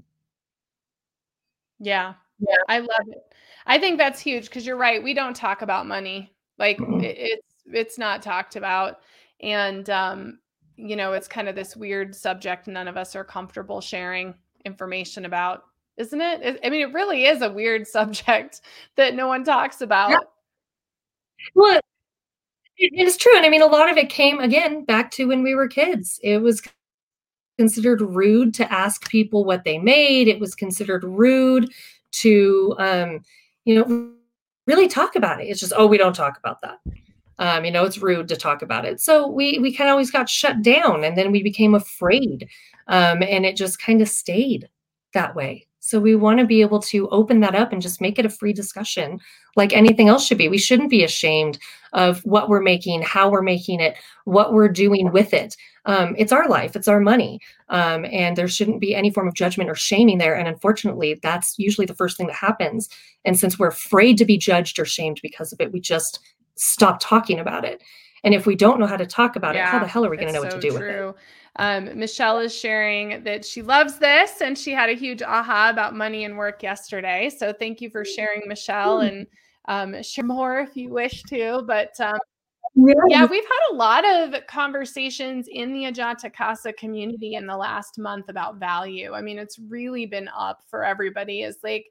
Yeah. 1.79 2.15
Yeah. 2.41 2.57
I 2.69 2.79
love 2.81 3.09
it. 3.09 3.23
I 3.67 3.79
think 3.79 3.99
that's 3.99 4.21
huge 4.21 4.47
because 4.47 4.67
you're 4.67 4.77
right. 4.77 5.03
We 5.03 5.15
don't 5.15 5.37
talk 5.37 5.63
about 5.63 5.87
money. 5.87 6.33
Like 6.59 6.79
mm-hmm. 6.79 7.01
it's 7.03 7.47
it's 7.67 7.99
not 7.99 8.23
talked 8.23 8.57
about. 8.57 9.01
And 9.41 9.89
um, 9.89 10.40
you 10.89 10.97
know, 10.97 11.13
it's 11.13 11.29
kind 11.29 11.49
of 11.49 11.55
this 11.55 11.77
weird 11.77 12.15
subject 12.15 12.67
none 12.67 12.89
of 12.89 12.97
us 12.97 13.15
are 13.15 13.25
comfortable 13.25 13.81
sharing 13.81 14.35
information 14.65 15.25
about, 15.25 15.65
isn't 15.97 16.21
it? 16.21 16.61
I 16.65 16.71
mean, 16.71 16.81
it 16.81 16.93
really 16.93 17.27
is 17.27 17.43
a 17.43 17.51
weird 17.51 17.87
subject 17.87 18.63
that 18.97 19.15
no 19.15 19.29
one 19.29 19.45
talks 19.45 19.81
about. 19.81 20.11
Yeah. 20.11 20.19
Well, 21.55 21.81
it 22.77 22.93
is 22.95 23.17
true. 23.17 23.37
And 23.37 23.45
I 23.45 23.51
mean, 23.51 23.63
a 23.63 23.67
lot 23.67 23.91
of 23.91 23.97
it 23.97 24.09
came 24.09 24.41
again 24.41 24.85
back 24.85 25.11
to 25.13 25.29
when 25.29 25.43
we 25.43 25.55
were 25.55 25.69
kids. 25.69 26.19
It 26.23 26.39
was 26.39 26.63
considered 27.59 28.01
rude 28.01 28.55
to 28.55 28.73
ask 28.73 29.09
people 29.11 29.45
what 29.45 29.65
they 29.65 29.79
made. 29.79 30.29
It 30.29 30.41
was 30.41 30.55
considered 30.55 31.05
rude 31.05 31.71
to, 32.13 32.75
um, 32.79 33.23
you 33.65 33.75
know, 33.75 34.13
really 34.67 34.89
talk 34.89 35.15
about 35.15 35.41
it. 35.41 35.45
It's 35.45 35.61
just, 35.61 35.75
oh, 35.77 35.87
we 35.87 35.99
don't 35.99 36.17
talk 36.17 36.39
about 36.39 36.63
that. 36.63 36.79
Um, 37.41 37.65
you 37.65 37.73
know, 37.73 37.85
it's 37.85 37.99
rude 37.99 38.29
to 38.29 38.37
talk 38.37 38.63
about 38.63 38.85
it. 38.85 39.01
So 39.01 39.27
we 39.27 39.59
we 39.59 39.75
kind 39.75 39.89
of 39.89 39.93
always 39.93 40.13
got 40.13 40.29
shut 40.29 40.63
down, 40.63 41.03
and 41.03 41.19
then 41.19 41.33
we 41.33 41.43
became 41.43 41.75
afraid, 41.75 42.49
um, 42.87 43.23
and 43.23 43.45
it 43.45 43.57
just 43.57 43.83
kind 43.83 44.01
of 44.01 44.09
stayed 44.09 44.69
that 45.15 45.35
way. 45.35 45.67
So 45.81 45.99
we 45.99 46.15
want 46.15 46.39
to 46.39 46.47
be 46.47 46.61
able 46.61 46.81
to 46.83 47.09
open 47.09 47.41
that 47.41 47.55
up 47.55 47.73
and 47.73 47.81
just 47.81 48.03
make 48.03 48.19
it 48.19 48.27
a 48.27 48.31
free 48.31 48.53
discussion, 48.53 49.19
like 49.57 49.73
anything 49.73 50.09
else 50.09 50.27
should 50.27 50.37
be. 50.37 50.49
We 50.49 50.59
shouldn't 50.59 50.91
be 50.91 51.03
ashamed 51.03 51.59
of 51.95 52.21
what 52.21 52.51
we're 52.51 52.61
making, 52.61 53.03
how 53.03 53.31
we're 53.31 53.43
making 53.43 53.81
it, 53.81 53.97
what 54.25 54.53
we're 54.53 54.69
doing 54.69 55.11
with 55.11 55.33
it. 55.33 55.57
Um, 55.87 56.15
it's 56.19 56.33
our 56.33 56.47
life, 56.47 56.77
it's 56.77 56.87
our 56.87 57.01
money, 57.01 57.41
um, 57.71 58.05
and 58.05 58.37
there 58.37 58.47
shouldn't 58.47 58.83
be 58.83 58.95
any 58.95 59.11
form 59.11 59.27
of 59.27 59.35
judgment 59.35 59.71
or 59.71 59.75
shaming 59.75 60.19
there. 60.19 60.37
And 60.37 60.47
unfortunately, 60.47 61.19
that's 61.23 61.59
usually 61.59 61.87
the 61.87 61.95
first 61.95 62.19
thing 62.19 62.27
that 62.27 62.37
happens. 62.37 62.91
And 63.25 63.39
since 63.39 63.59
we're 63.59 63.69
afraid 63.69 64.19
to 64.19 64.27
be 64.27 64.37
judged 64.37 64.79
or 64.79 64.85
shamed 64.85 65.21
because 65.23 65.53
of 65.53 65.61
it, 65.63 65.73
we 65.73 65.81
just 65.81 66.21
stop 66.61 67.01
talking 67.01 67.41
about 67.41 67.65
it. 67.65 67.83
And 68.23 68.35
if 68.35 68.47
we 68.47 68.55
don't 68.55 68.79
know 68.79 68.87
how 68.87 68.99
to 68.99 69.07
talk 69.07 69.37
about 69.37 69.55
yeah, 69.55 69.67
it, 69.67 69.71
how 69.71 69.79
the 69.79 69.87
hell 69.87 70.05
are 70.05 70.11
we 70.11 70.17
going 70.17 70.29
to 70.29 70.35
know 70.35 70.43
so 70.43 70.49
what 70.49 70.55
to 70.55 70.61
do 70.61 70.77
true. 70.77 71.07
with 71.07 71.17
it? 71.17 71.23
Um, 71.57 71.99
Michelle 71.99 72.39
is 72.39 72.55
sharing 72.55 73.25
that 73.25 73.45
she 73.45 73.63
loves 73.63 73.99
this 73.99 74.41
and 74.41 74.57
she 74.57 74.71
had 74.71 74.89
a 74.89 74.95
huge 74.95 75.23
aha 75.23 75.71
about 75.71 75.97
money 75.97 76.25
and 76.25 76.37
work 76.37 76.63
yesterday. 76.63 77.31
So 77.31 77.53
thank 77.53 77.81
you 77.81 77.91
for 77.91 78.05
sharing, 78.05 78.43
Michelle, 78.47 79.01
and 79.01 79.27
um, 79.69 80.03
share 80.03 80.25
more 80.25 80.61
if 80.61 80.77
you 80.77 80.91
wish 80.91 81.23
to. 81.25 81.65
But 81.67 81.99
um, 81.99 82.19
yeah. 82.75 82.95
yeah, 83.09 83.25
we've 83.25 83.43
had 83.43 83.73
a 83.73 83.75
lot 83.75 84.05
of 84.07 84.47
conversations 84.47 85.49
in 85.51 85.73
the 85.73 85.85
Ajata 85.85 86.33
Casa 86.33 86.73
community 86.75 87.35
in 87.35 87.47
the 87.47 87.57
last 87.57 87.99
month 87.99 88.29
about 88.29 88.57
value. 88.57 89.15
I 89.15 89.23
mean, 89.23 89.39
it's 89.39 89.59
really 89.59 90.07
been 90.07 90.29
up 90.37 90.63
for 90.69 90.85
everybody. 90.85 91.43
Is 91.43 91.59
like, 91.65 91.87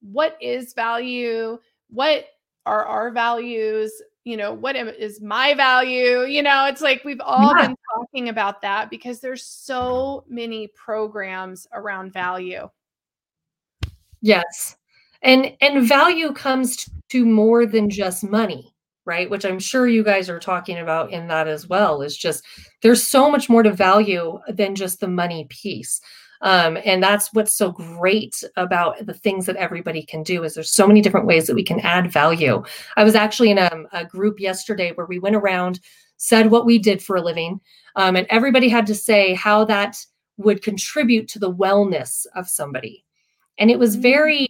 what 0.00 0.38
is 0.40 0.72
value? 0.72 1.58
What 1.90 2.26
are 2.66 2.84
our 2.84 3.10
values 3.10 4.02
you 4.24 4.38
know 4.38 4.54
what 4.54 4.74
is 4.74 5.20
my 5.20 5.54
value? 5.54 6.22
You 6.22 6.42
know 6.42 6.66
it's 6.66 6.80
like 6.80 7.04
we've 7.04 7.20
all 7.20 7.54
yeah. 7.56 7.66
been 7.66 7.76
talking 7.94 8.28
about 8.30 8.62
that 8.62 8.90
because 8.90 9.20
there's 9.20 9.44
so 9.44 10.24
many 10.28 10.68
programs 10.68 11.66
around 11.72 12.12
value. 12.12 12.68
Yes. 14.22 14.76
And 15.22 15.52
and 15.60 15.86
value 15.86 16.32
comes 16.32 16.88
to 17.10 17.26
more 17.26 17.66
than 17.66 17.88
just 17.90 18.24
money 18.24 18.70
right? 19.06 19.28
Which 19.28 19.44
i'm 19.44 19.58
sure 19.58 19.86
you 19.86 20.02
guys 20.02 20.30
are 20.30 20.40
talking 20.40 20.78
about 20.78 21.12
in 21.12 21.28
that 21.28 21.46
as 21.46 21.68
well 21.68 22.00
is 22.00 22.16
just 22.16 22.42
there's 22.80 23.06
so 23.06 23.30
much 23.30 23.50
more 23.50 23.62
to 23.62 23.70
value 23.70 24.38
than 24.48 24.74
just 24.74 25.00
the 25.00 25.08
money 25.08 25.46
piece 25.50 26.00
um, 26.44 26.78
and 26.84 27.02
that's 27.02 27.32
what's 27.32 27.56
so 27.56 27.72
great 27.72 28.44
about 28.56 29.04
the 29.04 29.14
things 29.14 29.46
that 29.46 29.56
everybody 29.56 30.02
can 30.02 30.22
do 30.22 30.44
is 30.44 30.54
there's 30.54 30.70
so 30.70 30.86
many 30.86 31.00
different 31.00 31.26
ways 31.26 31.46
that 31.46 31.56
we 31.56 31.64
can 31.64 31.80
add 31.80 32.12
value. 32.12 32.62
I 32.96 33.02
was 33.02 33.14
actually 33.14 33.50
in 33.50 33.58
a, 33.58 33.70
a 33.92 34.04
group 34.04 34.38
yesterday 34.38 34.92
where 34.92 35.06
we 35.06 35.18
went 35.18 35.36
around, 35.36 35.80
said 36.18 36.50
what 36.50 36.66
we 36.66 36.78
did 36.78 37.02
for 37.02 37.16
a 37.16 37.22
living, 37.22 37.60
um, 37.96 38.14
and 38.14 38.26
everybody 38.30 38.68
had 38.68 38.86
to 38.86 38.94
say 38.94 39.34
how 39.34 39.64
that 39.64 39.96
would 40.36 40.62
contribute 40.62 41.28
to 41.28 41.38
the 41.38 41.52
wellness 41.52 42.26
of 42.36 42.48
somebody. 42.48 43.04
And 43.58 43.70
it 43.70 43.78
was 43.78 43.96
mm. 43.96 44.02
very, 44.02 44.48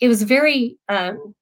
it 0.00 0.08
was 0.08 0.22
very, 0.22 0.78
um, 0.88 1.34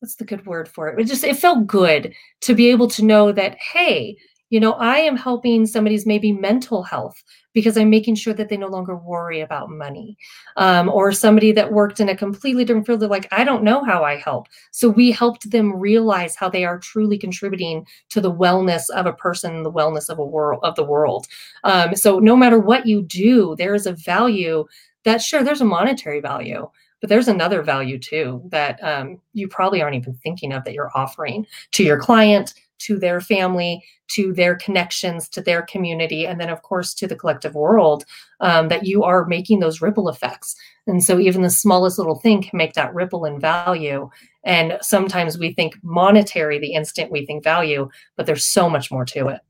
what's 0.00 0.16
the 0.16 0.24
good 0.24 0.44
word 0.46 0.68
for 0.68 0.88
it? 0.88 1.00
It 1.00 1.04
just, 1.04 1.24
it 1.24 1.36
felt 1.36 1.66
good 1.66 2.14
to 2.42 2.54
be 2.54 2.68
able 2.68 2.88
to 2.88 3.04
know 3.04 3.32
that, 3.32 3.56
hey, 3.58 4.16
you 4.50 4.60
know, 4.60 4.72
I 4.72 4.98
am 4.98 5.16
helping 5.16 5.66
somebody's 5.66 6.06
maybe 6.06 6.32
mental 6.32 6.82
health 6.82 7.22
because 7.52 7.76
I'm 7.76 7.90
making 7.90 8.14
sure 8.14 8.32
that 8.34 8.48
they 8.48 8.56
no 8.56 8.68
longer 8.68 8.96
worry 8.96 9.40
about 9.40 9.70
money. 9.70 10.16
Um, 10.56 10.88
or 10.88 11.12
somebody 11.12 11.52
that 11.52 11.72
worked 11.72 12.00
in 12.00 12.08
a 12.08 12.16
completely 12.16 12.64
different 12.64 12.86
field, 12.86 13.00
they're 13.00 13.08
like, 13.08 13.28
I 13.32 13.44
don't 13.44 13.62
know 13.62 13.84
how 13.84 14.04
I 14.04 14.16
help. 14.16 14.46
So 14.70 14.88
we 14.88 15.10
helped 15.10 15.50
them 15.50 15.74
realize 15.74 16.36
how 16.36 16.48
they 16.48 16.64
are 16.64 16.78
truly 16.78 17.18
contributing 17.18 17.86
to 18.10 18.20
the 18.20 18.32
wellness 18.32 18.88
of 18.90 19.06
a 19.06 19.12
person, 19.12 19.62
the 19.62 19.72
wellness 19.72 20.08
of 20.08 20.18
a 20.18 20.24
world 20.24 20.60
of 20.62 20.76
the 20.76 20.84
world. 20.84 21.26
Um, 21.64 21.94
so 21.94 22.18
no 22.18 22.36
matter 22.36 22.58
what 22.58 22.86
you 22.86 23.02
do, 23.02 23.54
there 23.56 23.74
is 23.74 23.86
a 23.86 23.92
value 23.92 24.64
that 25.04 25.22
sure 25.22 25.42
there's 25.42 25.60
a 25.60 25.66
monetary 25.66 26.20
value 26.20 26.68
but 27.00 27.08
there's 27.08 27.28
another 27.28 27.62
value 27.62 27.96
too 27.96 28.42
that 28.48 28.82
um, 28.82 29.20
you 29.32 29.46
probably 29.46 29.80
aren't 29.80 29.94
even 29.94 30.14
thinking 30.14 30.52
of 30.52 30.64
that 30.64 30.74
you're 30.74 30.90
offering 30.96 31.46
to 31.70 31.84
your 31.84 31.98
client 31.98 32.54
to 32.78 32.98
their 32.98 33.20
family, 33.20 33.84
to 34.08 34.32
their 34.32 34.56
connections, 34.56 35.28
to 35.30 35.40
their 35.40 35.62
community, 35.62 36.26
and 36.26 36.40
then, 36.40 36.48
of 36.48 36.62
course, 36.62 36.94
to 36.94 37.06
the 37.06 37.16
collective 37.16 37.54
world, 37.54 38.04
um, 38.40 38.68
that 38.68 38.86
you 38.86 39.02
are 39.02 39.26
making 39.26 39.60
those 39.60 39.80
ripple 39.80 40.08
effects. 40.08 40.54
And 40.86 41.02
so, 41.02 41.18
even 41.18 41.42
the 41.42 41.50
smallest 41.50 41.98
little 41.98 42.18
thing 42.18 42.42
can 42.42 42.56
make 42.56 42.74
that 42.74 42.94
ripple 42.94 43.24
in 43.24 43.40
value. 43.40 44.08
And 44.44 44.78
sometimes 44.80 45.38
we 45.38 45.52
think 45.52 45.76
monetary 45.82 46.58
the 46.58 46.72
instant 46.72 47.10
we 47.10 47.26
think 47.26 47.44
value, 47.44 47.88
but 48.16 48.26
there's 48.26 48.46
so 48.46 48.70
much 48.70 48.90
more 48.90 49.04
to 49.06 49.28
it. 49.28 49.40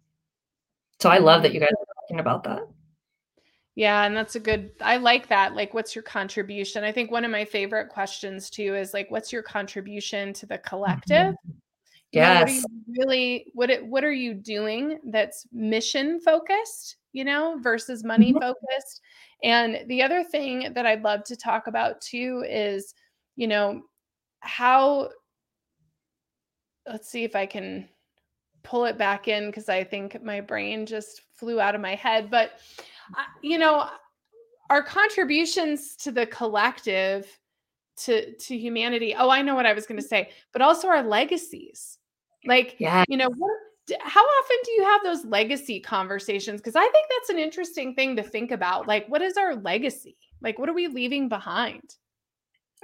So, 1.01 1.11
I 1.11 1.18
love 1.18 1.43
that 1.43 1.55
you 1.55 1.61
guys 1.61 1.70
are 1.70 2.03
talking 2.03 2.20
about 2.20 2.45
that. 2.45 2.66
Yeah, 3.79 4.03
and 4.03 4.16
that's 4.16 4.35
a 4.35 4.41
good 4.41 4.72
I 4.81 4.97
like 4.97 5.29
that. 5.29 5.55
Like 5.55 5.72
what's 5.72 5.95
your 5.95 6.03
contribution? 6.03 6.83
I 6.83 6.91
think 6.91 7.12
one 7.12 7.24
of 7.24 7.31
my 7.31 7.45
favorite 7.45 7.91
questions 7.91 8.51
too 8.51 8.74
is 8.74 8.93
like 8.93 9.09
what's 9.09 9.33
your 9.33 9.45
contribution 9.45 10.33
to 10.33 10.47
the 10.47 10.59
collective? 10.59 11.35
Mm-hmm. 11.35 11.59
Yes. 12.13 12.63
What 12.63 12.99
really 12.99 13.47
what 13.55 13.71
it, 13.71 13.85
what 13.85 14.05
are 14.05 14.13
you 14.13 14.35
doing 14.35 14.99
that's 15.11 15.47
mission 15.53 16.21
focused, 16.21 16.97
you 17.13 17.25
know, 17.25 17.59
versus 17.61 18.05
money 18.05 18.33
mm-hmm. 18.33 18.41
focused? 18.41 19.01
And 19.43 19.81
the 19.89 20.03
other 20.03 20.25
thing 20.25 20.73
that 20.75 20.87
I'd 20.87 21.03
love 21.03 21.25
to 21.25 21.37
talk 21.37 21.67
about 21.67 22.01
too 22.01 22.45
is, 22.49 22.95
you 23.37 23.47
know, 23.47 23.83
how 24.41 25.11
let's 26.87 27.11
see 27.11 27.25
if 27.25 27.37
I 27.37 27.45
can 27.45 27.89
pull 28.63 28.87
it 28.87 28.99
back 28.99 29.29
in 29.29 29.47
because 29.47 29.69
I 29.69 29.85
think 29.85 30.23
my 30.23 30.41
brain 30.41 30.87
just 30.87 31.23
flew 31.35 31.61
out 31.61 31.75
of 31.75 31.81
my 31.81 31.95
head, 31.95 32.31
but 32.31 32.61
you 33.43 33.59
know, 33.59 33.89
our 34.71 34.83
contributions 34.83 35.97
to 35.97 36.13
the 36.13 36.27
collective 36.27 37.27
to 38.05 38.32
to 38.32 38.57
humanity. 38.57 39.14
Oh, 39.16 39.30
I 39.30 39.42
know 39.42 39.55
what 39.55 39.66
I 39.66 39.72
was 39.72 39.86
going 39.86 40.01
to 40.01 40.07
say, 40.07 40.30
but 40.53 40.62
also 40.62 40.88
our 40.88 41.03
legacies 41.03 41.99
like, 42.46 42.76
yeah. 42.78 43.05
you 43.09 43.16
know, 43.16 43.28
what, 43.36 43.59
how 44.01 44.22
often 44.22 44.57
do 44.64 44.70
you 44.72 44.84
have 44.84 45.03
those 45.03 45.24
legacy 45.24 45.80
conversations? 45.80 46.61
Because 46.61 46.76
I 46.76 46.88
think 46.88 47.07
that's 47.11 47.30
an 47.30 47.38
interesting 47.38 47.94
thing 47.94 48.16
to 48.16 48.22
think 48.22 48.51
about. 48.51 48.86
Like, 48.86 49.09
what 49.09 49.22
is 49.22 49.36
our 49.36 49.57
legacy? 49.57 50.16
Like, 50.40 50.59
what 50.59 50.68
are 50.68 50.74
we 50.74 50.88
leaving 50.88 51.28
behind? 51.28 51.96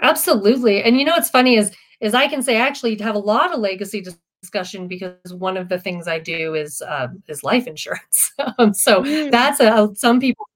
Absolutely. 0.02 0.82
And 0.82 0.98
you 0.98 1.04
know 1.04 1.12
what's 1.12 1.30
funny 1.30 1.56
is 1.56 1.72
is 2.00 2.12
I 2.12 2.26
can 2.26 2.42
say 2.42 2.56
I 2.56 2.66
actually 2.66 2.98
have 2.98 3.14
a 3.14 3.20
lot 3.20 3.54
of 3.54 3.60
legacy 3.60 4.04
discussion 4.42 4.88
because 4.88 5.32
one 5.32 5.56
of 5.56 5.68
the 5.68 5.78
things 5.78 6.08
I 6.08 6.18
do 6.18 6.54
is 6.54 6.82
uh, 6.82 7.08
is 7.28 7.44
life 7.44 7.68
insurance. 7.68 8.32
um, 8.58 8.74
so 8.74 9.02
mm. 9.02 9.30
that's 9.30 9.60
a 9.60 9.90
some 9.94 10.18
people 10.18 10.48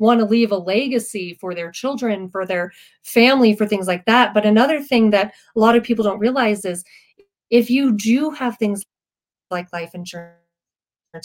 want 0.00 0.18
to 0.18 0.26
leave 0.26 0.50
a 0.50 0.56
legacy 0.56 1.34
for 1.40 1.54
their 1.54 1.70
children, 1.70 2.28
for 2.30 2.44
their 2.44 2.72
family, 3.02 3.54
for 3.54 3.66
things 3.66 3.86
like 3.86 4.04
that. 4.06 4.34
But 4.34 4.46
another 4.46 4.82
thing 4.82 5.10
that 5.10 5.34
a 5.54 5.60
lot 5.60 5.76
of 5.76 5.84
people 5.84 6.04
don't 6.04 6.18
realize 6.18 6.64
is 6.64 6.82
if 7.50 7.70
you 7.70 7.92
do 7.92 8.30
have 8.30 8.56
things 8.56 8.84
like 9.50 9.72
life 9.72 9.94
insurance, 9.94 10.34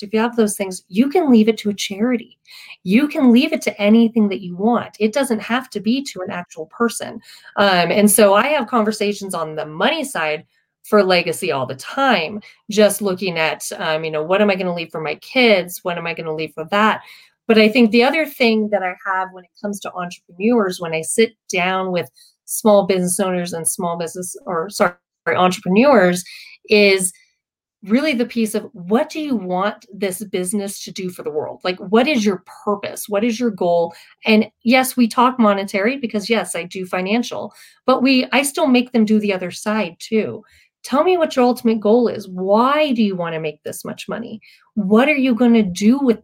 if 0.02 0.14
you 0.14 0.20
have 0.20 0.36
those 0.36 0.58
things, 0.58 0.84
you 0.88 1.10
can 1.10 1.32
leave 1.32 1.48
it 1.48 1.58
to 1.60 1.70
a 1.70 1.74
charity. 1.74 2.40
You 2.84 3.08
can 3.08 3.32
leave 3.32 3.54
it 3.54 3.62
to 3.64 3.82
anything 3.82 4.30
that 4.30 4.42
you 4.42 4.56
want. 4.56 4.98
It 5.00 5.14
doesn't 5.14 5.42
have 5.42 5.70
to 5.72 5.80
be 5.80 6.04
to 6.06 6.22
an 6.22 6.32
actual 6.32 6.66
person. 6.68 7.22
Um, 7.56 7.92
and 7.92 8.10
so 8.10 8.34
I 8.34 8.48
have 8.48 8.68
conversations 8.68 9.34
on 9.34 9.56
the 9.56 9.66
money 9.66 10.04
side 10.04 10.46
for 10.84 11.04
legacy 11.04 11.52
all 11.52 11.66
the 11.66 11.76
time, 11.76 12.42
just 12.70 13.02
looking 13.02 13.38
at, 13.38 13.64
um, 13.78 14.04
you 14.04 14.12
know, 14.12 14.24
what 14.24 14.42
am 14.42 14.50
I 14.50 14.56
going 14.56 14.68
to 14.68 14.74
leave 14.74 14.92
for 14.92 15.02
my 15.02 15.16
kids? 15.16 15.84
What 15.84 15.98
am 15.98 16.08
I 16.08 16.14
going 16.14 16.28
to 16.28 16.34
leave 16.34 16.54
for 16.54 16.66
that? 16.66 17.02
But 17.48 17.58
I 17.58 17.70
think 17.70 17.92
the 17.92 18.04
other 18.04 18.26
thing 18.26 18.70
that 18.72 18.84
I 18.84 18.96
have 19.06 19.30
when 19.32 19.44
it 19.44 19.52
comes 19.62 19.80
to 19.82 19.94
entrepreneurs, 19.94 20.80
when 20.80 20.94
I 20.94 21.02
sit 21.02 21.34
down 21.52 21.92
with 21.92 22.10
small 22.46 22.86
business 22.86 23.20
owners 23.20 23.54
and 23.54 23.68
small 23.68 23.98
business, 23.98 24.36
or 24.46 24.70
sorry, 24.70 24.96
entrepreneurs, 25.28 26.24
is 26.70 27.14
really 27.84 28.14
the 28.14 28.26
piece 28.26 28.56
of 28.56 28.68
what 28.74 29.10
do 29.10 29.20
you 29.20 29.36
want 29.36 29.86
this 29.94 30.24
business 30.26 30.84
to 30.84 30.92
do 30.92 31.10
for 31.10 31.24
the 31.24 31.32
world? 31.32 31.62
Like, 31.64 31.78
what 31.78 32.08
is 32.08 32.26
your 32.26 32.44
purpose? 32.64 33.08
What 33.08 33.24
is 33.24 33.40
your 33.40 33.52
goal? 33.52 33.94
And 34.26 34.50
yes, 34.64 34.98
we 34.98 35.08
talk 35.08 35.40
monetary 35.40 35.98
because 35.98 36.30
yes, 36.30 36.56
I 36.56 36.64
do 36.64 36.86
financial, 36.86 37.54
but 37.86 38.02
we, 38.02 38.28
I 38.32 38.42
still 38.42 38.68
make 38.68 38.92
them 38.92 39.06
do 39.06 39.20
the 39.20 39.34
other 39.34 39.52
side 39.52 39.98
too. 40.00 40.44
Tell 40.84 41.04
me 41.04 41.18
what 41.18 41.36
your 41.36 41.46
ultimate 41.46 41.80
goal 41.80 42.08
is. 42.08 42.28
Why 42.28 42.92
do 42.92 43.04
you 43.04 43.16
want 43.16 43.34
to 43.34 43.40
make 43.40 43.62
this 43.64 43.84
much 43.84 44.08
money? 44.08 44.40
What 44.76 45.10
are 45.10 45.16
you 45.16 45.34
going 45.34 45.54
to 45.54 45.64
do 45.64 46.00
with 46.00 46.20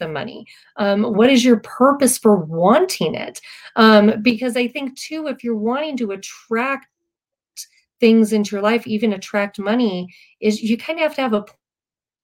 the 0.00 0.08
money? 0.08 0.44
Um, 0.76 1.14
what 1.14 1.30
is 1.30 1.44
your 1.44 1.60
purpose 1.60 2.18
for 2.18 2.36
wanting 2.36 3.14
it? 3.14 3.40
Um, 3.76 4.20
because 4.20 4.56
I 4.56 4.66
think, 4.66 4.98
too, 4.98 5.28
if 5.28 5.44
you're 5.44 5.56
wanting 5.56 5.96
to 5.98 6.10
attract 6.10 6.88
things 8.00 8.32
into 8.32 8.56
your 8.56 8.62
life, 8.62 8.86
even 8.86 9.12
attract 9.12 9.60
money, 9.60 10.08
is 10.40 10.62
you 10.62 10.76
kind 10.76 10.98
of 10.98 11.04
have 11.04 11.14
to 11.14 11.22
have 11.22 11.34
a 11.34 11.44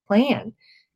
plan. 0.09 0.53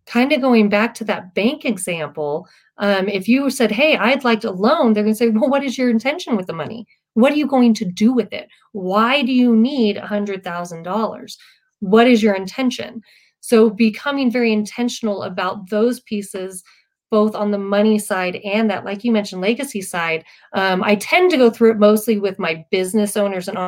Kind 0.06 0.32
of 0.32 0.40
going 0.40 0.68
back 0.68 0.94
to 0.94 1.04
that 1.04 1.34
bank 1.34 1.64
example, 1.64 2.48
um, 2.78 3.08
if 3.08 3.28
you 3.28 3.50
said, 3.50 3.70
Hey, 3.70 3.96
I'd 3.96 4.24
like 4.24 4.42
a 4.42 4.50
loan, 4.50 4.92
they're 4.92 5.04
going 5.04 5.14
to 5.14 5.18
say, 5.18 5.28
Well, 5.28 5.50
what 5.50 5.62
is 5.62 5.78
your 5.78 5.90
intention 5.90 6.36
with 6.36 6.46
the 6.46 6.52
money? 6.52 6.86
What 7.14 7.32
are 7.32 7.36
you 7.36 7.46
going 7.46 7.74
to 7.74 7.84
do 7.84 8.12
with 8.12 8.32
it? 8.32 8.48
Why 8.72 9.22
do 9.22 9.32
you 9.32 9.54
need 9.54 9.96
$100,000? 9.96 11.36
What 11.80 12.06
is 12.06 12.22
your 12.22 12.34
intention? 12.34 13.02
So, 13.40 13.70
becoming 13.70 14.30
very 14.30 14.52
intentional 14.52 15.22
about 15.22 15.70
those 15.70 16.00
pieces, 16.00 16.62
both 17.10 17.34
on 17.34 17.50
the 17.50 17.58
money 17.58 17.98
side 17.98 18.36
and 18.36 18.70
that, 18.70 18.84
like 18.84 19.04
you 19.04 19.12
mentioned, 19.12 19.40
legacy 19.40 19.82
side. 19.82 20.24
Um, 20.52 20.82
I 20.82 20.96
tend 20.96 21.30
to 21.32 21.36
go 21.36 21.50
through 21.50 21.72
it 21.72 21.78
mostly 21.78 22.18
with 22.18 22.38
my 22.38 22.64
business 22.70 23.16
owners 23.16 23.48
and 23.48 23.58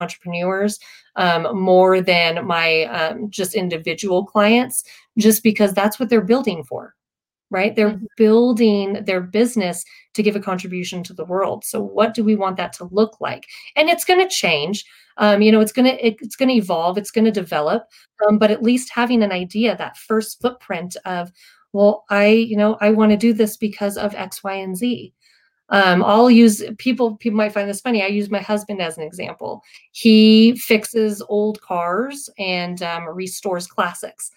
entrepreneurs 0.00 0.78
um, 1.16 1.58
more 1.58 2.00
than 2.00 2.46
my 2.46 2.84
um, 2.84 3.30
just 3.30 3.54
individual 3.54 4.24
clients, 4.24 4.84
just 5.18 5.42
because 5.42 5.72
that's 5.74 5.98
what 5.98 6.08
they're 6.08 6.20
building 6.20 6.62
for, 6.62 6.94
right? 7.50 7.74
They're 7.74 7.90
mm-hmm. 7.90 8.04
building 8.16 9.04
their 9.04 9.20
business 9.20 9.84
to 10.14 10.22
give 10.22 10.36
a 10.36 10.40
contribution 10.40 11.02
to 11.04 11.14
the 11.14 11.24
world. 11.24 11.64
So, 11.64 11.80
what 11.82 12.14
do 12.14 12.24
we 12.24 12.36
want 12.36 12.56
that 12.56 12.72
to 12.74 12.88
look 12.90 13.20
like? 13.20 13.46
And 13.76 13.88
it's 13.88 14.04
going 14.04 14.20
to 14.20 14.34
change. 14.34 14.84
Um, 15.16 15.42
you 15.42 15.50
know, 15.50 15.60
it's 15.60 15.72
going 15.72 15.86
to 15.86 16.06
it's 16.06 16.36
going 16.36 16.48
to 16.48 16.54
evolve. 16.54 16.98
It's 16.98 17.10
going 17.10 17.24
to 17.24 17.30
develop. 17.30 17.84
Um, 18.26 18.38
but 18.38 18.50
at 18.50 18.62
least 18.62 18.90
having 18.92 19.22
an 19.22 19.32
idea, 19.32 19.76
that 19.76 19.96
first 19.96 20.40
footprint 20.40 20.96
of, 21.04 21.32
well, 21.72 22.04
I 22.10 22.26
you 22.26 22.56
know 22.56 22.76
I 22.80 22.90
want 22.90 23.10
to 23.12 23.16
do 23.16 23.32
this 23.32 23.56
because 23.56 23.96
of 23.96 24.14
X, 24.14 24.42
Y, 24.44 24.54
and 24.54 24.76
Z. 24.76 25.12
Um, 25.70 26.02
I'll 26.02 26.30
use 26.30 26.62
people. 26.78 27.16
People 27.16 27.36
might 27.36 27.52
find 27.52 27.68
this 27.68 27.80
funny. 27.80 28.02
I 28.02 28.06
use 28.06 28.30
my 28.30 28.40
husband 28.40 28.80
as 28.80 28.96
an 28.96 29.04
example. 29.04 29.62
He 29.92 30.56
fixes 30.56 31.22
old 31.28 31.60
cars 31.60 32.30
and 32.38 32.82
um, 32.82 33.06
restores 33.08 33.66
classics, 33.66 34.30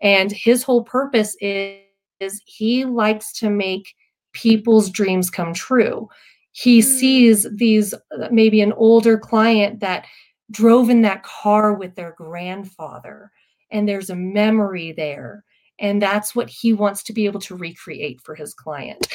and 0.00 0.30
his 0.30 0.62
whole 0.62 0.84
purpose 0.84 1.36
is, 1.40 1.80
is 2.20 2.42
he 2.46 2.84
likes 2.84 3.32
to 3.38 3.50
make 3.50 3.94
people's 4.32 4.90
dreams 4.90 5.30
come 5.30 5.54
true. 5.54 6.08
He 6.52 6.80
mm. 6.80 6.84
sees 6.84 7.46
these 7.56 7.94
uh, 7.94 8.28
maybe 8.30 8.60
an 8.60 8.72
older 8.72 9.18
client 9.18 9.80
that 9.80 10.06
drove 10.50 10.90
in 10.90 11.02
that 11.02 11.22
car 11.22 11.74
with 11.74 11.94
their 11.94 12.14
grandfather, 12.16 13.30
and 13.70 13.88
there's 13.88 14.10
a 14.10 14.16
memory 14.16 14.92
there 14.92 15.44
and 15.78 16.00
that's 16.00 16.34
what 16.34 16.48
he 16.48 16.72
wants 16.72 17.02
to 17.02 17.12
be 17.12 17.26
able 17.26 17.40
to 17.40 17.56
recreate 17.56 18.20
for 18.20 18.34
his 18.34 18.54
client. 18.54 19.06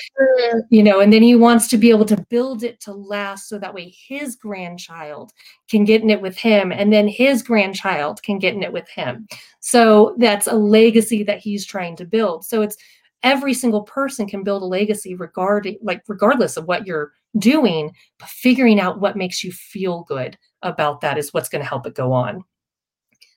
You 0.69 0.83
know 0.83 0.99
and 0.99 1.11
then 1.11 1.21
he 1.21 1.35
wants 1.35 1.67
to 1.69 1.77
be 1.77 1.89
able 1.89 2.05
to 2.05 2.25
build 2.29 2.63
it 2.63 2.79
to 2.81 2.93
last 2.93 3.49
so 3.49 3.57
that 3.57 3.73
way 3.73 3.93
his 4.07 4.35
grandchild 4.35 5.31
can 5.69 5.85
get 5.85 6.01
in 6.01 6.09
it 6.09 6.21
with 6.21 6.37
him 6.37 6.71
and 6.71 6.91
then 6.91 7.07
his 7.07 7.41
grandchild 7.43 8.21
can 8.23 8.39
get 8.39 8.53
in 8.53 8.63
it 8.63 8.73
with 8.73 8.89
him. 8.89 9.27
So 9.59 10.15
that's 10.17 10.47
a 10.47 10.55
legacy 10.55 11.23
that 11.23 11.39
he's 11.39 11.65
trying 11.65 11.95
to 11.97 12.05
build. 12.05 12.45
So 12.45 12.61
it's 12.61 12.77
every 13.23 13.53
single 13.53 13.83
person 13.83 14.27
can 14.27 14.43
build 14.43 14.63
a 14.63 14.65
legacy 14.65 15.15
regarding 15.15 15.77
like 15.81 16.03
regardless 16.07 16.57
of 16.57 16.65
what 16.65 16.87
you're 16.87 17.11
doing 17.37 17.91
but 18.19 18.29
figuring 18.29 18.79
out 18.79 18.99
what 18.99 19.15
makes 19.15 19.43
you 19.43 19.51
feel 19.51 20.03
good 20.03 20.37
about 20.63 21.01
that 21.01 21.17
is 21.17 21.33
what's 21.33 21.49
going 21.49 21.61
to 21.61 21.67
help 21.67 21.85
it 21.85 21.95
go 21.95 22.11
on. 22.11 22.43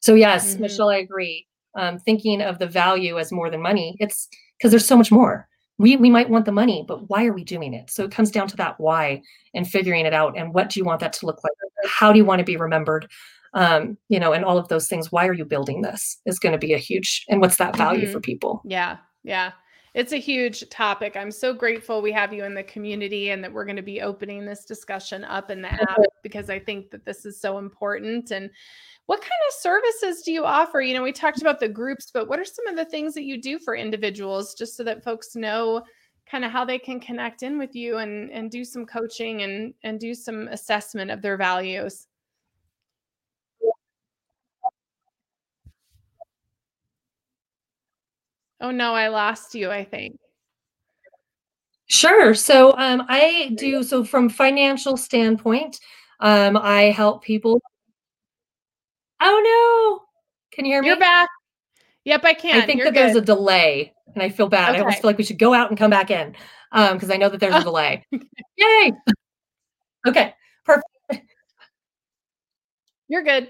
So 0.01 0.15
yes 0.15 0.53
mm-hmm. 0.53 0.63
michelle 0.63 0.91
i 0.91 0.97
agree 0.97 1.47
um, 1.77 1.99
thinking 1.99 2.41
of 2.41 2.59
the 2.59 2.67
value 2.67 3.19
as 3.19 3.33
more 3.33 3.51
than 3.51 3.63
money. 3.63 3.97
It's 3.99 4.29
because 4.59 4.71
there's 4.71 4.87
so 4.87 4.97
much 4.97 5.11
more. 5.11 5.49
We 5.79 5.97
we 5.97 6.11
might 6.11 6.31
want 6.31 6.45
the 6.45 6.53
money, 6.53 6.85
but 6.87 7.09
why 7.09 7.27
are 7.27 7.33
we 7.33 7.45
doing 7.45 7.75
it? 7.75 7.91
So 7.91 8.05
it 8.05 8.13
comes 8.13 8.31
down 8.31 8.47
to 8.49 8.57
that 8.59 8.79
why 8.79 9.23
and 9.55 9.69
figuring 9.69 10.07
it 10.07 10.15
out. 10.15 10.39
And 10.39 10.55
what 10.55 10.71
do 10.71 10.79
you 10.79 10.85
want 10.85 11.01
that 11.01 11.13
to 11.15 11.27
look 11.27 11.43
like? 11.43 11.53
How 11.91 12.13
do 12.13 12.19
you 12.19 12.25
want 12.25 12.39
to 12.39 12.45
be 12.45 12.57
remembered? 12.57 13.11
Um, 13.55 13.99
you 14.09 14.19
know, 14.19 14.33
and 14.33 14.45
all 14.45 14.59
of 14.59 14.69
those 14.69 14.89
things. 14.89 15.13
Why 15.13 15.27
are 15.27 15.33
you 15.33 15.45
building 15.45 15.83
this? 15.83 16.21
Is 16.27 16.39
going 16.39 16.53
to 16.53 16.59
be 16.59 16.73
a 16.73 16.79
huge. 16.79 17.25
And 17.29 17.41
what's 17.41 17.57
that 17.57 17.77
value 17.77 18.05
mm-hmm. 18.05 18.13
for 18.13 18.21
people? 18.21 18.63
Yeah, 18.65 18.99
yeah. 19.23 19.53
It's 19.95 20.13
a 20.13 20.19
huge 20.19 20.69
topic. 20.71 21.17
I'm 21.17 21.31
so 21.31 21.55
grateful 21.55 22.03
we 22.03 22.11
have 22.11 22.33
you 22.33 22.45
in 22.45 22.55
the 22.55 22.65
community 22.65 23.31
and 23.31 23.45
that 23.45 23.53
we're 23.53 23.65
going 23.65 23.77
to 23.77 23.83
be 23.83 24.03
opening 24.03 24.45
this 24.45 24.65
discussion 24.65 25.23
up 25.23 25.53
in 25.53 25.63
the 25.63 25.73
app 25.73 26.01
because 26.25 26.51
I 26.51 26.59
think 26.59 26.91
that 26.91 27.05
this 27.05 27.25
is 27.25 27.41
so 27.41 27.59
important. 27.59 28.33
And 28.33 28.51
what 29.07 29.21
kind 29.21 29.31
of 29.49 29.55
services 29.61 30.23
do 30.23 30.33
you 30.33 30.45
offer? 30.45 30.81
You 30.81 30.95
know, 30.95 31.03
we 31.03 31.13
talked 31.13 31.41
about 31.41 31.61
the 31.61 31.69
groups, 31.69 32.11
but 32.13 32.29
what 32.29 32.39
are 32.39 32.45
some 32.45 32.67
of 32.67 32.77
the 32.77 32.87
things 32.87 33.15
that 33.15 33.25
you 33.25 33.41
do 33.41 33.59
for 33.59 33.77
individuals 33.77 34.55
just 34.55 34.77
so 34.77 34.85
that 34.85 35.05
folks 35.05 35.37
know 35.37 35.83
kind 36.27 36.45
of 36.45 36.51
how 36.51 36.65
they 36.65 36.79
can 36.79 37.01
connect 37.01 37.43
in 37.43 37.59
with 37.59 37.75
you 37.75 37.99
and 37.99 38.31
and 38.31 38.51
do 38.51 38.65
some 38.65 38.87
coaching 38.87 39.43
and 39.43 39.75
and 39.83 40.01
do 40.01 40.15
some 40.15 40.49
assessment 40.49 41.11
of 41.11 41.21
their 41.21 41.37
values? 41.37 42.07
Oh 48.61 48.71
no, 48.71 48.95
I 48.95 49.09
lost 49.09 49.55
you, 49.55 49.71
I 49.71 49.85
think. 49.85 50.19
Sure. 51.87 52.35
So 52.35 52.73
um, 52.79 53.05
I 53.09 53.53
do 53.57 53.83
so 53.83 54.05
from 54.05 54.31
financial 54.31 54.97
standpoint, 54.97 55.79
um, 56.21 56.57
I 56.57 56.85
help 56.85 57.23
people 57.23 57.61
Oh 59.21 60.01
no. 60.01 60.05
Can 60.53 60.65
you 60.65 60.73
hear 60.73 60.83
me? 60.83 60.89
You're 60.89 60.99
back. 60.99 61.29
Yep, 62.05 62.25
I 62.25 62.35
can. 62.35 62.61
I 62.61 62.67
think 62.67 62.79
You're 62.79 62.87
that 62.87 62.95
good. 62.95 63.01
there's 63.01 63.17
a 63.17 63.21
delay 63.21 63.93
and 64.13 64.23
I 64.23 64.29
feel 64.29 64.49
bad. 64.49 64.71
Okay. 64.71 64.79
I 64.79 64.81
almost 64.81 65.01
feel 65.01 65.09
like 65.09 65.19
we 65.19 65.25
should 65.25 65.39
go 65.39 65.55
out 65.55 65.71
and 65.71 65.79
come 65.79 65.91
back 65.91 66.11
in 66.11 66.35
um 66.73 66.95
because 66.95 67.11
I 67.11 67.17
know 67.17 67.29
that 67.29 67.41
there's 67.41 67.55
a 67.55 67.63
delay. 67.63 68.05
Yay. 68.57 68.93
Okay, 70.07 70.35
perfect. 70.65 70.89
You're 73.09 73.23
good. 73.23 73.49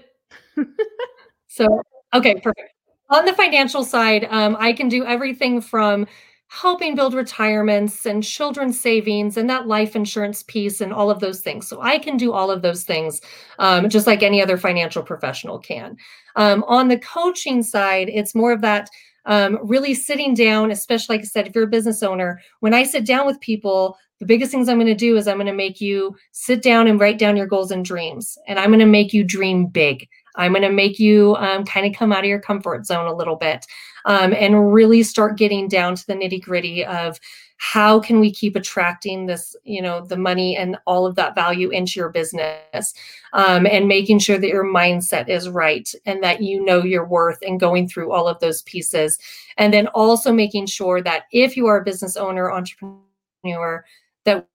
so, 1.47 1.81
okay, 2.13 2.35
perfect. 2.35 2.71
On 3.09 3.25
the 3.25 3.33
financial 3.33 3.83
side, 3.83 4.27
um, 4.29 4.57
I 4.59 4.73
can 4.73 4.89
do 4.89 5.05
everything 5.05 5.61
from 5.61 6.07
helping 6.47 6.95
build 6.95 7.13
retirements 7.13 8.05
and 8.05 8.23
children's 8.23 8.79
savings 8.79 9.35
and 9.35 9.49
that 9.49 9.67
life 9.67 9.95
insurance 9.95 10.43
piece 10.43 10.79
and 10.79 10.93
all 10.93 11.09
of 11.09 11.19
those 11.19 11.41
things. 11.41 11.67
So 11.67 11.81
I 11.81 11.97
can 11.97 12.17
do 12.17 12.31
all 12.33 12.51
of 12.51 12.61
those 12.61 12.83
things 12.83 13.19
um, 13.59 13.89
just 13.89 14.07
like 14.07 14.23
any 14.23 14.41
other 14.41 14.57
financial 14.57 15.03
professional 15.03 15.59
can. 15.59 15.97
Um, 16.35 16.63
on 16.67 16.87
the 16.87 16.99
coaching 16.99 17.63
side, 17.63 18.09
it's 18.09 18.35
more 18.35 18.51
of 18.51 18.61
that 18.61 18.89
um, 19.25 19.57
really 19.63 19.93
sitting 19.93 20.33
down, 20.33 20.71
especially 20.71 21.17
like 21.17 21.25
I 21.25 21.27
said, 21.27 21.47
if 21.47 21.55
you're 21.55 21.63
a 21.63 21.67
business 21.67 22.03
owner, 22.03 22.39
when 22.59 22.73
I 22.73 22.83
sit 22.83 23.05
down 23.05 23.25
with 23.25 23.39
people, 23.39 23.97
the 24.19 24.25
biggest 24.25 24.51
things 24.51 24.69
I'm 24.69 24.77
going 24.77 24.87
to 24.87 24.95
do 24.95 25.17
is 25.17 25.27
I'm 25.27 25.37
going 25.37 25.47
to 25.47 25.53
make 25.53 25.81
you 25.81 26.15
sit 26.31 26.61
down 26.61 26.87
and 26.87 26.99
write 26.99 27.17
down 27.17 27.35
your 27.35 27.47
goals 27.47 27.71
and 27.71 27.83
dreams. 27.83 28.37
And 28.47 28.59
I'm 28.59 28.69
going 28.69 28.79
to 28.79 28.85
make 28.85 29.13
you 29.13 29.23
dream 29.23 29.65
big. 29.65 30.07
I'm 30.37 30.51
going 30.51 30.61
to 30.63 30.71
make 30.71 30.99
you 30.99 31.35
um, 31.37 31.65
kind 31.65 31.85
of 31.85 31.93
come 31.97 32.11
out 32.11 32.23
of 32.23 32.29
your 32.29 32.39
comfort 32.39 32.85
zone 32.85 33.07
a 33.07 33.15
little 33.15 33.35
bit 33.35 33.65
um, 34.05 34.33
and 34.33 34.73
really 34.73 35.03
start 35.03 35.37
getting 35.37 35.67
down 35.67 35.95
to 35.95 36.07
the 36.07 36.13
nitty 36.13 36.41
gritty 36.41 36.85
of 36.85 37.19
how 37.57 37.99
can 37.99 38.19
we 38.19 38.31
keep 38.31 38.55
attracting 38.55 39.25
this 39.25 39.55
you 39.63 39.81
know 39.81 40.05
the 40.05 40.17
money 40.17 40.57
and 40.57 40.77
all 40.85 41.05
of 41.05 41.15
that 41.15 41.35
value 41.35 41.69
into 41.69 41.99
your 41.99 42.09
business 42.09 42.93
um, 43.35 43.65
and 43.65 43.87
making 43.87 44.19
sure 44.19 44.37
that 44.37 44.47
your 44.47 44.63
mindset 44.63 45.27
is 45.27 45.49
right 45.49 45.93
and 46.05 46.23
that 46.23 46.41
you 46.41 46.63
know 46.63 46.83
your 46.83 47.05
worth 47.05 47.37
and 47.41 47.59
going 47.59 47.87
through 47.87 48.11
all 48.11 48.27
of 48.27 48.39
those 48.39 48.61
pieces. 48.63 49.19
And 49.57 49.73
then 49.73 49.87
also 49.87 50.31
making 50.31 50.67
sure 50.67 51.01
that 51.01 51.23
if 51.31 51.57
you 51.57 51.67
are 51.67 51.79
a 51.79 51.83
business 51.83 52.15
owner 52.15 52.51
entrepreneur 52.51 53.85
that 54.23 54.47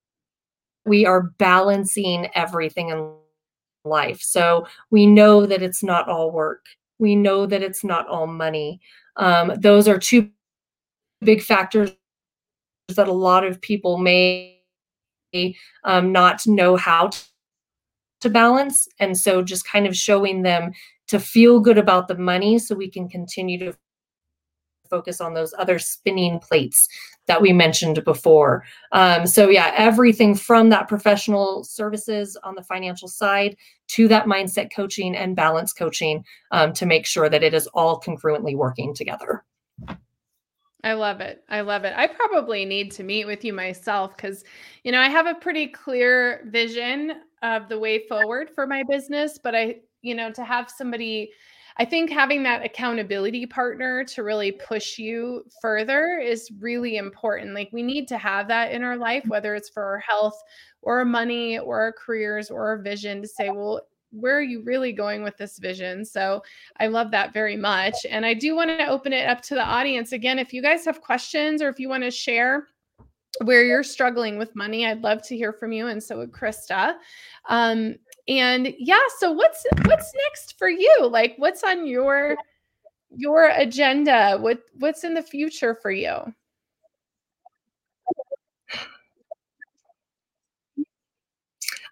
we 0.87 1.05
are 1.05 1.23
balancing 1.39 2.29
everything 2.35 2.89
in 2.89 3.13
life. 3.85 4.21
So 4.21 4.67
we 4.91 5.07
know 5.07 5.47
that 5.47 5.63
it's 5.63 5.83
not 5.83 6.09
all 6.09 6.31
work. 6.31 6.67
We 6.99 7.17
know 7.17 7.47
that 7.47 7.63
it's 7.63 7.83
not 7.83 8.07
all 8.09 8.27
money. 8.27 8.81
Um, 9.17 9.53
those 9.59 9.89
are 9.89 9.99
two 9.99 10.31
big 11.21 11.43
factors 11.43 11.93
that 12.89 13.09
a 13.09 13.13
lot 13.13 13.45
of 13.45 13.61
people 13.61 13.99
may 13.99 14.61
um, 15.85 16.13
not 16.13 16.47
know 16.47 16.77
how 16.77 17.11
to 18.21 18.29
balance. 18.29 18.89
And 18.99 19.17
so 19.17 19.43
just 19.43 19.67
kind 19.67 19.87
of 19.87 19.97
showing 19.97 20.43
them 20.43 20.73
to 21.09 21.19
feel 21.19 21.61
good 21.61 21.79
about 21.79 22.09
the 22.09 22.17
money 22.17 22.59
so 22.59 22.75
we 22.75 22.91
can 22.91 23.09
continue 23.09 23.59
to 23.59 23.77
focus 24.91 25.21
on 25.21 25.33
those 25.33 25.55
other 25.57 25.79
spinning 25.79 26.41
plates 26.41 26.87
that 27.27 27.41
we 27.41 27.53
mentioned 27.53 28.05
before. 28.05 28.65
Um, 28.93 29.27
so, 29.27 29.49
yeah, 29.49 29.73
everything 29.77 30.35
from 30.35 30.69
that 30.71 30.89
professional 30.89 31.65
services 31.65 32.37
on 32.43 32.57
the 32.57 32.63
financial 32.63 33.09
side 33.09 33.57
to 33.89 34.09
that 34.09 34.27
mindset 34.27 34.71
coaching 34.75 35.17
and 35.17 35.37
balance 35.37 35.73
coaching 35.73 36.25
um, 36.51 36.73
to 36.73 36.87
make 36.87 37.07
sure 37.07 37.29
that 37.29 37.43
it 37.43 37.55
is 37.55 37.69
all 37.69 38.01
congruently 38.01 38.57
working 38.57 38.95
together. 38.95 39.45
I 40.83 40.95
love 40.95 41.21
it. 41.21 41.45
I 41.49 41.61
love 41.61 41.85
it. 41.85 41.93
I 41.97 42.07
probably 42.07 42.65
need 42.65 42.91
to 42.93 43.03
meet 43.03 43.27
with 43.27 43.45
you 43.45 43.53
myself 43.53 44.17
because, 44.17 44.45
you 44.83 44.93
know, 44.93 45.01
I 45.01 45.09
have 45.09 45.27
a 45.27 45.35
pretty 45.35 45.67
clear 45.67 46.43
vision 46.51 47.13
of 47.43 47.69
the 47.69 47.79
way 47.79 48.07
forward 48.09 48.51
for 48.51 48.67
my 48.67 48.83
business, 48.89 49.39
but 49.43 49.55
I, 49.55 49.77
you 50.03 50.15
know, 50.15 50.33
to 50.33 50.43
have 50.43 50.71
somebody, 50.71 51.33
I 51.81 51.87
think 51.87 52.11
having 52.11 52.43
that 52.43 52.63
accountability 52.63 53.47
partner 53.47 54.05
to 54.05 54.23
really 54.23 54.53
push 54.53 54.99
you 54.99 55.47
further 55.63 56.19
is 56.23 56.51
really 56.61 56.99
important. 56.99 57.55
Like 57.55 57.71
we 57.73 57.83
need 57.83 58.07
to 58.09 58.19
have 58.19 58.49
that 58.49 58.73
in 58.73 58.83
our 58.83 58.99
life, 58.99 59.23
mm-hmm. 59.23 59.31
whether 59.31 59.55
it's 59.55 59.71
for 59.71 59.83
our 59.83 59.99
health 59.99 60.39
or 60.83 60.99
our 60.99 61.07
money 61.07 61.59
or 61.59 61.81
our 61.81 61.93
careers 61.93 62.51
or 62.51 62.69
our 62.69 62.83
vision 62.83 63.23
to 63.23 63.29
say, 63.29 63.49
well, 63.49 63.81
where 64.13 64.37
are 64.37 64.43
you 64.43 64.61
really 64.61 64.93
going 64.93 65.23
with 65.23 65.39
this 65.39 65.59
vision? 65.59 66.05
So 66.05 66.43
I 66.79 66.89
love 66.89 67.11
that 67.13 67.33
very 67.33 67.57
much. 67.57 67.95
And 68.11 68.27
I 68.27 68.35
do 68.35 68.55
want 68.55 68.69
to 68.69 68.87
open 68.87 69.15
it 69.15 69.27
up 69.27 69.41
to 69.45 69.55
the 69.55 69.65
audience. 69.65 70.13
Again, 70.13 70.39
if 70.39 70.53
you 70.53 70.61
guys 70.61 70.85
have 70.85 71.01
questions 71.01 71.63
or 71.63 71.71
if 71.71 71.81
you 71.81 71.89
want 71.89 72.05
to 72.05 72.11
share 72.11 72.67
where 73.45 73.65
you're 73.65 73.83
struggling 73.83 74.39
with 74.39 74.55
money, 74.55 74.87
I'd 74.87 75.03
love 75.03 75.23
to 75.23 75.37
hear 75.37 75.53
from 75.53 75.73
you. 75.73 75.87
And 75.87 76.03
so 76.03 76.19
would 76.19 76.33
Krista. 76.33 76.95
Um, 77.49 77.97
and 78.29 78.75
yeah, 78.79 79.01
so 79.19 79.33
what's 79.33 79.67
what's 79.85 80.13
next 80.27 80.59
for 80.59 80.69
you? 80.69 80.97
Like 81.03 81.35
what's 81.37 81.65
on 81.65 81.87
your 81.87 82.37
your 83.17 83.51
agenda? 83.51 84.37
What 84.39 84.61
what's 84.75 85.05
in 85.05 85.15
the 85.15 85.23
future 85.23 85.75
for 85.75 85.91
you? 85.91 86.17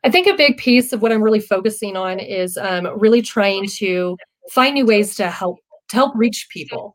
I 0.05 0.11
think 0.11 0.29
a 0.29 0.37
big 0.37 0.59
piece 0.59 0.93
of 0.93 1.03
what 1.03 1.13
I'm 1.13 1.23
really 1.23 1.41
focusing 1.41 1.97
on 1.97 2.21
is 2.21 2.57
um, 2.57 2.89
really 2.99 3.21
trying 3.21 3.67
to 3.77 4.17
find 4.51 4.75
new 4.75 4.87
ways 4.87 5.17
to 5.17 5.29
help 5.29 5.59
to 5.89 5.97
help 5.97 6.13
reach 6.15 6.49
people. 6.51 6.95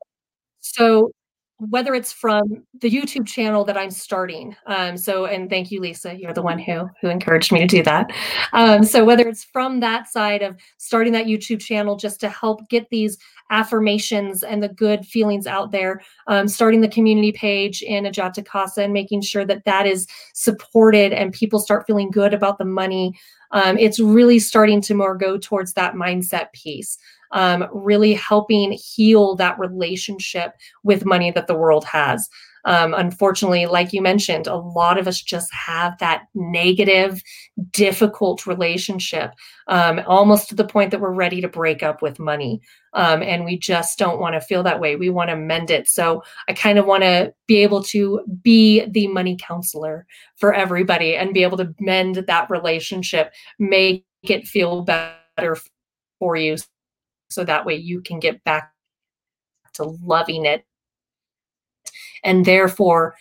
So 0.61 1.11
whether 1.69 1.93
it's 1.93 2.11
from 2.11 2.63
the 2.79 2.89
YouTube 2.89 3.27
channel 3.27 3.63
that 3.65 3.77
I'm 3.77 3.91
starting. 3.91 4.55
Um, 4.65 4.97
so, 4.97 5.25
and 5.25 5.49
thank 5.49 5.71
you, 5.71 5.79
Lisa. 5.79 6.15
You're 6.17 6.33
the 6.33 6.41
one 6.41 6.59
who 6.59 6.89
who 7.01 7.09
encouraged 7.09 7.51
me 7.51 7.59
to 7.59 7.67
do 7.67 7.83
that. 7.83 8.11
Um, 8.53 8.83
so, 8.83 9.05
whether 9.05 9.27
it's 9.27 9.43
from 9.43 9.79
that 9.79 10.07
side 10.09 10.41
of 10.41 10.57
starting 10.77 11.13
that 11.13 11.25
YouTube 11.25 11.59
channel 11.59 11.95
just 11.95 12.19
to 12.21 12.29
help 12.29 12.67
get 12.69 12.89
these 12.89 13.17
affirmations 13.49 14.43
and 14.43 14.63
the 14.63 14.69
good 14.69 15.05
feelings 15.05 15.45
out 15.45 15.71
there, 15.71 16.01
um, 16.27 16.47
starting 16.47 16.81
the 16.81 16.87
community 16.87 17.31
page 17.31 17.81
in 17.81 18.05
Ajata 18.05 18.45
Casa 18.45 18.83
and 18.83 18.93
making 18.93 19.21
sure 19.21 19.45
that 19.45 19.65
that 19.65 19.85
is 19.85 20.07
supported 20.33 21.13
and 21.13 21.33
people 21.33 21.59
start 21.59 21.85
feeling 21.85 22.09
good 22.09 22.33
about 22.33 22.57
the 22.57 22.65
money. 22.65 23.13
Um, 23.53 23.77
it's 23.77 23.99
really 23.99 24.39
starting 24.39 24.81
to 24.81 24.93
more 24.93 25.15
go 25.15 25.37
towards 25.37 25.73
that 25.73 25.93
mindset 25.93 26.51
piece 26.51 26.97
um, 27.33 27.67
really 27.73 28.13
helping 28.13 28.71
heal 28.71 29.35
that 29.35 29.59
relationship 29.59 30.55
with 30.83 31.05
money 31.05 31.31
that 31.31 31.47
the 31.47 31.55
world 31.55 31.83
has. 31.83 32.29
Um, 32.65 32.93
unfortunately, 32.93 33.65
like 33.65 33.93
you 33.93 34.01
mentioned, 34.01 34.47
a 34.47 34.55
lot 34.55 34.97
of 34.97 35.07
us 35.07 35.21
just 35.21 35.53
have 35.53 35.97
that 35.99 36.27
negative, 36.33 37.21
difficult 37.71 38.47
relationship, 38.47 39.31
um, 39.67 40.01
almost 40.07 40.49
to 40.49 40.55
the 40.55 40.65
point 40.65 40.91
that 40.91 41.01
we're 41.01 41.11
ready 41.11 41.41
to 41.41 41.47
break 41.47 41.83
up 41.83 42.01
with 42.01 42.19
money. 42.19 42.61
Um, 42.93 43.23
and 43.23 43.43
we 43.43 43.57
just 43.57 43.97
don't 43.97 44.19
want 44.19 44.35
to 44.35 44.41
feel 44.41 44.63
that 44.63 44.79
way. 44.79 44.95
We 44.95 45.09
want 45.09 45.29
to 45.29 45.35
mend 45.35 45.71
it. 45.71 45.87
So 45.87 46.23
I 46.47 46.53
kind 46.53 46.77
of 46.77 46.85
want 46.85 47.03
to 47.03 47.33
be 47.47 47.57
able 47.57 47.83
to 47.85 48.21
be 48.41 48.85
the 48.85 49.07
money 49.07 49.35
counselor 49.39 50.05
for 50.37 50.53
everybody 50.53 51.15
and 51.15 51.33
be 51.33 51.43
able 51.43 51.57
to 51.57 51.73
mend 51.79 52.23
that 52.27 52.49
relationship, 52.49 53.33
make 53.59 54.05
it 54.23 54.47
feel 54.47 54.83
better 54.83 55.57
for 56.19 56.35
you 56.35 56.57
so 57.29 57.43
that 57.43 57.65
way 57.65 57.75
you 57.75 57.99
can 58.01 58.19
get 58.19 58.43
back 58.43 58.71
to 59.73 59.83
loving 59.83 60.45
it. 60.45 60.65
And 62.23 62.45
therefore, 62.45 63.15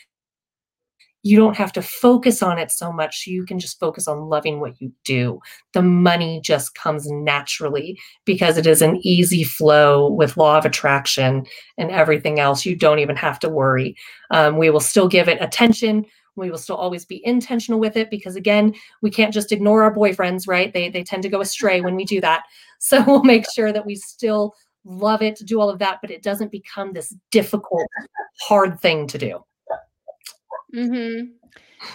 you 1.23 1.37
don't 1.37 1.57
have 1.57 1.73
to 1.73 1.83
focus 1.83 2.43
on 2.43 2.59
it 2.59 2.71
so 2.71 2.93
much. 2.93 3.27
You 3.27 3.45
can 3.45 3.59
just 3.59 3.79
focus 3.79 4.09
on 4.09 4.29
loving 4.29 4.61
what 4.61 4.81
you 4.81 4.93
do. 5.05 5.41
The 5.73 5.83
money 5.83 6.41
just 6.43 6.75
comes 6.75 7.09
naturally 7.09 7.99
because 8.25 8.59
it 8.59 8.67
is 8.67 8.83
an 8.83 8.99
easy 9.03 9.45
flow 9.45 10.11
with 10.11 10.37
law 10.37 10.59
of 10.59 10.65
attraction 10.65 11.47
and 11.79 11.91
everything 11.91 12.41
else. 12.41 12.67
You 12.67 12.75
don't 12.75 12.99
even 12.99 13.17
have 13.17 13.39
to 13.41 13.49
worry. 13.49 13.97
Um, 14.31 14.59
we 14.59 14.71
will 14.71 14.81
still 14.81 15.07
give 15.07 15.29
it 15.29 15.41
attention. 15.41 16.05
We 16.35 16.51
will 16.51 16.59
still 16.59 16.77
always 16.77 17.05
be 17.05 17.25
intentional 17.25 17.79
with 17.79 17.97
it 17.97 18.11
because 18.11 18.35
again, 18.35 18.75
we 19.01 19.11
can't 19.11 19.35
just 19.35 19.53
ignore 19.53 19.83
our 19.85 19.95
boyfriends, 19.95 20.49
right? 20.49 20.73
They 20.73 20.89
they 20.89 21.05
tend 21.05 21.23
to 21.25 21.29
go 21.29 21.41
astray 21.41 21.83
when 21.83 21.95
we 21.95 22.05
do 22.05 22.21
that. 22.21 22.43
So 22.85 23.01
we'll 23.07 23.23
make 23.23 23.45
sure 23.55 23.73
that 23.73 23.87
we 23.87 23.95
still 23.95 24.57
love 24.85 25.23
it 25.23 25.37
to 25.37 25.45
do 25.45 25.61
all 25.61 25.71
of 25.71 25.79
that, 25.79 25.99
but 26.01 26.11
it 26.11 26.23
doesn't 26.23 26.51
become 26.51 26.93
this 26.93 27.15
difficult, 27.31 27.87
hard 28.41 28.81
thing 28.81 29.07
to 29.09 29.19
do. 29.19 29.45
Mm-hmm. 30.75 31.33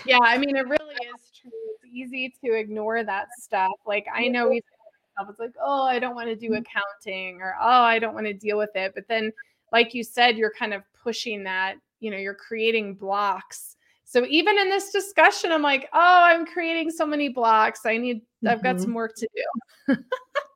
Yeah, 0.06 0.20
I 0.22 0.38
mean, 0.38 0.56
it 0.56 0.68
really 0.68 0.94
is 0.94 1.32
true. 1.40 1.52
It's 1.76 1.94
easy 1.94 2.34
to 2.44 2.54
ignore 2.54 3.04
that 3.04 3.28
stuff. 3.40 3.72
Like 3.86 4.06
I 4.14 4.28
know 4.28 4.50
we 4.50 4.62
it's 5.30 5.40
like, 5.40 5.56
oh, 5.60 5.84
I 5.84 5.98
don't 5.98 6.14
want 6.14 6.28
to 6.28 6.36
do 6.36 6.54
accounting 6.54 7.42
or 7.42 7.56
oh, 7.60 7.82
I 7.82 7.98
don't 7.98 8.14
want 8.14 8.28
to 8.28 8.34
deal 8.34 8.56
with 8.56 8.70
it. 8.76 8.92
But 8.94 9.06
then, 9.10 9.32
like 9.72 9.96
you 9.96 10.04
said, 10.04 10.38
you're 10.38 10.54
kind 10.58 10.76
of 10.76 10.84
pushing 11.04 11.44
that, 11.46 11.78
you 12.00 12.12
know, 12.12 12.18
you're 12.18 12.36
creating 12.36 12.94
blocks 12.94 13.78
so 14.10 14.26
even 14.30 14.58
in 14.58 14.70
this 14.70 14.90
discussion, 14.92 15.52
I'm 15.52 15.62
like, 15.62 15.90
oh, 15.92 16.22
I'm 16.24 16.46
creating 16.46 16.92
so 16.92 17.06
many 17.06 17.28
blocks. 17.28 17.82
I 17.86 17.98
need, 17.98 18.22
mm-hmm. 18.22 18.48
I've 18.48 18.64
got 18.64 18.80
some 18.80 18.92
mm-hmm. 18.92 18.96
work 18.96 19.16
to 19.18 19.28
do. 19.36 19.96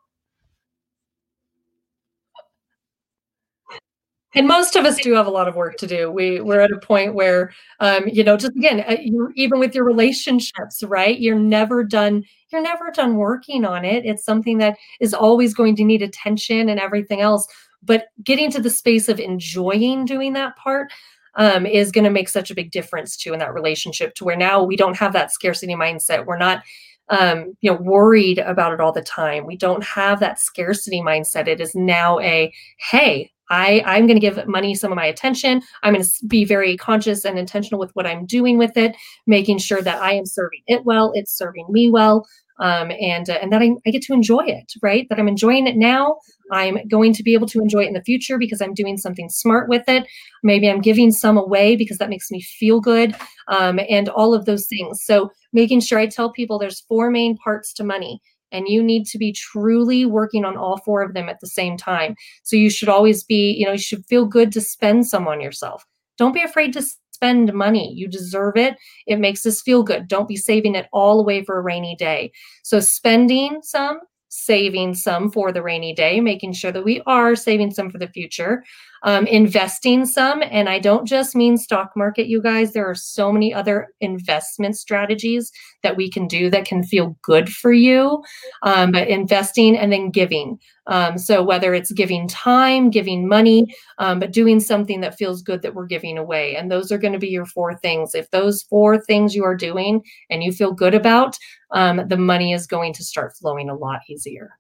and 4.34 4.48
most 4.48 4.76
of 4.76 4.86
us 4.86 4.98
do 4.98 5.14
have 5.14 5.28
a 5.28 5.32
lot 5.32 5.48
of 5.48 5.56
work 5.56 5.78
to 5.78 5.88
do 5.88 6.12
we 6.12 6.42
we're 6.42 6.62
at 6.62 6.72
a 6.72 6.80
point 6.80 7.14
where 7.14 7.52
um, 7.80 8.08
you 8.08 8.24
know 8.24 8.38
just 8.38 8.56
again 8.56 8.82
uh, 8.88 8.98
even 9.36 9.60
with 9.60 9.76
your 9.76 9.84
relationships 9.84 10.84
right 10.84 11.20
you're 11.20 11.40
never 11.40 11.84
done 11.84 12.24
you're 12.52 12.62
never 12.62 12.92
done 12.92 13.16
working 13.16 13.66
on 13.66 13.86
it 13.86 14.06
it's 14.06 14.26
something 14.26 14.58
that 14.58 14.78
is 15.00 15.14
always 15.14 15.54
going 15.54 15.76
to 15.76 15.84
need 15.84 16.02
attention 16.02 16.70
and 16.70 16.80
everything 16.80 17.22
else 17.22 17.48
but 17.84 18.08
getting 18.24 18.52
to 18.52 18.62
the 18.62 18.70
space 18.70 19.10
of 19.10 19.20
enjoying 19.20 20.06
doing 20.06 20.34
that 20.34 20.56
part 20.56 20.92
um, 21.36 21.66
is 21.66 21.92
going 21.92 22.04
to 22.04 22.10
make 22.10 22.30
such 22.30 22.52
a 22.52 22.56
big 22.56 22.72
difference 22.72 23.16
too 23.16 23.34
in 23.34 23.40
that 23.40 23.54
relationship 23.54 24.16
to 24.16 24.26
where 24.26 24.36
now 24.36 24.64
we 24.64 24.76
don't 24.76 24.98
have 24.98 25.14
that 25.14 25.32
scarcity 25.32 25.76
mindset. 25.76 26.26
We're 26.26 26.38
not 26.38 26.64
um, 27.10 27.56
you 27.62 27.72
know 27.72 27.78
worried 27.78 28.40
about 28.40 28.74
it 28.74 28.80
all 28.80 28.92
the 28.92 29.02
time. 29.02 29.46
We 29.46 29.58
don't 29.58 29.84
have 29.84 30.20
that 30.20 30.40
scarcity 30.40 31.02
mindset. 31.02 31.48
It 31.48 31.62
is 31.62 31.76
now 31.76 32.20
a 32.20 32.54
hey, 32.90 33.32
I, 33.52 33.84
I'm 33.86 34.08
going 34.08 34.20
to 34.20 34.28
give 34.28 34.48
money 34.48 34.74
some 34.74 34.92
of 34.92 34.96
my 34.96 35.06
attention. 35.06 35.62
I'm 35.84 35.94
going 35.94 36.06
to 36.06 36.26
be 36.26 36.46
very 36.46 36.78
conscious 36.78 37.26
and 37.26 37.38
intentional 37.38 37.80
with 37.80 37.92
what 37.94 38.08
I'm 38.08 38.26
doing 38.26 38.58
with 38.58 38.78
it, 38.78 38.96
making 39.28 39.58
sure 39.58 39.82
that 39.82 40.02
I 40.02 40.14
am 40.14 40.26
serving 40.26 40.62
it 40.68 40.86
well, 40.86 41.12
it's 41.14 41.38
serving 41.38 41.68
me 41.70 41.92
well, 41.92 42.26
um, 42.60 42.92
and 42.92 43.30
uh, 43.30 43.40
and 43.42 43.52
that 43.52 43.62
I, 43.62 43.72
I 43.86 43.92
get 43.92 44.04
to 44.04 44.14
enjoy 44.14 44.46
it, 44.46 44.72
right? 44.82 45.06
That 45.10 45.20
I'm 45.20 45.28
enjoying 45.28 45.68
it 45.68 45.76
now. 45.76 46.18
I'm 46.52 46.78
going 46.88 47.12
to 47.14 47.24
be 47.24 47.34
able 47.34 47.48
to 47.48 47.60
enjoy 47.60 47.84
it 47.84 47.88
in 47.88 47.94
the 47.94 48.04
future 48.04 48.38
because 48.38 48.62
I'm 48.62 48.74
doing 48.74 48.98
something 48.98 49.30
smart 49.30 49.68
with 49.68 49.84
it. 49.88 50.08
Maybe 50.44 50.70
I'm 50.70 50.82
giving 50.82 51.12
some 51.12 51.38
away 51.38 51.76
because 51.76 51.98
that 51.98 52.10
makes 52.10 52.32
me 52.32 52.42
feel 52.42 52.80
good, 52.80 53.16
um, 53.50 53.80
and 53.90 54.08
all 54.08 54.34
of 54.34 54.46
those 54.46 54.66
things. 54.68 55.04
So 55.04 55.30
making 55.52 55.82
sure 55.82 56.00
I 56.00 56.08
tell 56.08 56.32
people 56.32 56.58
there's 56.58 56.82
four 56.82 57.12
main 57.12 57.36
parts 57.36 57.74
to 57.74 57.84
money. 57.84 58.22
And 58.52 58.68
you 58.68 58.84
need 58.84 59.06
to 59.08 59.18
be 59.18 59.34
truly 59.34 60.06
working 60.06 60.46
on 60.46 60.58
all 60.58 60.78
four 60.78 61.02
of 61.02 61.14
them 61.14 61.30
at 61.30 61.40
the 61.40 61.48
same 61.48 61.78
time. 61.78 62.16
So 62.44 62.56
you 62.56 62.70
should 62.70 62.90
always 62.90 63.24
be, 63.24 63.56
you 63.58 63.66
know, 63.66 63.74
you 63.74 63.78
should 63.78 64.06
feel 64.06 64.26
good 64.26 64.52
to 64.54 64.62
spend 64.62 65.08
some 65.08 65.28
on 65.28 65.42
yourself. 65.42 65.86
Don't 66.18 66.34
be 66.34 66.44
afraid 66.44 66.74
to 66.74 66.84
spend 67.22 67.54
money. 67.54 67.94
You 67.94 68.08
deserve 68.08 68.58
it. 68.58 68.76
It 69.08 69.20
makes 69.20 69.46
us 69.46 69.62
feel 69.62 69.84
good. 69.84 70.08
Don't 70.08 70.28
be 70.28 70.38
saving 70.38 70.76
it 70.76 70.88
all 70.92 71.20
away 71.20 71.44
for 71.44 71.58
a 71.58 71.62
rainy 71.62 71.96
day. 71.96 72.32
So, 72.64 72.80
spending 72.80 73.60
some, 73.62 74.00
saving 74.30 74.96
some 74.96 75.30
for 75.30 75.52
the 75.52 75.62
rainy 75.62 75.94
day, 75.94 76.20
making 76.20 76.54
sure 76.54 76.72
that 76.72 76.86
we 76.86 77.02
are 77.06 77.36
saving 77.36 77.72
some 77.72 77.92
for 77.92 78.00
the 78.00 78.08
future. 78.08 78.64
Um, 79.04 79.26
investing 79.28 80.06
some. 80.06 80.44
And 80.44 80.70
I 80.70 80.80
don't 80.80 81.08
just 81.08 81.36
mean 81.36 81.58
stock 81.58 81.92
market, 81.96 82.28
you 82.28 82.42
guys. 82.42 82.74
There 82.74 82.90
are 82.90 82.96
so 82.96 83.32
many 83.32 83.54
other 83.54 83.90
investment 84.00 84.78
strategies 84.78 85.52
that 85.84 85.98
we 85.98 86.10
can 86.10 86.28
do 86.28 86.50
that 86.50 86.66
can 86.66 86.84
feel 86.84 87.18
good 87.22 87.52
for 87.52 87.72
you. 87.72 88.24
Um, 88.64 88.92
but 88.92 89.08
investing 89.08 89.78
and 89.78 89.92
then 89.92 90.12
giving. 90.12 90.60
Um, 90.88 91.18
so 91.18 91.44
whether 91.44 91.74
it's 91.74 91.92
giving 91.92 92.28
time, 92.28 92.90
giving 92.90 93.28
money, 93.28 93.74
um, 94.00 94.20
but 94.20 94.34
doing 94.34 94.60
something 94.60 95.02
that 95.02 95.18
feels 95.18 95.42
good 95.42 95.62
that 95.62 95.76
we're 95.76 95.86
giving 95.86 96.18
away. 96.18 96.56
And 96.56 96.72
those 96.72 96.92
are 96.92 96.98
going 96.98 97.14
to 97.14 97.20
be 97.20 97.30
your 97.30 97.46
four 97.46 97.78
things. 97.78 98.16
If 98.16 98.30
those 98.32 98.64
four 98.64 99.00
things 99.00 99.36
you 99.36 99.44
are 99.44 99.56
doing 99.56 100.02
and 100.30 100.44
you 100.44 100.52
feel 100.52 100.74
good 100.74 100.94
about, 100.94 101.38
um, 101.72 102.08
the 102.08 102.18
money 102.18 102.54
is 102.54 102.68
going 102.68 102.94
to 102.94 103.04
start 103.04 103.36
flowing 103.38 103.70
a 103.70 103.76
lot 103.76 104.02
easier. 104.10 104.58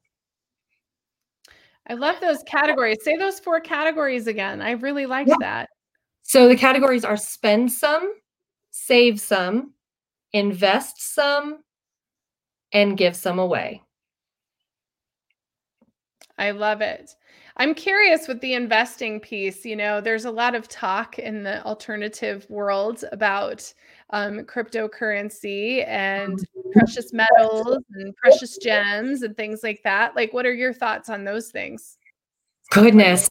I 1.88 1.93
love 1.95 2.15
those 2.21 2.43
categories. 2.43 2.97
Say 3.03 3.17
those 3.17 3.39
four 3.39 3.59
categories 3.59 4.27
again. 4.27 4.61
I 4.61 4.71
really 4.71 5.05
like 5.05 5.27
yeah. 5.27 5.36
that. 5.39 5.69
So 6.23 6.47
the 6.47 6.55
categories 6.55 7.03
are 7.03 7.17
spend 7.17 7.71
some, 7.71 8.13
save 8.69 9.19
some, 9.19 9.73
invest 10.34 11.13
some, 11.13 11.63
and 12.71 12.97
give 12.97 13.15
some 13.15 13.39
away. 13.39 13.82
I 16.38 16.51
love 16.51 16.82
it. 16.82 17.11
I'm 17.58 17.74
curious 17.74 18.28
with 18.28 18.41
the 18.41 18.54
investing 18.54 19.20
piece. 19.20 19.66
You 19.66 19.76
know, 19.76 20.02
there's 20.02 20.26
a 20.26 20.32
lot 20.32 20.56
of 20.56 20.68
talk 20.68 21.20
in 21.20 21.43
the 21.43 21.64
alternative 21.66 22.45
world 22.49 23.04
about 23.12 23.74
um, 24.12 24.39
cryptocurrency 24.39 25.88
and 25.88 26.39
precious 26.74 27.14
metals 27.14 27.80
and 27.93 28.16
precious 28.16 28.58
gems 28.58 29.22
and 29.24 29.36
things 29.36 29.64
like 29.64 29.82
that. 29.84 30.16
Like, 30.16 30.34
what 30.34 30.45
are 30.45 30.54
your 30.54 30.74
thoughts 30.74 31.10
on 31.10 31.24
those 31.24 31.49
things? 31.49 31.97
Goodness, 32.72 33.30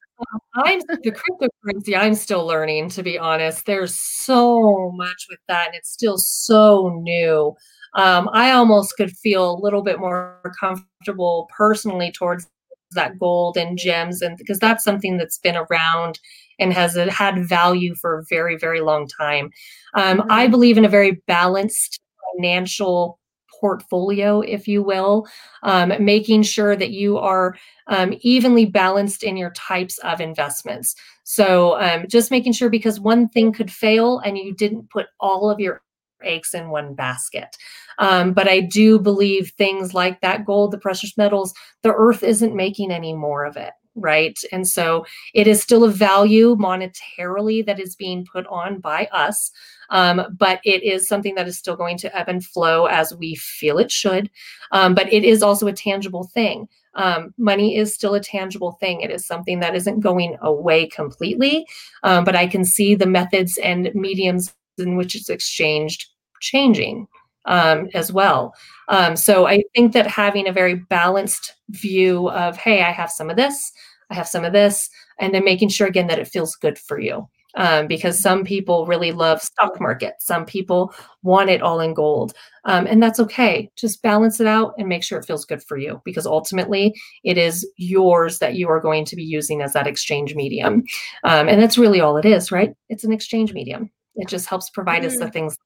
I'm 0.54 0.80
the 0.80 1.12
cryptocurrency. 1.12 1.98
I'm 1.98 2.14
still 2.14 2.46
learning, 2.46 2.90
to 2.90 3.02
be 3.02 3.18
honest. 3.18 3.64
There's 3.64 3.98
so 3.98 4.92
much 4.94 5.26
with 5.30 5.38
that, 5.48 5.68
and 5.68 5.74
it's 5.74 5.90
still 5.90 6.18
so 6.18 7.00
new. 7.02 7.56
Um, 7.94 8.28
I 8.32 8.52
almost 8.52 8.96
could 8.96 9.10
feel 9.10 9.52
a 9.52 9.60
little 9.60 9.82
bit 9.82 9.98
more 9.98 10.40
comfortable 10.60 11.48
personally 11.56 12.12
towards 12.12 12.46
that 12.92 13.18
gold 13.18 13.56
and 13.56 13.78
gems 13.78 14.22
and 14.22 14.36
because 14.36 14.58
that's 14.58 14.84
something 14.84 15.16
that's 15.16 15.38
been 15.38 15.56
around 15.56 16.18
and 16.58 16.72
has 16.72 16.94
had 16.94 17.46
value 17.48 17.94
for 17.94 18.18
a 18.18 18.24
very 18.28 18.56
very 18.56 18.80
long 18.80 19.06
time 19.06 19.50
um, 19.94 20.18
mm-hmm. 20.18 20.30
i 20.30 20.46
believe 20.46 20.78
in 20.78 20.84
a 20.84 20.88
very 20.88 21.22
balanced 21.26 22.00
financial 22.34 23.18
portfolio 23.60 24.40
if 24.40 24.66
you 24.66 24.82
will 24.82 25.26
um, 25.62 25.92
making 26.00 26.42
sure 26.42 26.74
that 26.74 26.90
you 26.90 27.18
are 27.18 27.54
um, 27.88 28.14
evenly 28.20 28.64
balanced 28.64 29.22
in 29.22 29.36
your 29.36 29.50
types 29.50 29.98
of 29.98 30.20
investments 30.20 30.94
so 31.24 31.78
um, 31.80 32.06
just 32.08 32.30
making 32.30 32.52
sure 32.52 32.70
because 32.70 32.98
one 32.98 33.28
thing 33.28 33.52
could 33.52 33.70
fail 33.70 34.18
and 34.20 34.38
you 34.38 34.54
didn't 34.54 34.88
put 34.90 35.06
all 35.20 35.50
of 35.50 35.60
your 35.60 35.82
eggs 36.24 36.54
in 36.54 36.70
one 36.70 36.94
basket. 36.94 37.56
Um, 37.98 38.32
but 38.32 38.48
I 38.48 38.60
do 38.60 38.98
believe 38.98 39.52
things 39.56 39.94
like 39.94 40.20
that 40.20 40.44
gold, 40.44 40.72
the 40.72 40.78
precious 40.78 41.16
metals, 41.16 41.52
the 41.82 41.92
earth 41.92 42.22
isn't 42.22 42.54
making 42.54 42.90
any 42.90 43.14
more 43.14 43.44
of 43.44 43.56
it. 43.56 43.72
Right. 43.96 44.38
And 44.52 44.66
so 44.66 45.04
it 45.34 45.48
is 45.48 45.60
still 45.60 45.82
a 45.82 45.90
value 45.90 46.56
monetarily 46.56 47.66
that 47.66 47.80
is 47.80 47.96
being 47.96 48.24
put 48.32 48.46
on 48.46 48.78
by 48.78 49.08
us. 49.12 49.50
Um, 49.90 50.22
but 50.38 50.60
it 50.64 50.84
is 50.84 51.08
something 51.08 51.34
that 51.34 51.48
is 51.48 51.58
still 51.58 51.74
going 51.74 51.98
to 51.98 52.16
ebb 52.16 52.28
and 52.28 52.44
flow 52.44 52.86
as 52.86 53.14
we 53.16 53.34
feel 53.34 53.78
it 53.78 53.90
should. 53.90 54.30
Um, 54.70 54.94
but 54.94 55.12
it 55.12 55.24
is 55.24 55.42
also 55.42 55.66
a 55.66 55.72
tangible 55.72 56.30
thing. 56.32 56.68
Um, 56.94 57.34
money 57.38 57.76
is 57.76 57.94
still 57.94 58.14
a 58.14 58.20
tangible 58.20 58.72
thing. 58.72 59.00
It 59.00 59.10
is 59.10 59.26
something 59.26 59.60
that 59.60 59.74
isn't 59.74 60.00
going 60.00 60.36
away 60.40 60.86
completely, 60.86 61.66
um, 62.02 62.24
but 62.24 62.34
I 62.34 62.46
can 62.46 62.64
see 62.64 62.94
the 62.94 63.06
methods 63.06 63.58
and 63.58 63.90
mediums 63.94 64.54
in 64.80 64.96
which 64.96 65.14
it's 65.14 65.28
exchanged 65.28 66.06
changing 66.40 67.06
um, 67.46 67.88
as 67.94 68.12
well. 68.12 68.54
Um, 68.88 69.16
so 69.16 69.46
I 69.46 69.62
think 69.74 69.92
that 69.92 70.06
having 70.06 70.48
a 70.48 70.52
very 70.52 70.74
balanced 70.74 71.54
view 71.70 72.30
of, 72.30 72.56
hey, 72.56 72.82
I 72.82 72.90
have 72.90 73.10
some 73.10 73.30
of 73.30 73.36
this, 73.36 73.72
I 74.10 74.14
have 74.14 74.28
some 74.28 74.44
of 74.44 74.52
this, 74.52 74.90
and 75.18 75.34
then 75.34 75.44
making 75.44 75.68
sure 75.68 75.86
again 75.86 76.08
that 76.08 76.18
it 76.18 76.28
feels 76.28 76.56
good 76.56 76.78
for 76.78 76.98
you. 76.98 77.28
Um, 77.56 77.88
because 77.88 78.20
some 78.20 78.44
people 78.44 78.86
really 78.86 79.10
love 79.10 79.42
stock 79.42 79.80
market. 79.80 80.14
Some 80.20 80.46
people 80.46 80.94
want 81.24 81.50
it 81.50 81.62
all 81.62 81.80
in 81.80 81.94
gold. 81.94 82.32
Um, 82.64 82.86
and 82.86 83.02
that's 83.02 83.18
okay. 83.18 83.68
Just 83.74 84.02
balance 84.04 84.38
it 84.38 84.46
out 84.46 84.72
and 84.78 84.88
make 84.88 85.02
sure 85.02 85.18
it 85.18 85.24
feels 85.24 85.44
good 85.44 85.60
for 85.60 85.76
you 85.76 86.00
because 86.04 86.26
ultimately 86.26 86.94
it 87.24 87.36
is 87.36 87.68
yours 87.76 88.38
that 88.38 88.54
you 88.54 88.68
are 88.68 88.78
going 88.78 89.04
to 89.06 89.16
be 89.16 89.24
using 89.24 89.62
as 89.62 89.72
that 89.72 89.88
exchange 89.88 90.36
medium. 90.36 90.84
Um, 91.24 91.48
and 91.48 91.60
that's 91.60 91.76
really 91.76 92.00
all 92.00 92.16
it 92.16 92.24
is, 92.24 92.52
right? 92.52 92.72
It's 92.88 93.02
an 93.02 93.12
exchange 93.12 93.52
medium. 93.52 93.90
It 94.16 94.28
just 94.28 94.48
helps 94.48 94.70
provide 94.70 95.02
mm. 95.02 95.06
us 95.06 95.18
the 95.18 95.26
mm. 95.26 95.32
things 95.32 95.56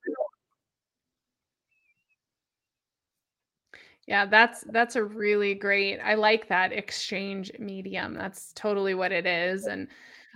Yeah, 4.07 4.27
that's 4.27 4.65
that's 4.65 4.97
a 4.97 5.05
really 5.05 5.55
great. 5.55 5.99
I 5.99 6.15
like 6.15 6.49
that 6.49 6.73
exchange 6.73 7.51
medium. 7.59 8.15
That's 8.15 8.53
totally 8.53 8.95
what 8.95 9.13
it 9.13 9.25
is. 9.25 9.65
And 9.65 9.89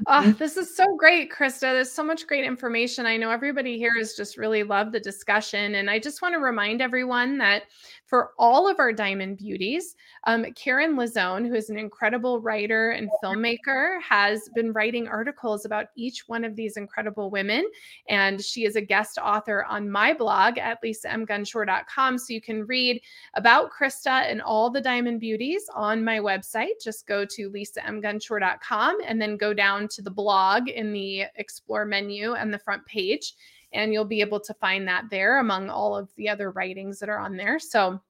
oh, 0.07 0.33
this 0.33 0.57
is 0.57 0.75
so 0.75 0.97
great, 0.97 1.31
Krista. 1.33 1.61
There's 1.61 1.93
so 1.93 2.05
much 2.05 2.27
great 2.27 2.45
information. 2.45 3.07
I 3.07 3.17
know 3.17 3.31
everybody 3.31 3.77
here 3.77 3.93
has 3.99 4.15
just 4.15 4.37
really 4.37 4.63
loved 4.63 4.93
the 4.93 5.01
discussion. 5.01 5.75
And 5.75 5.91
I 5.91 5.99
just 5.99 6.23
want 6.23 6.35
to 6.35 6.39
remind 6.39 6.81
everyone 6.81 7.39
that 7.39 7.65
for 8.09 8.31
all 8.39 8.67
of 8.67 8.79
our 8.79 8.91
Diamond 8.93 9.37
Beauties. 9.37 9.95
Um, 10.25 10.47
Karen 10.55 10.97
Lizone, 10.97 11.47
who 11.47 11.55
is 11.55 11.69
an 11.69 11.79
incredible 11.79 12.41
writer 12.41 12.93
and 12.93 13.11
filmmaker, 13.23 14.01
has 14.01 14.49
been 14.55 14.73
writing 14.73 15.07
articles 15.07 15.67
about 15.67 15.89
each 15.95 16.27
one 16.27 16.43
of 16.43 16.57
these 16.57 16.79
incredible 16.79 17.31
women. 17.31 17.69
And 18.09 18.43
she 18.43 18.65
is 18.65 18.77
a 18.77 18.81
guest 18.81 19.19
author 19.23 19.65
on 19.65 19.91
my 19.91 20.15
blog 20.15 20.57
at 20.57 20.83
lisamgunshore.com. 20.83 22.17
So 22.17 22.33
you 22.33 22.41
can 22.41 22.67
read 22.67 23.03
about 23.35 23.71
Krista 23.79 24.31
and 24.31 24.41
all 24.41 24.71
the 24.71 24.81
Diamond 24.81 25.21
Beauties 25.21 25.69
on 25.75 26.03
my 26.03 26.19
website. 26.19 26.83
Just 26.83 27.07
go 27.07 27.27
to 27.27 27.51
lisamgunshore.com 27.51 28.99
and 29.07 29.21
then 29.21 29.37
go 29.37 29.53
down 29.53 29.88
to 29.89 30.03
the 30.03 30.11
blog 30.11 30.69
in 30.69 30.93
the 30.93 31.25
explore 31.37 31.85
menu 31.85 32.35
and 32.35 32.53
the 32.53 32.59
front 32.59 32.85
page 32.87 33.35
and 33.73 33.93
you'll 33.93 34.05
be 34.05 34.21
able 34.21 34.41
to 34.41 34.55
find 34.55 34.87
that 34.89 35.05
there 35.11 35.39
among 35.39 35.69
all 35.69 35.97
of 35.97 36.09
the 36.17 36.29
other 36.29 36.51
writings 36.51 36.99
that 36.99 37.09
are 37.09 37.19
on 37.19 37.37
there. 37.37 37.59
So 37.59 38.01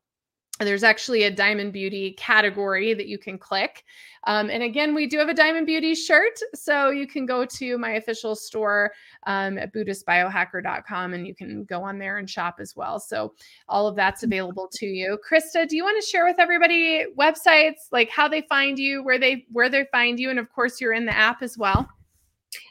there's 0.60 0.82
actually 0.82 1.24
a 1.24 1.30
Diamond 1.30 1.72
Beauty 1.72 2.12
category 2.12 2.94
that 2.94 3.06
you 3.06 3.18
can 3.18 3.38
click. 3.38 3.84
Um, 4.24 4.50
and 4.50 4.62
again, 4.62 4.94
we 4.94 5.06
do 5.06 5.18
have 5.18 5.28
a 5.28 5.34
Diamond 5.34 5.66
Beauty 5.66 5.94
shirt. 5.94 6.38
So 6.54 6.90
you 6.90 7.06
can 7.06 7.26
go 7.26 7.44
to 7.44 7.78
my 7.78 7.92
official 7.92 8.34
store 8.34 8.92
um, 9.26 9.58
at 9.58 9.72
BuddhistBiohacker.com 9.72 11.14
and 11.14 11.26
you 11.26 11.34
can 11.34 11.64
go 11.64 11.82
on 11.82 11.98
there 11.98 12.18
and 12.18 12.28
shop 12.28 12.56
as 12.58 12.74
well. 12.74 12.98
So 12.98 13.34
all 13.68 13.86
of 13.86 13.96
that's 13.96 14.24
available 14.24 14.68
to 14.72 14.86
you. 14.86 15.18
Krista, 15.28 15.68
do 15.68 15.76
you 15.76 15.84
want 15.84 16.02
to 16.02 16.06
share 16.06 16.24
with 16.24 16.36
everybody 16.38 17.06
websites, 17.18 17.88
like 17.92 18.10
how 18.10 18.28
they 18.28 18.42
find 18.42 18.78
you, 18.78 19.02
where 19.04 19.18
they 19.18 19.46
where 19.52 19.68
they 19.68 19.86
find 19.92 20.18
you? 20.18 20.30
And 20.30 20.38
of 20.38 20.52
course, 20.52 20.80
you're 20.80 20.92
in 20.92 21.06
the 21.06 21.16
app 21.16 21.42
as 21.42 21.56
well. 21.56 21.88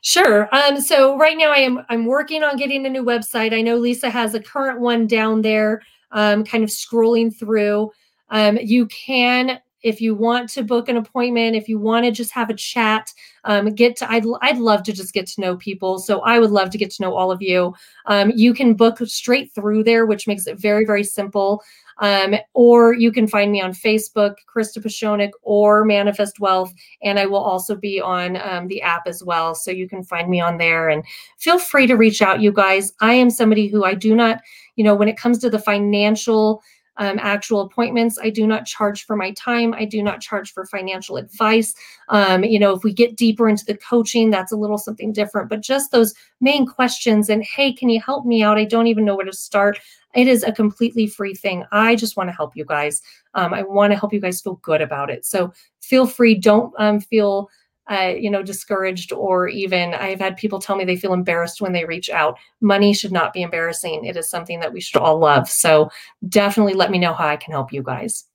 Sure. 0.02 0.54
Um, 0.56 0.82
so 0.82 1.18
right 1.18 1.38
now 1.38 1.52
I 1.52 1.58
am 1.58 1.86
I'm 1.90 2.06
working 2.06 2.44
on 2.44 2.58
getting 2.58 2.86
a 2.86 2.90
new 2.90 3.04
website. 3.04 3.54
I 3.54 3.62
know 3.62 3.78
Lisa 3.78 4.10
has 4.10 4.34
a 4.34 4.40
current 4.40 4.80
one 4.80 5.08
down 5.08 5.42
there, 5.42 5.82
um, 6.12 6.43
kind 6.43 6.64
of 6.64 6.70
scrolling 6.70 7.36
through. 7.36 7.91
Um, 8.30 8.58
you 8.62 8.88
can, 8.88 9.60
if 9.84 10.01
you 10.01 10.16
want 10.16 10.49
to 10.49 10.64
book 10.64 10.89
an 10.89 10.97
appointment, 10.97 11.55
if 11.55 11.70
you 11.70 11.80
want 11.80 12.05
to 12.05 12.12
just 12.12 12.32
have 12.32 12.49
a 12.49 12.53
chat, 12.53 13.12
um, 13.45 13.74
get 13.74 13.95
to 13.97 14.12
I'd 14.12 14.26
I'd 14.41 14.58
love 14.58 14.84
to 14.84 14.93
just 14.93 15.14
get 15.14 15.28
to 15.28 15.41
know 15.41 15.55
people. 15.55 15.99
So 15.99 16.20
I 16.22 16.39
would 16.39 16.51
love 16.51 16.70
to 16.72 16.78
get 16.78 16.91
to 16.91 17.03
know 17.03 17.16
all 17.16 17.32
of 17.32 17.41
you. 17.41 17.74
Um, 18.05 18.32
you 18.36 18.53
can 18.53 18.74
book 18.74 18.97
straight 19.05 19.53
through 19.53 19.84
there, 19.84 20.05
which 20.05 20.28
makes 20.28 20.47
it 20.47 20.60
very, 20.60 20.86
very 20.86 21.03
simple. 21.03 21.64
Um, 21.99 22.36
or 22.53 22.93
you 22.93 23.12
can 23.12 23.28
find 23.28 23.51
me 23.51 23.62
on 23.62 23.72
Facebook, 23.72 24.36
Krista 24.53 24.78
Pashonik 24.78 25.32
or 25.41 25.84
Manifest 25.84 26.39
Wealth. 26.39 26.74
And 27.01 27.18
I 27.18 27.26
will 27.26 27.38
also 27.38 27.76
be 27.76 27.99
on 27.99 28.38
um, 28.38 28.68
the 28.68 28.82
app 28.82 29.08
as 29.08 29.24
well. 29.24 29.55
So 29.55 29.72
you 29.72 29.89
can 29.89 30.03
find 30.03 30.30
me 30.30 30.39
on 30.39 30.58
there 30.58 30.89
and 30.89 31.03
feel 31.39 31.58
free 31.58 31.88
to 31.88 31.95
reach 31.95 32.22
out, 32.22 32.41
you 32.41 32.51
guys. 32.51 32.93
I 33.01 33.14
am 33.14 33.30
somebody 33.32 33.68
who 33.68 33.84
I 33.84 33.95
do 33.95 34.16
not, 34.16 34.41
you 34.78 34.84
know, 34.86 34.95
when 34.95 35.09
it 35.09 35.17
comes 35.17 35.39
to 35.39 35.49
the 35.49 35.59
financial 35.59 36.63
um, 36.97 37.19
actual 37.21 37.61
appointments. 37.61 38.17
I 38.21 38.30
do 38.30 38.45
not 38.47 38.65
charge 38.65 39.05
for 39.05 39.15
my 39.15 39.32
time. 39.32 39.73
I 39.73 39.86
do 39.86 40.01
not 40.01 40.21
charge 40.21 40.53
for 40.53 40.65
financial 40.65 41.17
advice. 41.17 41.73
Um, 42.09 42.43
you 42.43 42.59
know, 42.59 42.73
if 42.73 42.84
we 42.84 42.93
get 42.93 43.15
deeper 43.15 43.47
into 43.47 43.65
the 43.65 43.78
coaching, 43.78 44.30
that's 44.30 44.51
a 44.51 44.57
little 44.57 44.78
something 44.78 45.13
different. 45.13 45.49
But 45.49 45.61
just 45.61 45.91
those 45.91 46.13
main 46.41 46.65
questions 46.65 47.30
and 47.30 47.43
hey, 47.43 47.71
can 47.71 47.89
you 47.89 48.01
help 48.01 48.25
me 48.25 48.43
out? 48.43 48.57
I 48.57 48.65
don't 48.65 48.88
even 48.88 49.05
know 49.05 49.15
where 49.15 49.25
to 49.25 49.34
start. 49.34 49.80
It 50.15 50.28
is 50.28 50.43
a 50.43 50.51
completely 50.51 51.05
free 51.05 51.36
thing. 51.36 51.63
I 51.71 51.95
just 51.95 52.17
want 52.17 52.30
to 52.30 52.36
help 52.36 52.55
you 52.55 52.65
guys. 52.65 53.01
Um, 53.36 53.53
I 53.53 53.61
want 53.63 53.91
to 53.91 53.99
help 53.99 54.13
you 54.13 54.19
guys 54.19 54.41
feel 54.41 54.55
good 54.63 54.82
about 54.82 55.09
it. 55.09 55.25
So 55.25 55.53
feel 55.82 56.07
free. 56.07 56.36
Don't 56.36 56.73
um, 56.80 56.99
feel 56.99 57.49
uh, 57.90 58.14
you 58.18 58.30
know, 58.30 58.44
discouraged 58.44 59.14
or 59.14 59.48
even 59.48 59.94
I've 59.94 60.20
had 60.20 60.38
people 60.38 60.60
tell 60.60 60.76
me 60.76 60.86
they 60.86 60.96
feel 60.96 61.14
embarrassed 61.14 61.62
when 61.62 61.74
they 61.74 61.86
reach 61.86 62.10
out. 62.10 62.38
Money 62.62 62.94
should 62.94 63.12
not 63.12 63.34
be 63.34 63.42
embarrassing. 63.42 64.06
It 64.06 64.18
is 64.18 64.30
something 64.30 64.60
that 64.60 64.74
we 64.74 64.82
should 64.82 65.02
all 65.02 65.18
love. 65.20 65.50
So 65.50 65.90
definitely 66.28 66.74
let 66.74 66.92
me 66.92 67.00
know 67.00 67.14
how 67.14 67.28
I 67.28 67.38
can 67.38 67.54
help 67.54 67.72
you 67.72 67.84
guys. 67.84 68.26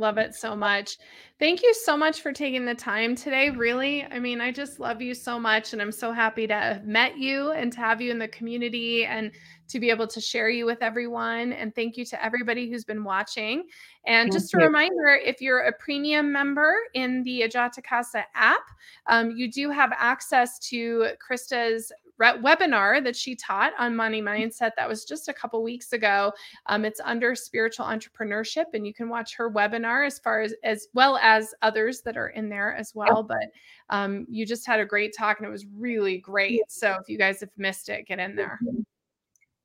Love 0.00 0.16
it 0.16 0.34
so 0.34 0.56
much. 0.56 0.96
Thank 1.38 1.62
you 1.62 1.74
so 1.74 1.94
much 1.94 2.22
for 2.22 2.32
taking 2.32 2.64
the 2.64 2.74
time 2.74 3.14
today. 3.14 3.50
Really, 3.50 4.02
I 4.04 4.18
mean, 4.18 4.40
I 4.40 4.50
just 4.50 4.80
love 4.80 5.02
you 5.02 5.14
so 5.14 5.38
much. 5.38 5.74
And 5.74 5.82
I'm 5.82 5.92
so 5.92 6.10
happy 6.10 6.46
to 6.46 6.54
have 6.54 6.86
met 6.86 7.18
you 7.18 7.52
and 7.52 7.70
to 7.74 7.80
have 7.80 8.00
you 8.00 8.10
in 8.10 8.18
the 8.18 8.28
community 8.28 9.04
and 9.04 9.30
to 9.68 9.78
be 9.78 9.90
able 9.90 10.06
to 10.06 10.18
share 10.18 10.48
you 10.48 10.64
with 10.64 10.78
everyone. 10.80 11.52
And 11.52 11.74
thank 11.74 11.98
you 11.98 12.06
to 12.06 12.24
everybody 12.24 12.70
who's 12.70 12.84
been 12.84 13.04
watching. 13.04 13.64
And 14.06 14.32
just 14.32 14.54
a 14.54 14.56
reminder 14.56 15.20
if 15.22 15.42
you're 15.42 15.60
a 15.60 15.72
premium 15.72 16.32
member 16.32 16.74
in 16.94 17.22
the 17.22 17.42
Ajata 17.42 17.84
Casa 17.84 18.24
app, 18.34 18.64
um, 19.06 19.32
you 19.32 19.52
do 19.52 19.70
have 19.70 19.92
access 19.98 20.58
to 20.70 21.08
Krista's 21.20 21.92
webinar 22.20 23.02
that 23.02 23.16
she 23.16 23.34
taught 23.34 23.72
on 23.78 23.96
money 23.96 24.22
mindset 24.22 24.72
that 24.76 24.88
was 24.88 25.04
just 25.04 25.28
a 25.28 25.32
couple 25.32 25.62
weeks 25.62 25.92
ago. 25.92 26.32
Um, 26.66 26.84
it's 26.84 27.00
under 27.04 27.34
spiritual 27.34 27.86
entrepreneurship 27.86 28.66
and 28.74 28.86
you 28.86 28.94
can 28.94 29.08
watch 29.08 29.34
her 29.36 29.50
webinar 29.50 30.06
as 30.06 30.18
far 30.18 30.42
as 30.42 30.54
as 30.64 30.88
well 30.94 31.16
as 31.18 31.54
others 31.62 32.02
that 32.02 32.16
are 32.16 32.28
in 32.28 32.48
there 32.48 32.74
as 32.74 32.94
well 32.94 33.22
but 33.22 33.48
um, 33.88 34.26
you 34.28 34.46
just 34.46 34.66
had 34.66 34.80
a 34.80 34.84
great 34.84 35.14
talk 35.16 35.38
and 35.38 35.46
it 35.46 35.50
was 35.50 35.66
really 35.76 36.18
great. 36.18 36.62
So 36.68 36.96
if 37.00 37.08
you 37.08 37.18
guys 37.18 37.40
have 37.40 37.50
missed 37.56 37.88
it 37.88 38.06
get 38.06 38.18
in 38.18 38.36
there. 38.36 38.58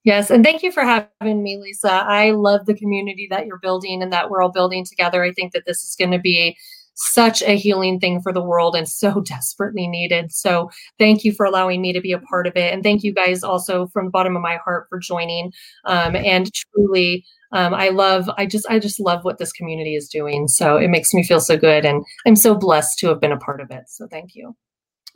Yes, 0.03 0.29
and 0.29 0.43
thank 0.43 0.61
you 0.61 0.71
for 0.71 0.83
having 0.83 1.41
me, 1.41 1.57
Lisa. 1.57 1.91
I 1.91 2.29
love 2.29 2.67
the 2.67 2.75
community 2.75 3.27
that 3.31 3.47
you're 3.47 3.57
building 3.57 4.03
and 4.03 4.13
that 4.13 4.29
we're 4.29 4.43
all 4.43 4.51
building 4.51 4.85
together. 4.85 5.23
I 5.23 5.31
think 5.31 5.51
that 5.53 5.63
this 5.65 5.83
is 5.83 5.95
going 5.95 6.11
to 6.11 6.19
be 6.19 6.55
such 6.95 7.41
a 7.43 7.57
healing 7.57 7.99
thing 7.99 8.21
for 8.21 8.33
the 8.33 8.41
world 8.41 8.75
and 8.75 8.87
so 8.87 9.21
desperately 9.25 9.87
needed. 9.87 10.31
So 10.31 10.69
thank 10.97 11.23
you 11.23 11.33
for 11.33 11.45
allowing 11.45 11.81
me 11.81 11.93
to 11.93 12.01
be 12.01 12.11
a 12.11 12.19
part 12.19 12.47
of 12.47 12.55
it. 12.55 12.73
And 12.73 12.83
thank 12.83 13.03
you 13.03 13.13
guys 13.13 13.43
also 13.43 13.87
from 13.87 14.05
the 14.05 14.11
bottom 14.11 14.35
of 14.35 14.41
my 14.41 14.57
heart 14.63 14.87
for 14.89 14.99
joining. 14.99 15.51
Um, 15.85 16.15
and 16.15 16.51
truly, 16.53 17.25
um, 17.51 17.73
I 17.73 17.89
love, 17.89 18.29
I 18.37 18.45
just, 18.45 18.65
I 18.69 18.79
just 18.79 18.99
love 18.99 19.23
what 19.23 19.37
this 19.37 19.51
community 19.51 19.95
is 19.95 20.09
doing. 20.09 20.47
So 20.47 20.77
it 20.77 20.89
makes 20.89 21.13
me 21.13 21.23
feel 21.23 21.39
so 21.39 21.57
good. 21.57 21.85
And 21.85 22.03
I'm 22.25 22.35
so 22.35 22.55
blessed 22.55 22.99
to 22.99 23.07
have 23.07 23.21
been 23.21 23.31
a 23.31 23.37
part 23.37 23.61
of 23.61 23.71
it. 23.71 23.83
So 23.87 24.07
thank 24.07 24.35
you. 24.35 24.55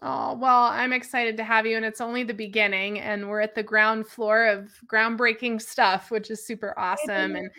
Oh, 0.02 0.34
well, 0.36 0.64
I'm 0.64 0.94
excited 0.94 1.36
to 1.38 1.44
have 1.44 1.66
you. 1.66 1.76
And 1.76 1.86
it's 1.86 2.00
only 2.00 2.24
the 2.24 2.34
beginning. 2.34 3.02
And 3.02 3.28
we're 3.28 3.42
at 3.42 3.54
the 3.54 3.64
ground 3.64 4.08
floor 4.08 4.46
of 4.46 4.70
groundbreaking 4.88 5.62
stuff, 5.62 6.10
which 6.10 6.32
is 6.32 6.46
super 6.46 6.74
awesome. 6.78 7.36
And 7.36 7.50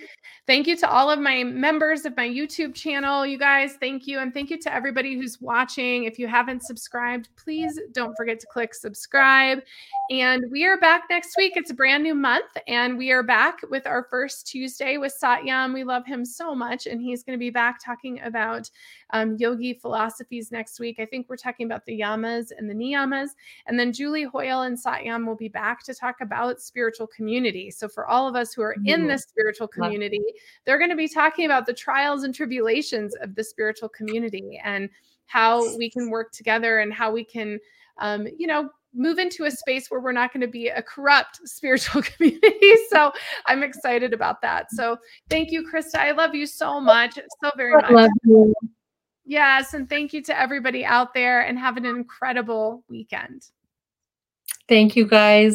thank 0.46 0.66
you 0.66 0.74
to 0.78 0.88
all 0.88 1.10
of 1.10 1.18
my 1.18 1.44
members 1.44 2.06
of 2.06 2.16
my 2.16 2.26
YouTube 2.26 2.74
channel. 2.74 3.26
You 3.26 3.36
guys, 3.36 3.74
thank 3.78 4.06
you. 4.06 4.20
And 4.20 4.32
thank 4.32 4.48
you 4.48 4.58
to 4.58 4.72
everybody 4.72 5.16
who's 5.16 5.38
watching. 5.42 6.04
If 6.04 6.18
you 6.18 6.28
haven't 6.28 6.62
subscribed, 6.62 7.28
please 7.36 7.78
don't 7.92 8.14
forget 8.16 8.40
to 8.40 8.46
click 8.50 8.74
subscribe. 8.74 9.58
And 10.10 10.44
we 10.50 10.64
are 10.64 10.78
back 10.78 11.04
next 11.10 11.36
week. 11.36 11.52
It's 11.56 11.70
a 11.70 11.74
brand 11.74 12.02
new 12.02 12.14
month. 12.14 12.56
And 12.66 12.96
we 12.96 13.10
are 13.10 13.22
back 13.22 13.58
with 13.68 13.86
our 13.86 14.04
first 14.04 14.46
Tuesday 14.46 14.96
with 14.96 15.14
Satyam. 15.22 15.74
We 15.74 15.84
love 15.84 16.06
him 16.06 16.24
so 16.24 16.54
much. 16.54 16.86
And 16.86 17.02
he's 17.02 17.22
going 17.22 17.38
to 17.38 17.40
be 17.40 17.50
back 17.50 17.84
talking 17.84 18.18
about 18.22 18.70
um, 19.12 19.36
yogi 19.38 19.74
philosophies 19.74 20.50
next 20.50 20.80
week. 20.80 20.98
I 20.98 21.06
think 21.06 21.28
we're 21.28 21.36
talking 21.36 21.66
about 21.66 21.84
the 21.86 21.98
yamas 21.98 22.48
and 22.56 22.68
the 22.68 22.74
niyamas. 22.74 23.30
And 23.66 23.78
then 23.78 23.92
Julie 23.92 24.24
Hoyle 24.24 24.62
and 24.62 24.78
Satyam 24.78 25.26
will 25.26 25.36
be 25.36 25.48
back 25.48 25.84
to 25.84 25.94
talk 25.94 26.16
about 26.20 26.60
spiritual 26.60 27.06
community. 27.06 27.70
So 27.70 27.88
for 27.88 28.06
all 28.06 28.28
of 28.28 28.36
us 28.36 28.52
who 28.52 28.62
are 28.62 28.76
in 28.84 29.06
the 29.06 29.18
spiritual 29.18 29.68
community, 29.68 30.22
they're 30.64 30.78
going 30.78 30.90
to 30.90 30.96
be 30.96 31.08
talking 31.08 31.46
about 31.46 31.66
the 31.66 31.74
trials 31.74 32.24
and 32.24 32.34
tribulations 32.34 33.14
of 33.16 33.34
the 33.34 33.44
spiritual 33.44 33.88
community 33.88 34.60
and 34.64 34.88
how 35.26 35.76
we 35.76 35.90
can 35.90 36.10
work 36.10 36.32
together 36.32 36.80
and 36.80 36.92
how 36.92 37.12
we 37.12 37.24
can 37.24 37.58
um, 38.00 38.26
you 38.38 38.46
know, 38.46 38.70
move 38.92 39.18
into 39.18 39.44
a 39.44 39.50
space 39.50 39.88
where 39.88 40.00
we're 40.00 40.12
not 40.12 40.32
going 40.32 40.40
to 40.40 40.48
be 40.48 40.68
a 40.68 40.82
corrupt 40.82 41.40
spiritual 41.44 42.02
community. 42.02 42.72
so 42.90 43.12
I'm 43.46 43.62
excited 43.62 44.12
about 44.12 44.42
that. 44.42 44.70
So 44.72 44.96
thank 45.28 45.50
you, 45.50 45.68
Krista. 45.72 45.96
I 45.96 46.10
love 46.12 46.34
you 46.34 46.46
so 46.46 46.80
much. 46.80 47.14
So 47.14 47.50
very 47.56 47.74
much. 47.90 48.10
Yes. 49.30 49.74
And 49.74 49.88
thank 49.88 50.12
you 50.12 50.22
to 50.24 50.36
everybody 50.36 50.84
out 50.84 51.14
there 51.14 51.42
and 51.42 51.56
have 51.56 51.76
an 51.76 51.86
incredible 51.86 52.82
weekend. 52.88 53.46
Thank 54.68 54.96
you, 54.96 55.06
guys. 55.06 55.48